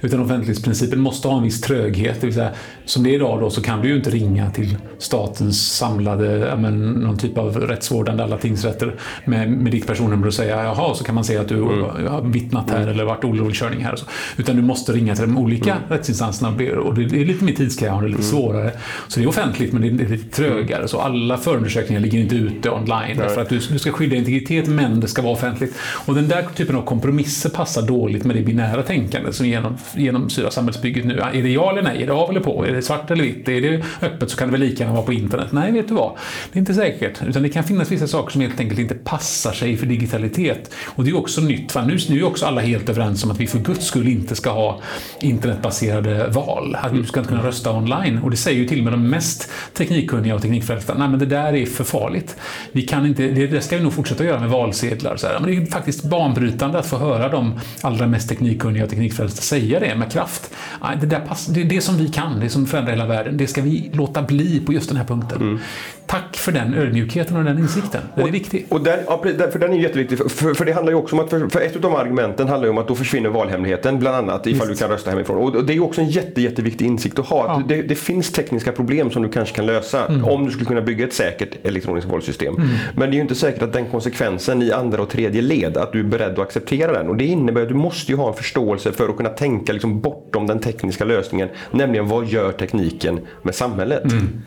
Utan 0.00 0.20
offentlighetsprincipen 0.20 1.00
måste 1.00 1.28
ha 1.28 1.36
en 1.36 1.42
viss 1.42 1.60
tröghet. 1.60 2.20
Det 2.20 2.26
vill 2.26 2.34
säga, 2.34 2.50
som 2.84 3.02
det 3.02 3.10
är 3.10 3.14
idag 3.14 3.40
då, 3.40 3.50
så 3.50 3.62
kan 3.62 3.82
du 3.82 3.88
ju 3.88 3.96
inte 3.96 4.10
ringa 4.10 4.50
till 4.50 4.76
statens 4.98 5.76
samlade, 5.76 6.56
men, 6.58 6.92
någon 6.92 7.18
typ 7.18 7.38
av 7.38 7.56
rättsvårdande 7.56 8.22
alla 8.24 8.38
tingsrätter 8.38 8.94
med, 9.24 9.50
med 9.50 9.72
ditt 9.72 9.86
personnummer 9.86 10.26
och 10.26 10.34
säga 10.34 10.64
jaha, 10.64 10.94
så 10.94 11.04
kan 11.04 11.14
man 11.14 11.24
säga 11.24 11.40
att 11.40 11.48
du 11.48 11.56
mm. 11.56 12.06
har 12.06 12.22
vittnat 12.22 12.70
här 12.70 12.76
mm. 12.76 12.88
eller 12.88 13.04
varit 13.04 13.24
olovlig 13.24 13.56
körning 13.56 13.84
här. 13.84 13.94
Utan 14.36 14.56
du 14.56 14.62
måste 14.62 14.92
ringa 14.92 15.14
till 15.14 15.24
de 15.24 15.38
olika 15.46 15.70
mm. 15.70 15.82
rättsinstanserna 15.88 16.48
och 16.80 16.94
det 16.94 17.20
är 17.20 17.24
lite 17.24 17.44
mer 17.44 17.52
tidskrävande, 17.52 18.08
lite 18.08 18.22
mm. 18.22 18.30
svårare. 18.30 18.72
Så 19.08 19.20
det 19.20 19.24
är 19.24 19.28
offentligt 19.28 19.72
men 19.72 19.96
det 19.96 20.04
är 20.04 20.08
lite 20.08 20.36
trögare. 20.36 20.88
Så 20.88 21.00
alla 21.00 21.38
förundersökningar 21.38 22.00
ligger 22.00 22.18
inte 22.18 22.34
ute 22.36 22.70
online. 22.70 23.16
Därför 23.16 23.40
att 23.40 23.48
du, 23.48 23.58
du 23.58 23.78
ska 23.78 23.92
skydda 23.92 24.16
integritet 24.16 24.66
men 24.66 25.00
det 25.00 25.08
ska 25.08 25.22
vara 25.22 25.32
offentligt. 25.32 25.74
Och 26.06 26.14
den 26.14 26.28
där 26.28 26.46
typen 26.54 26.76
av 26.76 26.82
kompromisser 26.82 27.50
passar 27.50 27.82
dåligt 27.82 28.24
med 28.24 28.36
det 28.36 28.42
binära 28.42 28.82
tänkandet 28.82 29.34
som 29.34 29.46
genom, 29.46 29.76
genomsyrar 29.96 30.50
samhällsbygget 30.50 31.04
nu. 31.04 31.18
Är 31.18 31.42
det 31.42 31.48
ja 31.48 31.72
eller 31.72 31.82
nej? 31.82 32.02
Är 32.02 32.06
det 32.06 32.12
av 32.12 32.30
eller 32.30 32.40
på? 32.40 32.66
Är 32.66 32.72
det 32.72 32.82
svart 32.82 33.10
eller 33.10 33.24
vitt? 33.24 33.48
Är 33.48 33.60
det 33.60 33.82
öppet 34.02 34.30
så 34.30 34.36
kan 34.36 34.48
det 34.48 34.52
väl 34.52 34.60
lika 34.60 34.82
gärna 34.82 34.94
vara 34.94 35.06
på 35.06 35.12
internet? 35.12 35.48
Nej, 35.50 35.72
vet 35.72 35.88
du 35.88 35.94
vad? 35.94 36.12
Det 36.52 36.58
är 36.58 36.60
inte 36.60 36.74
säkert. 36.74 37.22
Utan 37.28 37.42
det 37.42 37.48
kan 37.48 37.64
finnas 37.64 37.92
vissa 37.92 38.06
saker 38.06 38.32
som 38.32 38.40
helt 38.40 38.60
enkelt 38.60 38.80
inte 38.80 38.94
passar 38.94 39.52
sig 39.52 39.76
för 39.76 39.86
digitalitet. 39.86 40.70
Och 40.84 41.04
det 41.04 41.10
är 41.10 41.16
också 41.16 41.40
nytt. 41.40 41.72
För 41.72 41.82
nu, 41.82 41.98
nu 42.08 42.18
är 42.18 42.24
också 42.24 42.46
alla 42.46 42.60
helt 42.60 42.88
överens 42.88 43.24
om 43.24 43.30
att 43.30 43.40
vi 43.40 43.46
för 43.46 43.58
guds 43.58 43.86
skull 43.86 44.08
inte 44.08 44.36
ska 44.36 44.50
ha 44.50 44.80
internetbaserade 45.26 46.28
val. 46.28 46.76
Att 46.80 46.94
du 46.94 47.04
ska 47.04 47.20
inte 47.20 47.28
kunna 47.28 47.46
rösta 47.46 47.72
online. 47.72 48.18
Och 48.18 48.30
det 48.30 48.36
säger 48.36 48.58
ju 48.58 48.68
till 48.68 48.78
och 48.78 48.84
med 48.84 48.92
de 48.92 49.10
mest 49.10 49.50
teknikkunniga 49.74 50.34
och 50.34 50.42
teknikfrälsta. 50.42 50.94
Nej, 50.94 51.08
men 51.08 51.18
det 51.18 51.26
där 51.26 51.52
är 51.52 51.66
för 51.66 51.84
farligt. 51.84 52.36
Vi 52.72 52.82
kan 52.82 53.06
inte, 53.06 53.28
det, 53.28 53.60
ska 53.60 53.76
vi 53.76 53.82
nog 53.82 53.92
fortsätta 53.92 54.24
göra 54.24 54.40
med 54.40 54.50
valsedlar. 54.50 55.16
Så 55.16 55.26
här. 55.26 55.40
Men 55.40 55.50
det 55.50 55.56
är 55.56 55.66
faktiskt 55.66 56.04
banbrytande 56.04 56.78
att 56.78 56.86
få 56.86 56.96
höra 56.96 57.28
de 57.28 57.60
allra 57.80 58.06
mest 58.06 58.28
teknikkunniga 58.28 58.84
och 58.84 58.90
teknikfrälsta 58.90 59.42
säga 59.42 59.80
det 59.80 59.94
med 59.96 60.12
kraft. 60.12 60.50
Nej, 60.82 60.96
det, 61.00 61.06
där 61.06 61.20
pass, 61.20 61.46
det 61.46 61.60
är 61.60 61.64
det 61.64 61.80
som 61.80 61.96
vi 61.96 62.08
kan, 62.08 62.40
det 62.40 62.48
som 62.48 62.66
förändrar 62.66 62.92
hela 62.92 63.06
världen. 63.06 63.36
Det 63.36 63.46
ska 63.46 63.62
vi 63.62 63.90
låta 63.92 64.22
bli 64.22 64.60
på 64.60 64.72
just 64.72 64.88
den 64.88 64.98
här 64.98 65.04
punkten. 65.04 65.40
Mm. 65.40 65.58
Tack 66.06 66.36
för 66.36 66.52
den 66.52 66.74
ödmjukheten 66.74 67.36
och 67.36 67.44
den 67.44 67.58
insikten. 67.58 68.00
Den 68.14 68.22
och, 68.22 68.28
är 68.28 68.32
viktig. 68.32 68.66
Och 68.68 68.80
den, 68.80 68.98
ja, 69.06 69.22
för 69.52 69.58
den 69.58 69.72
är 69.72 69.78
jätteviktig. 69.78 70.18
För, 70.18 70.54
för 70.54 70.64
det 70.64 70.72
handlar 70.72 70.92
ju 70.92 70.98
också 70.98 71.16
om 71.16 71.24
att, 71.24 71.30
för, 71.30 71.48
för 71.48 71.60
ett 71.60 71.84
av 71.84 71.96
argumenten 71.96 72.48
handlar 72.48 72.66
ju 72.66 72.70
om 72.70 72.78
att 72.78 72.88
då 72.88 72.94
försvinner 72.94 73.28
valhemligheten 73.28 73.98
bland 73.98 74.16
annat 74.16 74.46
ifall 74.46 74.68
Just. 74.68 74.80
du 74.80 74.86
kan 74.86 74.94
rösta 74.94 75.10
hemifrån. 75.16 75.56
Och 75.56 75.64
det 75.64 75.74
är 75.74 75.82
också 75.82 76.00
en 76.00 76.08
jätte, 76.08 76.40
jätteviktig 76.40 76.86
insikt 76.86 77.18
att 77.18 77.26
ha. 77.26 77.46
Ja. 77.46 77.62
Det, 77.68 77.82
det, 77.82 77.94
finns 77.94 78.32
tekniska 78.32 78.72
problem 78.72 79.10
som 79.10 79.22
du 79.22 79.28
kanske 79.28 79.54
kan 79.54 79.66
lösa 79.66 80.06
mm. 80.06 80.24
om 80.24 80.44
du 80.44 80.50
skulle 80.50 80.66
kunna 80.66 80.80
bygga 80.80 81.06
ett 81.06 81.12
säkert 81.12 81.66
elektroniskt 81.66 82.10
valsystem. 82.10 82.54
Mm. 82.54 82.68
Men 82.96 83.10
det 83.10 83.14
är 83.14 83.16
ju 83.16 83.22
inte 83.22 83.34
säkert 83.34 83.62
att 83.62 83.72
den 83.72 83.86
konsekvensen 83.86 84.62
i 84.62 84.72
andra 84.72 85.02
och 85.02 85.08
tredje 85.08 85.42
led, 85.42 85.76
att 85.76 85.92
du 85.92 86.00
är 86.00 86.04
beredd 86.04 86.32
att 86.32 86.38
acceptera 86.38 86.92
den. 86.92 87.08
Och 87.08 87.16
det 87.16 87.24
innebär 87.24 87.62
att 87.62 87.68
du 87.68 87.74
måste 87.74 88.12
ju 88.12 88.18
ha 88.18 88.28
en 88.28 88.34
förståelse 88.34 88.92
för 88.92 89.08
att 89.08 89.16
kunna 89.16 89.28
tänka 89.28 89.72
liksom 89.72 90.00
bortom 90.00 90.46
den 90.46 90.58
tekniska 90.58 91.04
lösningen. 91.04 91.48
Nämligen 91.70 92.08
vad 92.08 92.26
gör 92.26 92.52
tekniken 92.52 93.20
med 93.42 93.54
samhället? 93.54 94.12
Mm. 94.12 94.42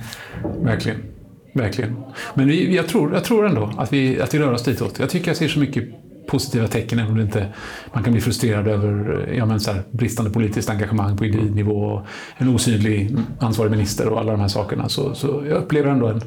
Verkligen. 0.64 0.98
Verkligen. 1.54 1.96
Men 2.34 2.48
vi, 2.48 2.76
jag, 2.76 2.88
tror, 2.88 3.14
jag 3.14 3.24
tror 3.24 3.46
ändå 3.46 3.72
att 3.78 3.94
vi, 3.94 4.22
att 4.22 4.34
vi 4.34 4.40
rör 4.40 4.54
oss 4.54 4.64
ditåt. 4.64 5.00
Jag 5.00 5.10
tycker 5.10 5.28
jag 5.28 5.38
ser 5.38 5.48
så 5.48 5.60
mycket 5.60 5.84
positiva 6.28 6.68
tecken, 6.68 7.00
även 7.00 7.12
om 7.12 7.18
det 7.18 7.24
inte, 7.24 7.48
man 7.94 8.04
kan 8.04 8.14
bli 8.14 8.22
frustrerad 8.22 8.68
över 8.68 9.28
ja, 9.38 9.46
men 9.46 9.60
så 9.60 9.72
här, 9.72 9.84
bristande 9.92 10.32
politiskt 10.32 10.70
engagemang 10.70 11.18
på 11.18 11.26
individnivå, 11.26 12.02
en 12.38 12.50
osynlig 12.50 13.18
ansvarig 13.40 13.72
minister 13.72 14.10
och 14.10 14.20
alla 14.20 14.32
de 14.32 14.42
här 14.42 14.48
sakerna. 14.48 14.90
Så, 14.90 15.16
så 15.16 15.44
jag 15.50 15.58
upplever 15.58 15.90
ändå 15.90 16.08
en, 16.08 16.22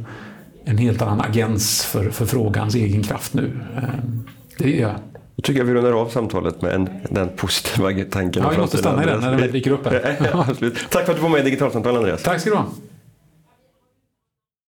en 0.65 0.79
helt 0.79 1.03
annan 1.03 1.21
agens 1.21 1.85
för, 1.85 2.11
för 2.11 2.27
frågans 2.27 2.75
egen 2.75 3.03
kraft 3.03 3.35
nu. 3.35 3.61
Ehm, 3.77 4.25
det 4.59 4.71
gör 4.71 4.89
jag. 4.89 4.95
Då 5.37 5.43
tycker 5.43 5.61
jag 5.61 5.67
vi 5.67 5.75
rundar 5.75 5.93
av 5.93 6.09
samtalet 6.09 6.63
med 6.63 6.73
en, 6.73 6.89
den 7.11 7.29
positiva 7.37 8.05
tanken. 8.11 8.43
Ja, 8.43 8.51
vi 8.51 8.59
måste 8.59 8.79
stanna 8.79 9.03
i 9.03 9.07
den 9.07 9.21
när 9.21 9.39
den 9.39 9.53
dyker 9.53 9.71
upp 9.71 9.87
här. 9.87 10.19
Tack 10.91 11.05
för 11.05 11.13
att 11.13 11.17
du 11.17 11.23
var 11.23 11.29
med 11.29 11.41
i 11.41 11.45
Digitalsamtal 11.45 11.97
Andreas. 11.97 12.23
Tack 12.23 12.41
ska 12.41 12.51
du 12.51 12.57
ha. 12.57 12.67